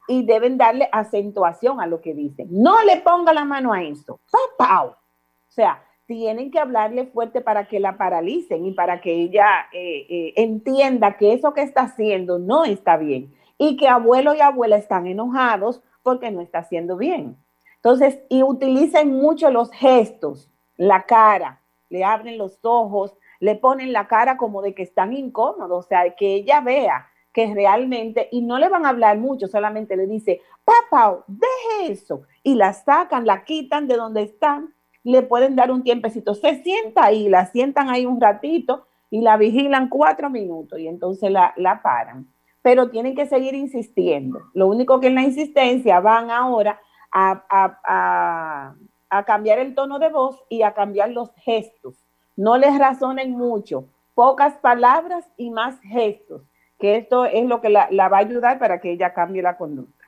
y 0.08 0.24
deben 0.24 0.58
darle 0.58 0.88
acentuación 0.92 1.82
a 1.82 1.88
lo 1.88 2.00
que 2.02 2.14
dicen. 2.14 2.48
No 2.52 2.82
le 2.84 2.98
ponga 3.02 3.34
la 3.34 3.44
mano 3.44 3.74
a 3.74 3.82
eso, 3.82 4.20
papao. 4.32 4.90
O 4.92 5.52
sea, 5.52 5.84
tienen 6.06 6.52
que 6.52 6.60
hablarle 6.60 7.08
fuerte 7.08 7.42
para 7.42 7.68
que 7.68 7.80
la 7.80 7.98
paralicen 7.98 8.66
y 8.66 8.74
para 8.74 9.02
que 9.02 9.12
ella 9.12 9.68
eh, 9.74 10.06
eh, 10.08 10.34
entienda 10.36 11.18
que 11.18 11.34
eso 11.34 11.54
que 11.54 11.64
está 11.64 11.82
haciendo 11.82 12.38
no 12.38 12.64
está 12.64 12.98
bien 12.98 13.34
y 13.58 13.76
que 13.76 13.88
abuelo 13.88 14.36
y 14.36 14.42
abuela 14.42 14.78
están 14.78 15.08
enojados 15.08 15.82
porque 16.04 16.30
no 16.30 16.42
está 16.42 16.60
haciendo 16.60 16.96
bien. 16.96 17.38
Entonces, 17.78 18.20
y 18.30 18.44
utilicen 18.44 19.14
mucho 19.14 19.50
los 19.50 19.72
gestos, 19.72 20.52
la 20.78 21.06
cara, 21.06 21.62
le 21.90 22.04
abren 22.04 22.38
los 22.38 22.60
ojos, 22.64 23.16
le 23.44 23.56
ponen 23.56 23.92
la 23.92 24.08
cara 24.08 24.38
como 24.38 24.62
de 24.62 24.74
que 24.74 24.84
están 24.84 25.12
incómodos, 25.12 25.86
o 25.86 25.88
sea, 25.90 26.16
que 26.16 26.36
ella 26.36 26.62
vea 26.62 27.10
que 27.34 27.54
realmente, 27.54 28.30
y 28.32 28.42
no 28.42 28.58
le 28.58 28.70
van 28.70 28.86
a 28.86 28.90
hablar 28.90 29.18
mucho, 29.18 29.50
solamente 29.50 29.98
le 29.98 30.08
dice, 30.08 30.40
papá, 30.64 31.26
deje 31.28 31.92
eso, 31.92 32.22
y 32.42 32.56
la 32.56 32.72
sacan, 32.72 33.26
la 33.26 33.44
quitan 33.44 33.90
de 33.90 33.98
donde 33.98 34.22
están, 34.22 34.74
le 35.04 35.24
pueden 35.24 35.58
dar 35.58 35.72
un 35.72 35.84
tiempecito, 35.84 36.36
se 36.36 36.64
sienta 36.64 37.04
ahí, 37.04 37.28
la 37.28 37.48
sientan 37.48 37.90
ahí 37.90 38.06
un 38.06 38.22
ratito 38.22 38.88
y 39.10 39.20
la 39.20 39.36
vigilan 39.36 39.90
cuatro 39.90 40.30
minutos 40.30 40.80
y 40.80 40.88
entonces 40.88 41.30
la, 41.30 41.54
la 41.58 41.82
paran. 41.82 42.26
Pero 42.62 42.92
tienen 42.92 43.14
que 43.14 43.26
seguir 43.26 43.56
insistiendo. 43.56 44.40
Lo 44.54 44.68
único 44.68 45.02
que 45.02 45.08
en 45.08 45.16
la 45.16 45.24
insistencia 45.24 46.00
van 46.00 46.32
ahora 46.32 46.80
a, 47.12 47.44
a, 47.50 48.76
a 49.10 49.26
cambiar 49.26 49.60
el 49.60 49.76
tono 49.76 50.00
de 50.00 50.08
voz 50.08 50.42
y 50.48 50.62
a 50.62 50.74
cambiar 50.74 51.10
los 51.10 51.34
gestos 51.36 52.03
no 52.36 52.58
les 52.58 52.78
razonen 52.78 53.32
mucho, 53.32 53.88
pocas 54.16 54.56
palabras 54.56 55.26
y 55.38 55.50
más 55.50 55.80
gestos, 55.82 56.42
que 56.80 56.98
esto 56.98 57.26
es 57.26 57.46
lo 57.46 57.62
que 57.62 57.70
la, 57.70 57.88
va 58.10 58.18
a 58.18 58.22
ayudar 58.22 58.60
para 58.60 58.80
que 58.80 58.92
ella 58.92 59.14
cambie 59.14 59.42
la 59.42 59.58
conducta. 59.58 60.06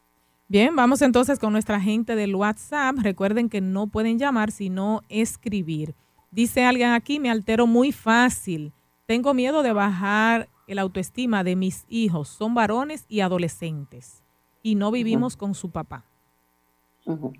Bien, 0.47 0.75
vamos 0.75 1.01
entonces 1.01 1.39
con 1.39 1.53
nuestra 1.53 1.79
gente 1.79 2.15
del 2.15 2.35
WhatsApp. 2.35 2.97
Recuerden 3.01 3.49
que 3.49 3.61
no 3.61 3.87
pueden 3.87 4.19
llamar, 4.19 4.51
sino 4.51 5.01
escribir. 5.09 5.95
Dice 6.29 6.65
alguien 6.65 6.91
aquí, 6.91 7.19
me 7.19 7.31
altero 7.31 7.65
muy 7.65 7.91
fácil. 7.91 8.71
Tengo 9.07 9.33
miedo 9.33 9.63
de 9.63 9.73
bajar 9.73 10.49
el 10.67 10.77
autoestima 10.77 11.43
de 11.43 11.55
mis 11.55 11.85
hijos. 11.87 12.29
Son 12.29 12.53
varones 12.53 13.05
y 13.07 13.21
adolescentes. 13.21 14.23
Y 14.61 14.75
no 14.75 14.91
vivimos 14.91 15.35
con 15.35 15.55
su 15.55 15.71
papá. 15.71 16.05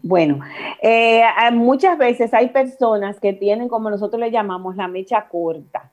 Bueno, 0.03 0.39
eh, 0.81 1.23
muchas 1.53 1.97
veces 1.97 2.33
hay 2.33 2.49
personas 2.49 3.19
que 3.19 3.33
tienen, 3.33 3.67
como 3.67 3.89
nosotros 3.89 4.19
le 4.19 4.31
llamamos, 4.31 4.75
la 4.75 4.87
mecha 4.87 5.27
corta. 5.27 5.91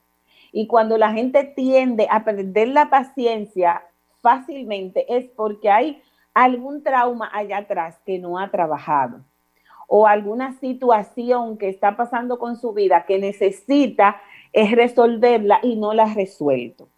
Y 0.53 0.67
cuando 0.67 0.99
la 0.99 1.13
gente 1.13 1.45
tiende 1.45 2.07
a 2.11 2.25
perder 2.25 2.69
la 2.69 2.91
paciencia 2.91 3.83
fácilmente 4.21 5.17
es 5.17 5.29
porque 5.31 5.71
hay 5.71 6.03
algún 6.35 6.83
trauma 6.83 7.31
allá 7.33 7.59
atrás 7.59 7.99
que 8.05 8.19
no 8.19 8.39
ha 8.39 8.51
trabajado 8.51 9.21
o 9.95 10.07
alguna 10.07 10.55
situación 10.55 11.59
que 11.59 11.69
está 11.69 11.99
pasando 11.99 12.39
con 12.39 12.57
su 12.57 12.73
vida 12.73 13.05
que 13.05 13.19
necesita 13.19 14.23
es 14.51 14.71
resolverla 14.71 15.61
y 15.63 15.77
no 15.77 15.93
la 15.93 16.05
ha 16.05 16.15
resuelto. 16.15 16.89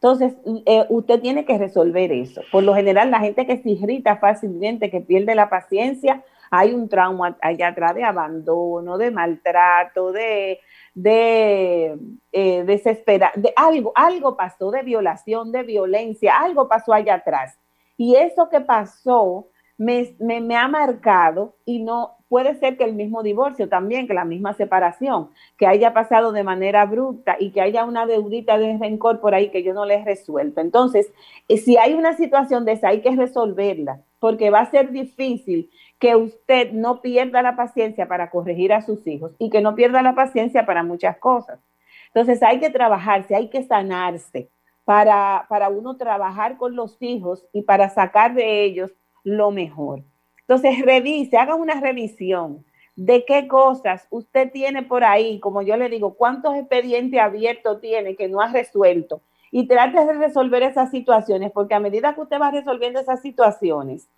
Entonces, 0.00 0.34
eh, 0.66 0.84
usted 0.90 1.20
tiene 1.20 1.44
que 1.44 1.56
resolver 1.56 2.12
eso. 2.12 2.42
Por 2.52 2.62
lo 2.62 2.74
general, 2.74 3.10
la 3.10 3.20
gente 3.20 3.46
que 3.46 3.56
se 3.56 3.70
irrita 3.70 4.18
fácilmente, 4.18 4.90
que 4.90 5.00
pierde 5.00 5.34
la 5.34 5.48
paciencia, 5.48 6.22
hay 6.50 6.74
un 6.74 6.88
trauma 6.88 7.36
allá 7.40 7.68
atrás 7.68 7.94
de 7.94 8.04
abandono, 8.04 8.98
de 8.98 9.10
maltrato, 9.10 10.12
de, 10.12 10.60
de 10.94 11.98
eh, 12.32 12.64
de 12.64 13.52
algo, 13.56 13.92
algo 13.94 14.36
pasó 14.36 14.70
de 14.70 14.82
violación, 14.82 15.50
de 15.50 15.62
violencia, 15.62 16.38
algo 16.38 16.68
pasó 16.68 16.92
allá 16.92 17.14
atrás. 17.14 17.58
Y 17.96 18.16
eso 18.16 18.48
que 18.50 18.60
pasó 18.60 19.48
me, 19.78 20.14
me, 20.18 20.56
ha 20.56 20.68
marcado 20.68 21.56
y 21.64 21.82
no 21.82 22.15
puede 22.28 22.54
ser 22.56 22.76
que 22.76 22.84
el 22.84 22.94
mismo 22.94 23.22
divorcio 23.22 23.68
también, 23.68 24.06
que 24.06 24.14
la 24.14 24.24
misma 24.24 24.54
separación, 24.54 25.30
que 25.56 25.66
haya 25.66 25.92
pasado 25.92 26.32
de 26.32 26.42
manera 26.42 26.82
abrupta 26.82 27.36
y 27.38 27.50
que 27.50 27.60
haya 27.60 27.84
una 27.84 28.06
deudita 28.06 28.58
de 28.58 28.76
rencor 28.78 29.20
por 29.20 29.34
ahí 29.34 29.50
que 29.50 29.62
yo 29.62 29.74
no 29.74 29.84
le 29.84 29.94
he 29.96 30.04
resuelto. 30.04 30.60
Entonces, 30.60 31.12
eh, 31.48 31.58
si 31.58 31.76
hay 31.76 31.94
una 31.94 32.16
situación 32.16 32.64
de 32.64 32.72
esa, 32.72 32.88
hay 32.88 33.00
que 33.00 33.14
resolverla, 33.14 34.02
porque 34.18 34.50
va 34.50 34.60
a 34.60 34.70
ser 34.70 34.90
difícil 34.90 35.70
que 35.98 36.16
usted 36.16 36.72
no 36.72 37.00
pierda 37.00 37.42
la 37.42 37.56
paciencia 37.56 38.08
para 38.08 38.30
corregir 38.30 38.72
a 38.72 38.82
sus 38.82 39.06
hijos 39.06 39.32
y 39.38 39.50
que 39.50 39.60
no 39.60 39.74
pierda 39.74 40.02
la 40.02 40.14
paciencia 40.14 40.66
para 40.66 40.82
muchas 40.82 41.16
cosas. 41.18 41.60
Entonces, 42.08 42.42
hay 42.42 42.60
que 42.60 42.70
trabajarse, 42.70 43.34
hay 43.34 43.48
que 43.48 43.62
sanarse 43.62 44.50
para, 44.84 45.46
para 45.48 45.68
uno 45.68 45.96
trabajar 45.96 46.56
con 46.56 46.76
los 46.76 46.96
hijos 47.00 47.44
y 47.52 47.62
para 47.62 47.88
sacar 47.90 48.34
de 48.34 48.64
ellos 48.64 48.92
lo 49.22 49.50
mejor. 49.50 50.02
Entonces, 50.48 50.84
revise, 50.84 51.36
haga 51.36 51.54
una 51.54 51.80
revisión 51.80 52.64
de 52.94 53.24
qué 53.26 53.46
cosas 53.46 54.06
usted 54.10 54.50
tiene 54.52 54.82
por 54.82 55.04
ahí, 55.04 55.38
como 55.40 55.62
yo 55.62 55.76
le 55.76 55.88
digo, 55.88 56.14
cuántos 56.14 56.54
expedientes 56.56 57.20
abiertos 57.20 57.80
tiene 57.80 58.16
que 58.16 58.28
no 58.28 58.40
ha 58.40 58.50
resuelto 58.50 59.20
y 59.50 59.68
trate 59.68 60.04
de 60.04 60.12
resolver 60.14 60.62
esas 60.62 60.90
situaciones, 60.90 61.52
porque 61.52 61.74
a 61.74 61.80
medida 61.80 62.14
que 62.14 62.22
usted 62.22 62.40
va 62.40 62.50
resolviendo 62.50 63.00
esas 63.00 63.20
situaciones 63.20 64.08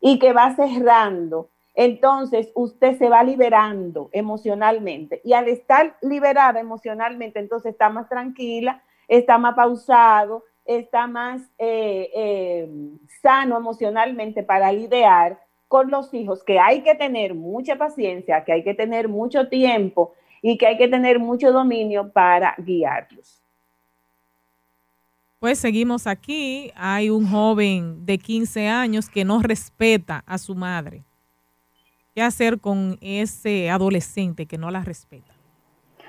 y 0.00 0.18
que 0.18 0.32
va 0.32 0.54
cerrando, 0.54 1.50
entonces 1.74 2.50
usted 2.54 2.96
se 2.96 3.08
va 3.08 3.22
liberando 3.22 4.08
emocionalmente. 4.12 5.20
Y 5.24 5.32
al 5.32 5.48
estar 5.48 5.96
liberada 6.00 6.60
emocionalmente, 6.60 7.38
entonces 7.38 7.72
está 7.72 7.90
más 7.90 8.08
tranquila, 8.08 8.82
está 9.08 9.38
más 9.38 9.54
pausado, 9.54 10.44
está 10.64 11.06
más 11.06 11.42
eh, 11.58 12.10
eh, 12.14 12.68
sano 13.22 13.56
emocionalmente 13.56 14.42
para 14.42 14.72
lidiar 14.72 15.38
con 15.68 15.90
los 15.90 16.12
hijos, 16.14 16.42
que 16.42 16.58
hay 16.58 16.82
que 16.82 16.94
tener 16.94 17.34
mucha 17.34 17.76
paciencia, 17.76 18.42
que 18.44 18.52
hay 18.52 18.64
que 18.64 18.74
tener 18.74 19.08
mucho 19.08 19.48
tiempo 19.48 20.14
y 20.42 20.56
que 20.56 20.66
hay 20.66 20.78
que 20.78 20.88
tener 20.88 21.18
mucho 21.18 21.52
dominio 21.52 22.10
para 22.10 22.54
guiarlos. 22.58 23.42
Pues 25.38 25.58
seguimos 25.58 26.06
aquí. 26.06 26.72
Hay 26.74 27.10
un 27.10 27.28
joven 27.28 28.04
de 28.04 28.18
15 28.18 28.66
años 28.66 29.08
que 29.08 29.24
no 29.24 29.40
respeta 29.40 30.24
a 30.26 30.38
su 30.38 30.54
madre. 30.54 31.04
¿Qué 32.14 32.22
hacer 32.22 32.58
con 32.58 32.98
ese 33.00 33.70
adolescente 33.70 34.46
que 34.46 34.58
no 34.58 34.70
la 34.70 34.82
respeta? 34.82 35.32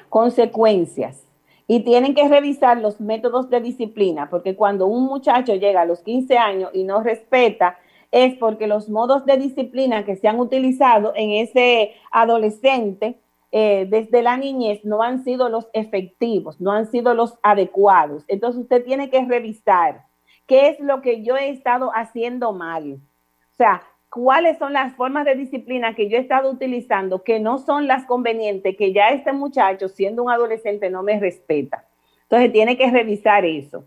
Consecuencias 0.08 1.24
y 1.68 1.82
tienen 1.82 2.16
que 2.16 2.28
revisar 2.28 2.80
los 2.82 3.00
métodos 3.00 3.52
de 3.52 3.62
disciplina, 3.62 4.28
porque 4.28 4.56
cuando 4.56 4.88
un 4.88 5.06
muchacho 5.06 5.54
llega 5.54 5.82
a 5.82 5.86
los 5.86 6.00
15 6.02 6.36
años 6.36 6.72
y 6.74 6.84
no 6.84 7.04
respeta, 7.04 7.78
es 8.12 8.36
porque 8.36 8.68
los 8.68 8.90
modos 8.90 9.26
de 9.26 9.38
disciplina 9.38 10.06
que 10.06 10.16
se 10.16 10.28
han 10.28 10.40
utilizado 10.40 11.14
en 11.16 11.32
ese 11.32 11.94
adolescente 12.12 13.20
eh, 13.52 13.88
desde 13.90 14.22
la 14.22 14.38
niñez 14.38 14.86
no 14.86 15.02
han 15.02 15.24
sido 15.24 15.50
los 15.50 15.70
efectivos, 15.74 16.62
no 16.62 16.72
han 16.72 16.90
sido 16.92 17.14
los 17.14 17.38
adecuados. 17.42 18.24
Entonces 18.28 18.62
usted 18.62 18.84
tiene 18.86 19.10
que 19.10 19.26
revisar 19.26 20.06
qué 20.46 20.70
es 20.70 20.80
lo 20.80 21.02
que 21.02 21.24
yo 21.24 21.36
he 21.36 21.50
estado 21.50 21.92
haciendo 21.94 22.54
mal. 22.54 22.94
O 22.94 23.56
sea, 23.56 23.84
cuáles 24.10 24.58
son 24.58 24.74
las 24.74 24.96
formas 24.96 25.26
de 25.26 25.36
disciplina 25.36 25.96
que 25.96 26.10
yo 26.10 26.18
he 26.18 26.22
estado 26.22 26.52
utilizando 26.52 27.24
que 27.24 27.40
no 27.40 27.58
son 27.58 27.88
las 27.88 28.06
convenientes, 28.06 28.76
que 28.78 28.94
ya 28.94 29.10
este 29.10 29.34
muchacho, 29.34 29.90
siendo 29.90 30.24
un 30.24 30.32
adolescente, 30.32 30.90
no 30.90 31.04
me 31.04 31.20
respeta. 31.20 31.86
Entonces 32.24 32.52
tiene 32.52 32.78
que 32.78 32.90
revisar 32.90 33.46
eso. 33.46 33.86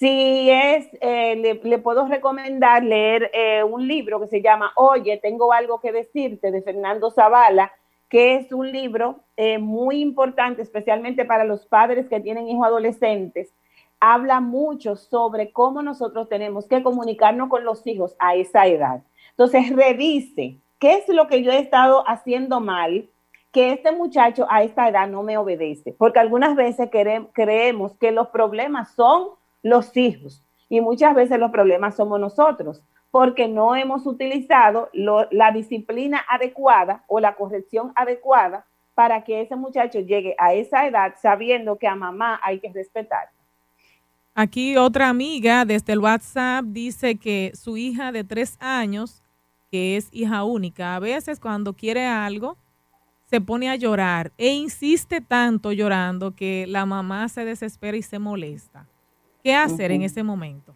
Si 0.00 0.48
es, 0.48 0.88
eh, 1.02 1.36
le, 1.62 1.78
puedo 1.78 2.06
recomendar 2.08 2.82
leer 2.82 3.30
eh, 3.34 3.62
un 3.62 3.86
libro 3.86 4.18
que 4.18 4.28
se 4.28 4.40
llama 4.40 4.72
Oye, 4.76 5.18
tengo 5.18 5.52
algo 5.52 5.78
que 5.78 5.92
decirte 5.92 6.50
de 6.50 6.62
Fernando 6.62 7.10
Zavala, 7.10 7.70
que 8.08 8.36
es 8.36 8.50
un 8.50 8.72
libro 8.72 9.20
eh, 9.36 9.58
muy 9.58 10.00
importante, 10.00 10.62
especialmente 10.62 11.26
para 11.26 11.44
los 11.44 11.66
padres 11.66 12.08
que 12.08 12.18
tienen 12.18 12.48
hijos 12.48 12.66
adolescentes. 12.66 13.52
Habla 14.00 14.40
mucho 14.40 14.96
sobre 14.96 15.52
cómo 15.52 15.82
nosotros 15.82 16.30
tenemos 16.30 16.66
que 16.66 16.82
comunicarnos 16.82 17.50
con 17.50 17.64
los 17.64 17.86
hijos 17.86 18.16
a 18.20 18.34
esa 18.36 18.66
edad. 18.68 19.02
Entonces, 19.32 19.68
revise 19.76 20.56
qué 20.78 20.94
es 20.94 21.08
lo 21.10 21.26
que 21.26 21.42
yo 21.42 21.52
he 21.52 21.58
estado 21.58 22.08
haciendo 22.08 22.60
mal, 22.60 23.06
que 23.52 23.72
este 23.72 23.92
muchacho 23.92 24.46
a 24.48 24.62
esta 24.62 24.88
edad 24.88 25.08
no 25.08 25.22
me 25.22 25.36
obedece, 25.36 25.92
porque 25.92 26.20
algunas 26.20 26.56
veces 26.56 26.88
creemos 27.34 27.98
que 27.98 28.12
los 28.12 28.28
problemas 28.28 28.94
son 28.94 29.38
los 29.62 29.96
hijos 29.96 30.44
y 30.68 30.80
muchas 30.80 31.14
veces 31.14 31.38
los 31.38 31.50
problemas 31.50 31.96
somos 31.96 32.20
nosotros, 32.20 32.82
porque 33.10 33.48
no 33.48 33.74
hemos 33.74 34.06
utilizado 34.06 34.88
la 34.92 35.50
disciplina 35.52 36.24
adecuada 36.28 37.04
o 37.08 37.18
la 37.18 37.34
corrección 37.34 37.92
adecuada 37.96 38.66
para 38.94 39.24
que 39.24 39.40
ese 39.40 39.56
muchacho 39.56 40.00
llegue 40.00 40.34
a 40.38 40.54
esa 40.54 40.86
edad 40.86 41.14
sabiendo 41.20 41.76
que 41.76 41.88
a 41.88 41.96
mamá 41.96 42.40
hay 42.42 42.60
que 42.60 42.72
respetar. 42.72 43.30
Aquí 44.34 44.76
otra 44.76 45.08
amiga 45.08 45.64
desde 45.64 45.92
el 45.92 45.98
WhatsApp 45.98 46.64
dice 46.66 47.16
que 47.16 47.50
su 47.54 47.76
hija 47.76 48.12
de 48.12 48.22
tres 48.22 48.56
años 48.60 49.22
que 49.70 49.96
es 49.96 50.08
hija 50.10 50.44
única, 50.44 50.96
a 50.96 50.98
veces 50.98 51.38
cuando 51.38 51.74
quiere 51.74 52.06
algo, 52.06 52.56
se 53.26 53.40
pone 53.40 53.70
a 53.70 53.76
llorar 53.76 54.32
e 54.36 54.48
insiste 54.48 55.20
tanto 55.20 55.72
llorando 55.72 56.34
que 56.34 56.66
la 56.68 56.84
mamá 56.84 57.28
se 57.28 57.44
desespera 57.44 57.96
y 57.96 58.02
se 58.02 58.18
molesta. 58.18 58.88
¿Qué 59.42 59.54
hacer 59.54 59.92
en 59.92 60.02
ese 60.02 60.22
momento? 60.22 60.74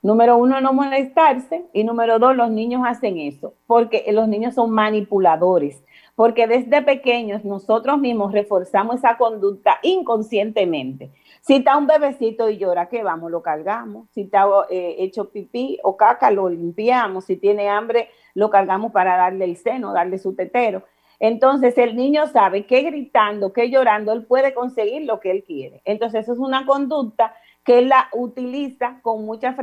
Número 0.00 0.36
uno, 0.36 0.60
no 0.60 0.72
molestarse. 0.72 1.64
Y 1.72 1.84
número 1.84 2.18
dos, 2.18 2.36
los 2.36 2.50
niños 2.50 2.82
hacen 2.86 3.18
eso, 3.18 3.54
porque 3.66 4.04
los 4.12 4.28
niños 4.28 4.54
son 4.54 4.70
manipuladores, 4.70 5.82
porque 6.14 6.46
desde 6.46 6.82
pequeños 6.82 7.44
nosotros 7.44 7.98
mismos 7.98 8.32
reforzamos 8.32 8.96
esa 8.96 9.16
conducta 9.16 9.78
inconscientemente. 9.82 11.10
Si 11.40 11.56
está 11.56 11.76
un 11.76 11.86
bebecito 11.86 12.48
y 12.48 12.58
llora, 12.58 12.88
¿qué 12.88 13.02
vamos? 13.02 13.30
Lo 13.30 13.42
cargamos. 13.42 14.08
Si 14.10 14.22
está 14.22 14.46
eh, 14.70 14.96
hecho 14.98 15.30
pipí 15.30 15.78
o 15.82 15.96
caca, 15.96 16.30
lo 16.30 16.48
limpiamos. 16.48 17.24
Si 17.24 17.36
tiene 17.36 17.68
hambre, 17.68 18.10
lo 18.34 18.50
cargamos 18.50 18.92
para 18.92 19.16
darle 19.16 19.46
el 19.46 19.56
seno, 19.56 19.92
darle 19.92 20.18
su 20.18 20.34
tetero. 20.34 20.84
Entonces 21.20 21.76
el 21.78 21.96
niño 21.96 22.26
sabe 22.28 22.66
que 22.66 22.82
gritando, 22.82 23.52
que 23.52 23.70
llorando, 23.70 24.12
él 24.12 24.24
puede 24.24 24.54
conseguir 24.54 25.02
lo 25.04 25.18
que 25.18 25.32
él 25.32 25.42
quiere. 25.44 25.82
Entonces 25.84 26.22
eso 26.22 26.32
es 26.34 26.38
una 26.38 26.64
conducta 26.64 27.34
que 27.68 27.82
la 27.82 28.08
utiliza 28.14 28.98
con 29.02 29.26
mucha 29.26 29.54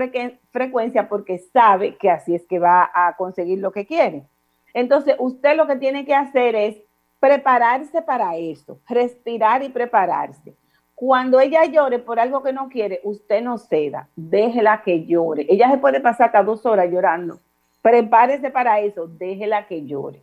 frecuencia 0.51 1.10
porque 1.10 1.39
sabe 1.39 1.95
que 1.95 2.12
así 2.12 2.36
es 2.36 2.45
que 2.45 2.60
va 2.60 2.91
a 2.93 3.16
conseguir 3.18 3.58
lo 3.58 3.72
que 3.72 3.88
quiere. 3.88 4.28
Entonces 4.76 5.16
usted 5.18 5.58
lo 5.58 5.66
que 5.66 5.78
tiene 5.78 6.06
que 6.06 6.14
hacer 6.14 6.53
es 6.53 6.76
prepararse 7.20 8.03
para 8.03 8.36
eso, 8.36 8.78
respirar 8.88 9.64
y 9.64 9.70
prepararse. 9.70 10.53
Cuando 10.93 11.39
ella 11.39 11.66
llore 11.66 11.97
por 11.97 12.20
algo 12.20 12.43
que 12.43 12.53
no 12.53 12.70
quiere, 12.70 12.99
usted 13.03 13.41
no 13.41 13.58
ceda, 13.58 14.08
déjela 14.16 14.84
que 14.84 15.03
llore. 15.08 15.47
Ella 15.49 15.72
se 15.72 15.80
puede 15.80 15.99
pasar 15.99 16.28
hasta 16.28 16.43
dos 16.43 16.64
horas 16.68 16.91
llorando. 16.91 17.39
Prepárese 17.82 18.51
para 18.51 18.82
eso, 18.82 19.08
déjela 19.08 19.66
que 19.66 19.84
llore. 19.84 20.22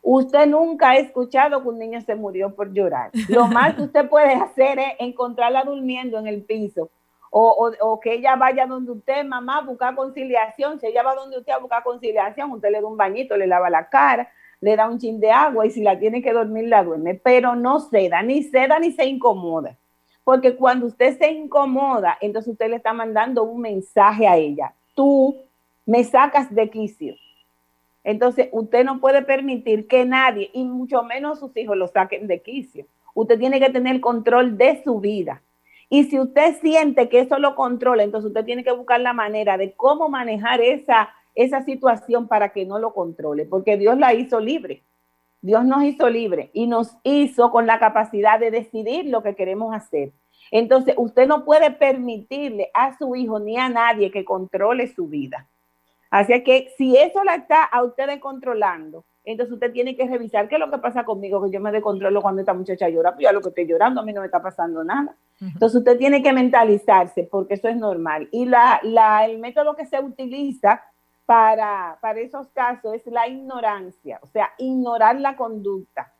Usted 0.00 0.46
nunca 0.46 0.90
ha 0.90 0.96
escuchado 0.98 1.60
que 1.60 1.68
un 1.70 1.80
niño 1.80 2.00
se 2.02 2.14
murió 2.14 2.54
por 2.54 2.72
llorar. 2.72 3.10
Lo 3.28 3.48
más 3.48 3.74
que 3.74 3.82
usted 3.90 4.08
puede 4.08 4.32
hacer 4.32 4.78
es 4.78 4.92
encontrarla 5.00 5.64
durmiendo 5.64 6.20
en 6.20 6.28
el 6.28 6.42
piso 6.42 6.88
o, 7.30 8.00
que 8.02 8.14
ella 8.14 8.36
vaya 8.36 8.66
donde 8.66 8.92
usted, 8.92 9.24
mamá, 9.24 9.58
a 9.58 9.62
buscar 9.62 9.94
conciliación. 9.94 10.80
Si 10.80 10.86
ella 10.86 11.02
va 11.02 11.14
donde 11.14 11.38
usted 11.38 11.52
a 11.52 11.58
buscar 11.58 11.82
conciliación, 11.82 12.50
usted 12.52 12.70
le 12.70 12.80
da 12.80 12.86
un 12.86 12.96
bañito, 12.96 13.36
le 13.36 13.46
lava 13.46 13.68
la 13.68 13.88
cara, 13.88 14.30
le 14.60 14.76
da 14.76 14.88
un 14.88 14.98
chin 14.98 15.20
de 15.20 15.30
agua 15.30 15.66
y 15.66 15.70
si 15.70 15.82
la 15.82 15.98
tiene 15.98 16.22
que 16.22 16.32
dormir, 16.32 16.68
la 16.68 16.82
duerme. 16.82 17.14
Pero 17.14 17.54
no 17.54 17.80
ceda, 17.80 18.22
ni 18.22 18.42
ceda 18.42 18.78
ni 18.78 18.92
se 18.92 19.04
incomoda. 19.04 19.76
Porque 20.24 20.56
cuando 20.56 20.86
usted 20.86 21.18
se 21.18 21.30
incomoda, 21.30 22.16
entonces 22.20 22.52
usted 22.52 22.70
le 22.70 22.76
está 22.76 22.92
mandando 22.92 23.44
un 23.44 23.60
mensaje 23.60 24.26
a 24.26 24.36
ella. 24.36 24.72
Tú 24.94 25.36
me 25.84 26.02
sacas 26.04 26.52
de 26.54 26.70
quicio 26.70 27.14
entonces, 28.06 28.50
usted 28.52 28.84
no 28.84 29.00
puede 29.00 29.22
permitir 29.22 29.88
que 29.88 30.04
nadie, 30.04 30.48
y 30.52 30.62
mucho 30.62 31.02
menos 31.02 31.40
sus 31.40 31.56
hijos, 31.56 31.76
lo 31.76 31.88
saquen 31.88 32.28
de 32.28 32.40
quicio. 32.40 32.86
Usted 33.14 33.36
tiene 33.36 33.58
que 33.58 33.68
tener 33.68 34.00
control 34.00 34.56
de 34.56 34.80
su 34.84 35.00
vida. 35.00 35.42
Y 35.88 36.04
si 36.04 36.18
usted 36.18 36.56
siente 36.60 37.08
que 37.08 37.20
eso 37.20 37.38
lo 37.38 37.54
controla, 37.54 38.02
entonces 38.02 38.28
usted 38.28 38.44
tiene 38.44 38.64
que 38.64 38.72
buscar 38.72 39.00
la 39.00 39.12
manera 39.12 39.56
de 39.56 39.72
cómo 39.74 40.08
manejar 40.08 40.60
esa, 40.60 41.10
esa 41.34 41.62
situación 41.62 42.26
para 42.26 42.48
que 42.48 42.64
no 42.64 42.78
lo 42.78 42.92
controle, 42.92 43.44
porque 43.44 43.76
Dios 43.76 43.96
la 43.98 44.14
hizo 44.14 44.40
libre. 44.40 44.82
Dios 45.42 45.64
nos 45.64 45.84
hizo 45.84 46.08
libre 46.10 46.50
y 46.54 46.66
nos 46.66 46.96
hizo 47.04 47.52
con 47.52 47.66
la 47.66 47.78
capacidad 47.78 48.40
de 48.40 48.50
decidir 48.50 49.06
lo 49.06 49.22
que 49.22 49.36
queremos 49.36 49.74
hacer. 49.74 50.12
Entonces, 50.50 50.94
usted 50.96 51.28
no 51.28 51.44
puede 51.44 51.70
permitirle 51.70 52.70
a 52.74 52.96
su 52.96 53.14
hijo 53.14 53.38
ni 53.38 53.56
a 53.56 53.68
nadie 53.68 54.10
que 54.10 54.24
controle 54.24 54.88
su 54.88 55.06
vida. 55.06 55.48
Así 56.10 56.42
que 56.42 56.72
si 56.76 56.96
eso 56.96 57.22
la 57.24 57.36
está 57.36 57.64
a 57.64 57.82
ustedes 57.82 58.20
controlando, 58.20 59.04
entonces 59.32 59.52
usted 59.52 59.72
tiene 59.72 59.96
que 59.96 60.06
revisar 60.06 60.48
qué 60.48 60.54
es 60.54 60.60
lo 60.60 60.70
que 60.70 60.78
pasa 60.78 61.04
conmigo, 61.04 61.42
que 61.42 61.50
yo 61.50 61.60
me 61.60 61.72
descontrolo 61.72 62.22
cuando 62.22 62.40
esta 62.40 62.54
muchacha 62.54 62.88
llora, 62.88 63.12
pues 63.12 63.24
ya 63.24 63.32
lo 63.32 63.40
que 63.40 63.48
estoy 63.48 63.66
llorando 63.66 64.00
a 64.00 64.04
mí 64.04 64.12
no 64.12 64.20
me 64.20 64.26
está 64.26 64.40
pasando 64.40 64.82
nada. 64.84 65.16
Entonces 65.40 65.76
usted 65.76 65.98
tiene 65.98 66.22
que 66.22 66.32
mentalizarse 66.32 67.28
porque 67.30 67.54
eso 67.54 67.68
es 67.68 67.76
normal. 67.76 68.28
Y 68.30 68.46
la, 68.46 68.80
la, 68.82 69.26
el 69.26 69.38
método 69.38 69.76
que 69.76 69.84
se 69.84 70.00
utiliza 70.00 70.82
para, 71.26 71.98
para 72.00 72.20
esos 72.20 72.48
casos 72.48 72.94
es 72.94 73.06
la 73.06 73.26
ignorancia, 73.28 74.20
o 74.22 74.26
sea, 74.28 74.52
ignorar 74.58 75.20
la 75.20 75.36
conducta. 75.36 76.12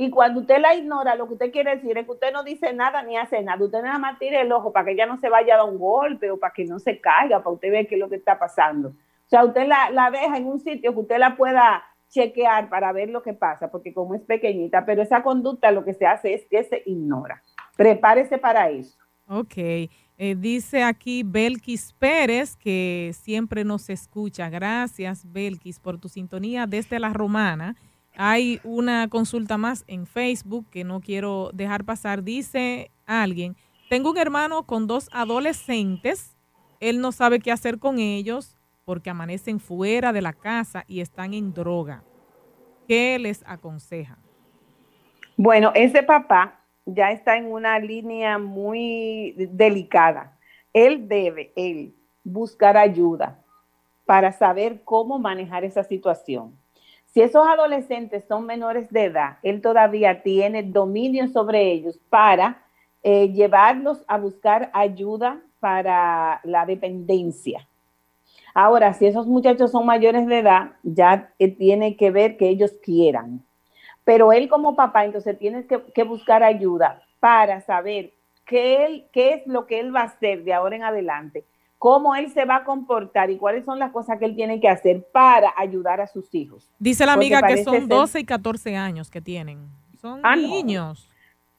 Y 0.00 0.10
cuando 0.10 0.40
usted 0.40 0.58
la 0.60 0.74
ignora, 0.74 1.16
lo 1.16 1.26
que 1.26 1.32
usted 1.32 1.50
quiere 1.52 1.74
decir 1.74 1.98
es 1.98 2.06
que 2.06 2.12
usted 2.12 2.32
no 2.32 2.44
dice 2.44 2.72
nada 2.72 3.02
ni 3.02 3.16
hace 3.16 3.42
nada. 3.42 3.62
Usted 3.64 3.82
nada 3.82 3.98
más 3.98 4.16
tira 4.20 4.40
el 4.40 4.52
ojo 4.52 4.72
para 4.72 4.86
que 4.86 4.92
ella 4.92 5.06
no 5.06 5.18
se 5.18 5.28
vaya 5.28 5.54
a 5.54 5.56
dar 5.56 5.66
un 5.66 5.76
golpe 5.76 6.30
o 6.30 6.38
para 6.38 6.52
que 6.54 6.64
no 6.64 6.78
se 6.78 7.00
caiga, 7.00 7.40
para 7.40 7.50
usted 7.50 7.70
ver 7.70 7.88
qué 7.88 7.96
es 7.96 8.00
lo 8.00 8.08
que 8.08 8.14
está 8.14 8.38
pasando. 8.38 8.90
O 8.90 9.28
sea, 9.28 9.44
usted 9.44 9.66
la, 9.66 10.10
deja 10.10 10.38
en 10.38 10.46
un 10.46 10.60
sitio 10.60 10.94
que 10.94 11.00
usted 11.00 11.18
la 11.18 11.36
pueda 11.36 11.84
chequear 12.08 12.68
para 12.68 12.92
ver 12.92 13.10
lo 13.10 13.22
que 13.22 13.34
pasa, 13.34 13.70
porque 13.70 13.92
como 13.92 14.14
es 14.14 14.22
pequeñita, 14.22 14.84
pero 14.84 15.02
esa 15.02 15.22
conducta 15.22 15.70
lo 15.70 15.84
que 15.84 15.94
se 15.94 16.06
hace 16.06 16.34
es 16.34 16.46
que 16.50 16.64
se 16.64 16.82
ignora. 16.86 17.42
Prepárese 17.76 18.38
para 18.38 18.70
eso. 18.70 18.98
Ok. 19.28 19.56
Eh, 20.20 20.34
dice 20.36 20.82
aquí 20.82 21.22
Belkis 21.22 21.92
Pérez 21.92 22.56
que 22.56 23.12
siempre 23.14 23.64
nos 23.64 23.88
escucha. 23.88 24.50
Gracias, 24.50 25.30
Belkis, 25.30 25.78
por 25.78 25.98
tu 25.98 26.08
sintonía 26.08 26.66
desde 26.66 26.98
La 26.98 27.12
Romana. 27.12 27.76
Hay 28.16 28.60
una 28.64 29.06
consulta 29.08 29.58
más 29.58 29.84
en 29.86 30.06
Facebook 30.06 30.66
que 30.70 30.82
no 30.82 31.00
quiero 31.00 31.50
dejar 31.52 31.84
pasar. 31.84 32.24
Dice 32.24 32.90
alguien, 33.06 33.54
tengo 33.88 34.10
un 34.10 34.18
hermano 34.18 34.64
con 34.64 34.88
dos 34.88 35.08
adolescentes. 35.12 36.36
Él 36.80 37.00
no 37.00 37.12
sabe 37.12 37.38
qué 37.38 37.52
hacer 37.52 37.78
con 37.78 38.00
ellos 38.00 38.57
porque 38.88 39.10
amanecen 39.10 39.60
fuera 39.60 40.14
de 40.14 40.22
la 40.22 40.32
casa 40.32 40.82
y 40.88 41.02
están 41.02 41.34
en 41.34 41.52
droga. 41.52 42.02
¿Qué 42.86 43.18
les 43.18 43.44
aconseja? 43.46 44.16
Bueno, 45.36 45.72
ese 45.74 46.02
papá 46.02 46.60
ya 46.86 47.10
está 47.10 47.36
en 47.36 47.52
una 47.52 47.78
línea 47.78 48.38
muy 48.38 49.34
delicada. 49.36 50.38
Él 50.72 51.06
debe, 51.06 51.52
él, 51.54 51.94
buscar 52.24 52.78
ayuda 52.78 53.44
para 54.06 54.32
saber 54.32 54.80
cómo 54.84 55.18
manejar 55.18 55.64
esa 55.64 55.84
situación. 55.84 56.56
Si 57.04 57.20
esos 57.20 57.46
adolescentes 57.46 58.24
son 58.26 58.46
menores 58.46 58.90
de 58.90 59.04
edad, 59.04 59.36
él 59.42 59.60
todavía 59.60 60.22
tiene 60.22 60.62
dominio 60.62 61.28
sobre 61.28 61.72
ellos 61.72 62.00
para 62.08 62.62
eh, 63.02 63.28
llevarlos 63.28 64.02
a 64.08 64.16
buscar 64.16 64.70
ayuda 64.72 65.42
para 65.60 66.40
la 66.42 66.64
dependencia. 66.64 67.68
Ahora, 68.60 68.92
si 68.92 69.06
esos 69.06 69.28
muchachos 69.28 69.70
son 69.70 69.86
mayores 69.86 70.26
de 70.26 70.40
edad, 70.40 70.72
ya 70.82 71.30
eh, 71.38 71.46
tiene 71.46 71.96
que 71.96 72.10
ver 72.10 72.36
que 72.36 72.48
ellos 72.48 72.72
quieran. 72.82 73.44
Pero 74.02 74.32
él 74.32 74.48
como 74.48 74.74
papá, 74.74 75.04
entonces 75.04 75.38
tiene 75.38 75.64
que, 75.64 76.02
buscar 76.02 76.42
ayuda 76.42 77.00
para 77.20 77.60
saber 77.60 78.14
qué, 78.44 79.06
qué 79.12 79.34
es 79.34 79.46
lo 79.46 79.68
que 79.68 79.78
él 79.78 79.94
va 79.94 80.00
a 80.00 80.04
hacer 80.06 80.42
de 80.42 80.54
ahora 80.54 80.74
en 80.74 80.82
adelante, 80.82 81.44
cómo 81.78 82.16
él 82.16 82.32
se 82.32 82.46
va 82.46 82.56
a 82.56 82.64
comportar 82.64 83.30
y 83.30 83.36
cuáles 83.36 83.64
son 83.64 83.78
las 83.78 83.92
cosas 83.92 84.18
que 84.18 84.24
él 84.24 84.34
tiene 84.34 84.58
que 84.58 84.68
hacer 84.68 85.06
para 85.12 85.54
ayudar 85.56 86.00
a 86.00 86.08
sus 86.08 86.34
hijos. 86.34 86.68
Dice 86.80 87.06
la 87.06 87.12
amiga 87.12 87.40
que 87.42 87.62
son 87.62 87.86
12 87.86 88.18
y 88.18 88.24
14 88.24 88.76
años 88.76 89.08
que 89.08 89.20
tienen. 89.20 89.68
Son 90.00 90.18
ah, 90.24 90.34
niños. 90.34 91.08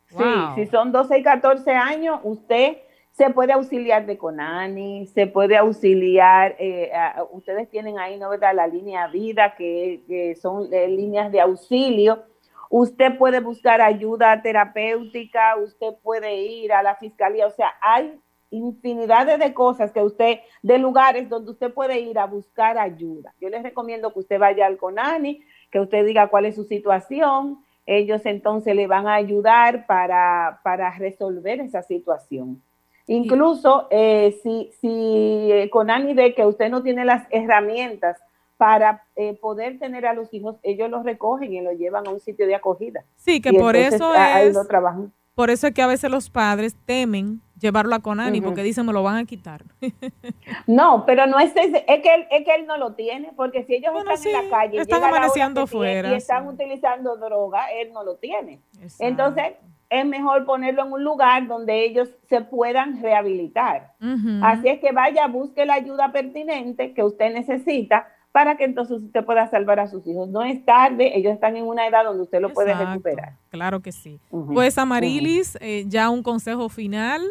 Sí, 0.09 0.17
si 0.55 0.65
son 0.65 0.91
12 0.91 1.17
y 1.17 1.23
14 1.23 1.71
años, 1.71 2.19
usted 2.23 2.75
se 3.19 3.31
puede 3.31 3.51
auxiliar 3.51 4.05
de 4.05 4.17
Conani, 4.17 5.05
se 5.07 5.27
puede 5.27 5.57
auxiliar, 5.57 6.55
eh, 6.57 6.89
ustedes 7.31 7.69
tienen 7.69 7.99
ahí, 7.99 8.17
¿no 8.17 8.29
verdad? 8.29 8.55
La 8.55 8.65
línea 8.65 9.07
vida, 9.07 9.55
que, 9.57 10.37
son 10.41 10.73
eh, 10.73 10.87
líneas 10.87 11.29
de 11.29 11.41
auxilio. 11.41 12.23
Usted 12.69 13.17
puede 13.17 13.41
buscar 13.41 13.81
ayuda 13.81 14.41
terapéutica, 14.41 15.57
usted 15.57 15.95
puede 16.01 16.33
ir 16.43 16.71
a 16.71 16.81
la 16.81 16.95
fiscalía, 16.95 17.45
o 17.45 17.51
sea, 17.51 17.73
hay 17.81 18.17
infinidad 18.51 19.37
de 19.37 19.53
cosas 19.53 19.91
que 19.91 20.01
usted, 20.01 20.39
de 20.63 20.77
lugares 20.77 21.27
donde 21.27 21.51
usted 21.51 21.73
puede 21.73 21.99
ir 21.99 22.17
a 22.19 22.25
buscar 22.25 22.77
ayuda. 22.77 23.33
Yo 23.41 23.49
les 23.49 23.63
recomiendo 23.63 24.13
que 24.13 24.19
usted 24.19 24.39
vaya 24.39 24.65
al 24.65 24.77
CONANI, 24.77 25.43
que 25.69 25.81
usted 25.81 26.05
diga 26.05 26.27
cuál 26.27 26.45
es 26.45 26.55
su 26.55 26.63
situación, 26.63 27.65
ellos 27.85 28.25
entonces 28.25 28.73
le 28.77 28.87
van 28.87 29.09
a 29.09 29.15
ayudar 29.15 29.85
para, 29.87 30.61
para 30.63 30.97
resolver 30.97 31.59
esa 31.59 31.81
situación. 31.81 32.63
Incluso 33.09 33.87
eh, 33.89 34.39
si, 34.43 34.71
si 34.79 35.51
eh, 35.51 35.67
Conani 35.71 36.13
ve 36.13 36.35
que 36.35 36.45
usted 36.45 36.69
no 36.69 36.83
tiene 36.83 37.05
las 37.05 37.25
herramientas 37.31 38.21
para 38.55 39.03
eh, 39.15 39.35
poder 39.41 39.79
tener 39.79 40.05
a 40.05 40.13
los 40.13 40.31
hijos, 40.31 40.57
ellos 40.61 40.91
los 40.91 41.03
recogen 41.03 41.51
y 41.51 41.61
los 41.61 41.73
llevan 41.75 42.05
a 42.07 42.11
un 42.11 42.19
sitio 42.19 42.45
de 42.45 42.53
acogida. 42.53 43.03
Sí, 43.15 43.41
que 43.41 43.51
por 43.53 43.75
eso 43.75 44.13
es, 44.13 44.55
por 45.33 45.49
eso 45.49 45.65
es 45.65 45.73
que 45.73 45.81
a 45.81 45.87
veces 45.87 46.11
los 46.11 46.29
padres 46.29 46.75
temen 46.85 47.41
llevarlo 47.59 47.95
a 47.95 47.99
Conani 47.99 48.41
porque 48.41 48.61
dicen 48.61 48.85
me 48.85 48.93
lo 48.93 49.01
van 49.01 49.17
a 49.17 49.25
quitar. 49.25 49.63
no, 50.67 51.03
pero 51.07 51.25
no 51.25 51.39
es 51.39 51.51
es 51.55 51.71
que 52.01 52.13
él, 52.13 52.27
es 52.29 52.45
que 52.45 52.55
él 52.55 52.67
no 52.67 52.77
lo 52.77 52.93
tiene, 52.93 53.31
porque 53.35 53.63
si 53.63 53.73
ellos 53.73 53.91
están 53.97 54.27
en 54.27 54.49
la 54.49 54.55
calle 54.55 54.81
están 54.81 55.03
amaneciendo 55.03 55.65
fuera 55.65 56.11
y 56.11 56.13
están 56.13 56.47
utilizando 56.47 57.17
droga, 57.17 57.71
él 57.71 57.91
no 57.91 58.03
lo 58.03 58.17
tiene. 58.17 58.59
Entonces, 58.99 59.53
es 59.89 60.05
mejor 60.05 60.45
ponerlo 60.45 60.85
en 60.85 60.93
un 60.93 61.03
lugar 61.03 61.47
donde 61.47 61.83
ellos 61.83 62.09
se 62.29 62.41
puedan 62.41 63.01
rehabilitar. 63.01 63.93
Así 64.41 64.67
es 64.67 64.79
que 64.79 64.91
vaya, 64.91 65.27
busque 65.27 65.65
la 65.65 65.75
ayuda 65.75 66.11
pertinente 66.11 66.93
que 66.93 67.03
usted 67.03 67.33
necesita 67.33 68.07
para 68.31 68.57
que 68.57 68.65
entonces 68.65 69.01
usted 69.01 69.25
pueda 69.25 69.49
salvar 69.49 69.79
a 69.79 69.87
sus 69.87 70.05
hijos. 70.05 70.29
No 70.29 70.43
es 70.43 70.63
tarde, 70.63 71.17
ellos 71.17 71.33
están 71.33 71.57
en 71.57 71.65
una 71.65 71.87
edad 71.87 72.03
donde 72.03 72.23
usted 72.23 72.39
lo 72.39 72.53
puede 72.53 72.75
recuperar. 72.75 73.33
Claro 73.49 73.79
que 73.79 73.91
sí. 73.91 74.19
Pues 74.29 74.77
Amarilis, 74.77 75.57
eh, 75.59 75.85
ya 75.87 76.09
un 76.09 76.21
consejo 76.21 76.69
final 76.69 77.23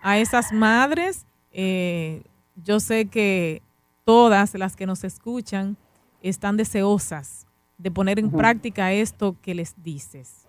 a 0.00 0.18
esas 0.18 0.52
madres. 0.52 1.24
Eh, 1.52 2.22
yo 2.62 2.80
sé 2.80 3.06
que 3.06 3.62
todas 4.04 4.54
las 4.54 4.76
que 4.76 4.84
nos 4.84 5.02
escuchan 5.04 5.78
están 6.22 6.58
deseosas 6.58 7.46
de 7.78 7.90
poner 7.90 8.18
en 8.18 8.30
práctica 8.30 8.92
esto 8.92 9.36
que 9.40 9.54
les 9.54 9.82
dices. 9.82 10.43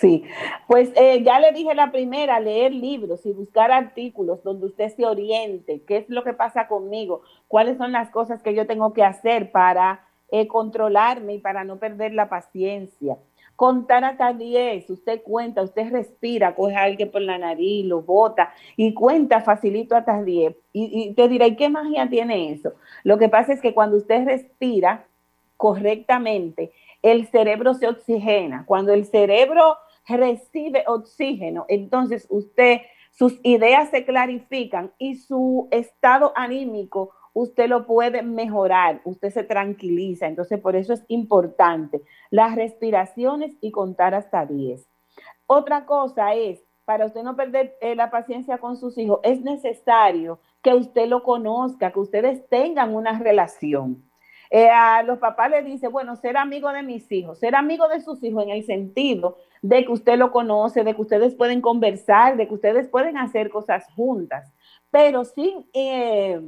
Sí, 0.00 0.24
pues 0.66 0.90
eh, 0.96 1.22
ya 1.22 1.38
le 1.38 1.52
dije 1.52 1.74
la 1.74 1.92
primera, 1.92 2.40
leer 2.40 2.72
libros 2.72 3.24
y 3.26 3.32
buscar 3.32 3.70
artículos 3.70 4.42
donde 4.42 4.66
usted 4.66 4.94
se 4.94 5.06
oriente, 5.06 5.82
qué 5.86 5.98
es 5.98 6.08
lo 6.08 6.24
que 6.24 6.32
pasa 6.32 6.66
conmigo, 6.66 7.22
cuáles 7.48 7.76
son 7.78 7.92
las 7.92 8.10
cosas 8.10 8.42
que 8.42 8.54
yo 8.54 8.66
tengo 8.66 8.92
que 8.92 9.04
hacer 9.04 9.52
para 9.52 10.04
eh, 10.30 10.48
controlarme 10.48 11.34
y 11.34 11.38
para 11.38 11.64
no 11.64 11.78
perder 11.78 12.12
la 12.14 12.28
paciencia. 12.28 13.18
Contar 13.56 14.04
hasta 14.04 14.32
10, 14.32 14.90
usted 14.90 15.22
cuenta, 15.22 15.62
usted 15.62 15.92
respira, 15.92 16.56
coge 16.56 16.74
a 16.74 16.82
alguien 16.82 17.12
por 17.12 17.22
la 17.22 17.38
nariz, 17.38 17.86
lo 17.86 18.02
bota 18.02 18.52
y 18.76 18.94
cuenta 18.94 19.42
facilito 19.42 19.94
hasta 19.94 20.22
10. 20.24 20.56
Y, 20.72 21.08
y 21.10 21.14
te 21.14 21.28
diré, 21.28 21.54
¿qué 21.54 21.68
magia 21.68 22.08
tiene 22.08 22.50
eso? 22.50 22.72
Lo 23.04 23.16
que 23.16 23.28
pasa 23.28 23.52
es 23.52 23.60
que 23.60 23.74
cuando 23.74 23.96
usted 23.96 24.24
respira 24.24 25.06
correctamente, 25.56 26.72
el 27.04 27.26
cerebro 27.28 27.74
se 27.74 27.86
oxigena. 27.86 28.64
Cuando 28.66 28.92
el 28.92 29.04
cerebro 29.04 29.76
recibe 30.06 30.84
oxígeno, 30.86 31.64
entonces 31.68 32.26
usted, 32.30 32.80
sus 33.10 33.38
ideas 33.42 33.90
se 33.90 34.04
clarifican 34.04 34.92
y 34.98 35.16
su 35.16 35.68
estado 35.70 36.32
anímico 36.36 37.12
usted 37.34 37.68
lo 37.68 37.84
puede 37.84 38.22
mejorar, 38.22 39.02
usted 39.04 39.30
se 39.30 39.44
tranquiliza. 39.44 40.26
Entonces, 40.26 40.60
por 40.60 40.76
eso 40.76 40.94
es 40.94 41.04
importante 41.08 42.02
las 42.30 42.54
respiraciones 42.54 43.56
y 43.60 43.70
contar 43.72 44.14
hasta 44.14 44.46
10. 44.46 44.88
Otra 45.46 45.84
cosa 45.84 46.34
es, 46.34 46.64
para 46.84 47.06
usted 47.06 47.22
no 47.22 47.36
perder 47.36 47.76
eh, 47.80 47.94
la 47.94 48.10
paciencia 48.10 48.58
con 48.58 48.76
sus 48.76 48.96
hijos, 48.96 49.20
es 49.22 49.40
necesario 49.42 50.38
que 50.62 50.74
usted 50.74 51.08
lo 51.08 51.22
conozca, 51.22 51.92
que 51.92 52.00
ustedes 52.00 52.48
tengan 52.48 52.94
una 52.94 53.18
relación. 53.18 54.02
Eh, 54.56 54.70
a 54.70 55.02
los 55.02 55.18
papás 55.18 55.50
les 55.50 55.64
dice, 55.64 55.88
bueno, 55.88 56.14
ser 56.14 56.36
amigo 56.36 56.70
de 56.70 56.84
mis 56.84 57.10
hijos, 57.10 57.40
ser 57.40 57.56
amigo 57.56 57.88
de 57.88 58.00
sus 58.00 58.22
hijos 58.22 58.44
en 58.44 58.50
el 58.50 58.62
sentido 58.62 59.36
de 59.62 59.84
que 59.84 59.90
usted 59.90 60.16
lo 60.16 60.30
conoce, 60.30 60.84
de 60.84 60.94
que 60.94 61.02
ustedes 61.02 61.34
pueden 61.34 61.60
conversar, 61.60 62.36
de 62.36 62.46
que 62.46 62.54
ustedes 62.54 62.86
pueden 62.86 63.18
hacer 63.18 63.50
cosas 63.50 63.84
juntas, 63.96 64.52
pero 64.92 65.24
sin, 65.24 65.66
eh, 65.72 66.40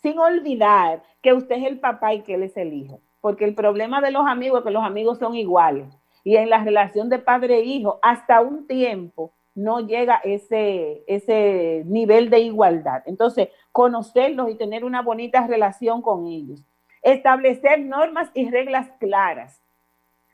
sin 0.00 0.16
olvidar 0.16 1.02
que 1.20 1.32
usted 1.32 1.56
es 1.56 1.64
el 1.64 1.80
papá 1.80 2.14
y 2.14 2.20
que 2.20 2.34
él 2.34 2.44
es 2.44 2.56
el 2.56 2.72
hijo. 2.72 3.00
Porque 3.20 3.46
el 3.46 3.56
problema 3.56 4.00
de 4.00 4.12
los 4.12 4.24
amigos 4.24 4.60
es 4.60 4.66
que 4.66 4.70
los 4.70 4.84
amigos 4.84 5.18
son 5.18 5.34
iguales. 5.34 5.88
Y 6.22 6.36
en 6.36 6.50
la 6.50 6.62
relación 6.62 7.08
de 7.08 7.18
padre 7.18 7.56
e 7.56 7.64
hijo, 7.64 7.98
hasta 8.00 8.40
un 8.42 8.68
tiempo 8.68 9.32
no 9.56 9.80
llega 9.80 10.20
ese, 10.22 11.02
ese 11.08 11.82
nivel 11.84 12.30
de 12.30 12.38
igualdad. 12.38 13.02
Entonces, 13.06 13.48
conocerlos 13.72 14.50
y 14.50 14.54
tener 14.54 14.84
una 14.84 15.02
bonita 15.02 15.48
relación 15.48 16.00
con 16.00 16.28
ellos 16.28 16.64
establecer 17.02 17.80
normas 17.80 18.30
y 18.34 18.48
reglas 18.50 18.88
claras. 18.98 19.60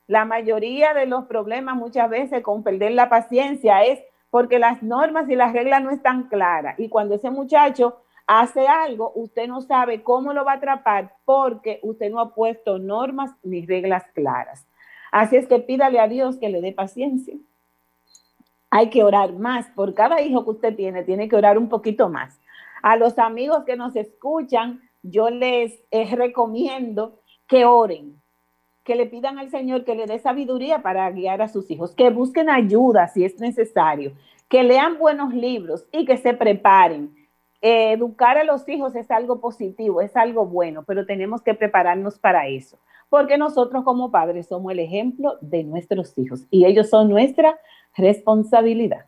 La 0.07 0.25
mayoría 0.25 0.95
de 0.95 1.07
los 1.07 1.25
problemas 1.27 1.77
muchas 1.77 2.09
veces 2.09 2.43
con 2.43 2.63
perder 2.63 2.93
la 2.93 3.09
paciencia 3.09 3.83
es 3.85 4.01
porque 4.31 4.59
las 4.59 4.83
normas 4.83 5.29
y 5.29 5.37
las 5.37 5.53
reglas 5.53 5.83
no 5.83 5.91
están 5.91 6.25
claras. 6.25 6.79
Y 6.79 6.89
cuando 6.89 7.15
ese 7.15 7.31
muchacho 7.31 8.01
hace 8.27 8.67
algo, 8.67 9.13
usted 9.15 9.49
no 9.49 9.61
sabe 9.61 10.03
cómo 10.03 10.33
lo 10.33 10.45
va 10.45 10.53
a 10.53 10.57
atrapar 10.57 11.15
porque 11.25 11.81
usted 11.83 12.11
no 12.11 12.21
ha 12.21 12.35
puesto 12.35 12.79
normas 12.79 13.33
ni 13.43 13.65
reglas 13.65 14.05
claras. 14.15 14.67
Así 15.11 15.37
es 15.37 15.47
que 15.47 15.59
pídale 15.59 16.01
a 16.01 16.09
Dios 16.09 16.37
que 16.37 16.51
le 16.51 16.61
dé 16.61 16.73
paciencia. 16.73 17.35
Hay 18.71 18.91
que 18.91 19.03
orar 19.03 19.33
más. 19.33 19.67
Por 19.71 19.95
cada 19.95 20.21
hijo 20.21 20.45
que 20.45 20.51
usted 20.51 20.77
tiene, 20.77 21.05
tiene 21.05 21.29
que 21.29 21.37
orar 21.37 21.57
un 21.57 21.69
poquito 21.71 22.11
más. 22.11 22.39
A 22.83 22.97
los 22.97 23.19
amigos 23.19 23.65
que 23.65 23.77
nos 23.77 23.97
escuchan, 23.97 24.88
yo 25.11 25.31
les 25.31 25.81
eh, 25.91 26.15
recomiendo 26.15 27.21
que 27.47 27.65
oren, 27.65 28.21
que 28.85 28.95
le 28.95 29.07
pidan 29.07 29.39
al 29.39 29.51
Señor 29.51 29.85
que 29.85 29.95
le 29.95 30.07
dé 30.07 30.19
sabiduría 30.19 30.83
para 30.83 31.11
guiar 31.11 31.43
a 31.43 31.49
sus 31.49 31.71
hijos, 31.71 31.95
que 31.95 32.11
busquen 32.11 32.49
ayuda 32.49 33.09
si 33.09 33.25
es 33.25 33.39
necesario, 33.39 34.13
que 34.49 34.63
lean 34.63 34.99
buenos 34.99 35.35
libros 35.35 35.87
y 35.93 36.05
que 36.05 36.17
se 36.17 36.35
preparen. 36.35 37.15
Eh, 37.61 37.93
educar 37.93 38.39
a 38.39 38.45
los 38.45 38.69
hijos 38.69 38.95
es 38.95 39.11
algo 39.11 39.41
positivo, 39.41 40.01
es 40.01 40.17
algo 40.17 40.47
bueno, 40.47 40.85
pero 40.87 41.05
tenemos 41.05 41.43
que 41.43 41.55
prepararnos 41.55 42.19
para 42.19 42.47
eso, 42.47 42.79
porque 43.11 43.37
nosotros 43.37 43.85
como 43.85 44.13
padres 44.13 44.47
somos 44.47 44.73
el 44.73 44.79
ejemplo 44.79 45.39
de 45.41 45.65
nuestros 45.65 46.17
hijos 46.17 46.47
y 46.51 46.67
ellos 46.67 46.89
son 46.89 47.09
nuestra 47.09 47.59
responsabilidad. 47.97 49.08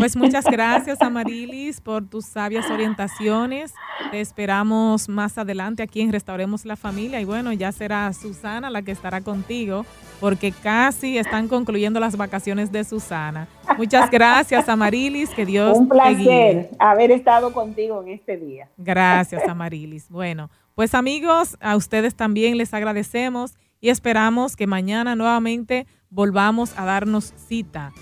Pues 0.00 0.16
muchas 0.16 0.46
gracias, 0.46 1.02
Amarilis, 1.02 1.82
por 1.82 2.08
tus 2.08 2.24
sabias 2.24 2.70
orientaciones. 2.70 3.74
Te 4.10 4.22
esperamos 4.22 5.10
más 5.10 5.36
adelante 5.36 5.82
aquí 5.82 6.00
en 6.00 6.10
Restauremos 6.10 6.64
la 6.64 6.76
Familia. 6.76 7.20
Y 7.20 7.26
bueno, 7.26 7.52
ya 7.52 7.70
será 7.70 8.10
Susana 8.14 8.70
la 8.70 8.80
que 8.80 8.92
estará 8.92 9.20
contigo, 9.20 9.84
porque 10.18 10.52
casi 10.52 11.18
están 11.18 11.48
concluyendo 11.48 12.00
las 12.00 12.16
vacaciones 12.16 12.72
de 12.72 12.82
Susana. 12.84 13.46
Muchas 13.76 14.10
gracias, 14.10 14.70
Amarilis. 14.70 15.28
Que 15.28 15.44
Dios 15.44 15.76
Un 15.76 15.90
placer 15.90 16.70
haber 16.78 17.10
estado 17.10 17.52
contigo 17.52 18.02
en 18.02 18.08
este 18.08 18.38
día. 18.38 18.70
Gracias, 18.78 19.46
Amarilis. 19.46 20.08
Bueno, 20.08 20.48
pues 20.74 20.94
amigos, 20.94 21.58
a 21.60 21.76
ustedes 21.76 22.14
también 22.14 22.56
les 22.56 22.72
agradecemos 22.72 23.58
y 23.82 23.90
esperamos 23.90 24.56
que 24.56 24.66
mañana 24.66 25.14
nuevamente 25.14 25.86
volvamos 26.08 26.72
a 26.78 26.86
darnos 26.86 27.34
cita. 27.36 27.92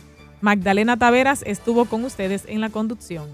Magdalena 0.40 0.96
Taveras 0.96 1.42
estuvo 1.46 1.84
con 1.86 2.04
ustedes 2.04 2.44
en 2.46 2.60
la 2.60 2.70
conducción. 2.70 3.28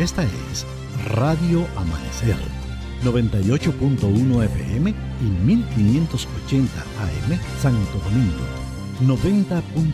Esta 0.00 0.22
es 0.24 0.66
Radio 1.08 1.66
Amanecer, 1.76 2.36
98.1 3.04 4.44
FM 4.44 4.94
y 5.20 5.24
1580 5.44 6.80
AM 6.80 7.38
Santo 7.60 7.98
Domingo, 8.04 8.46
90.9 9.02 9.92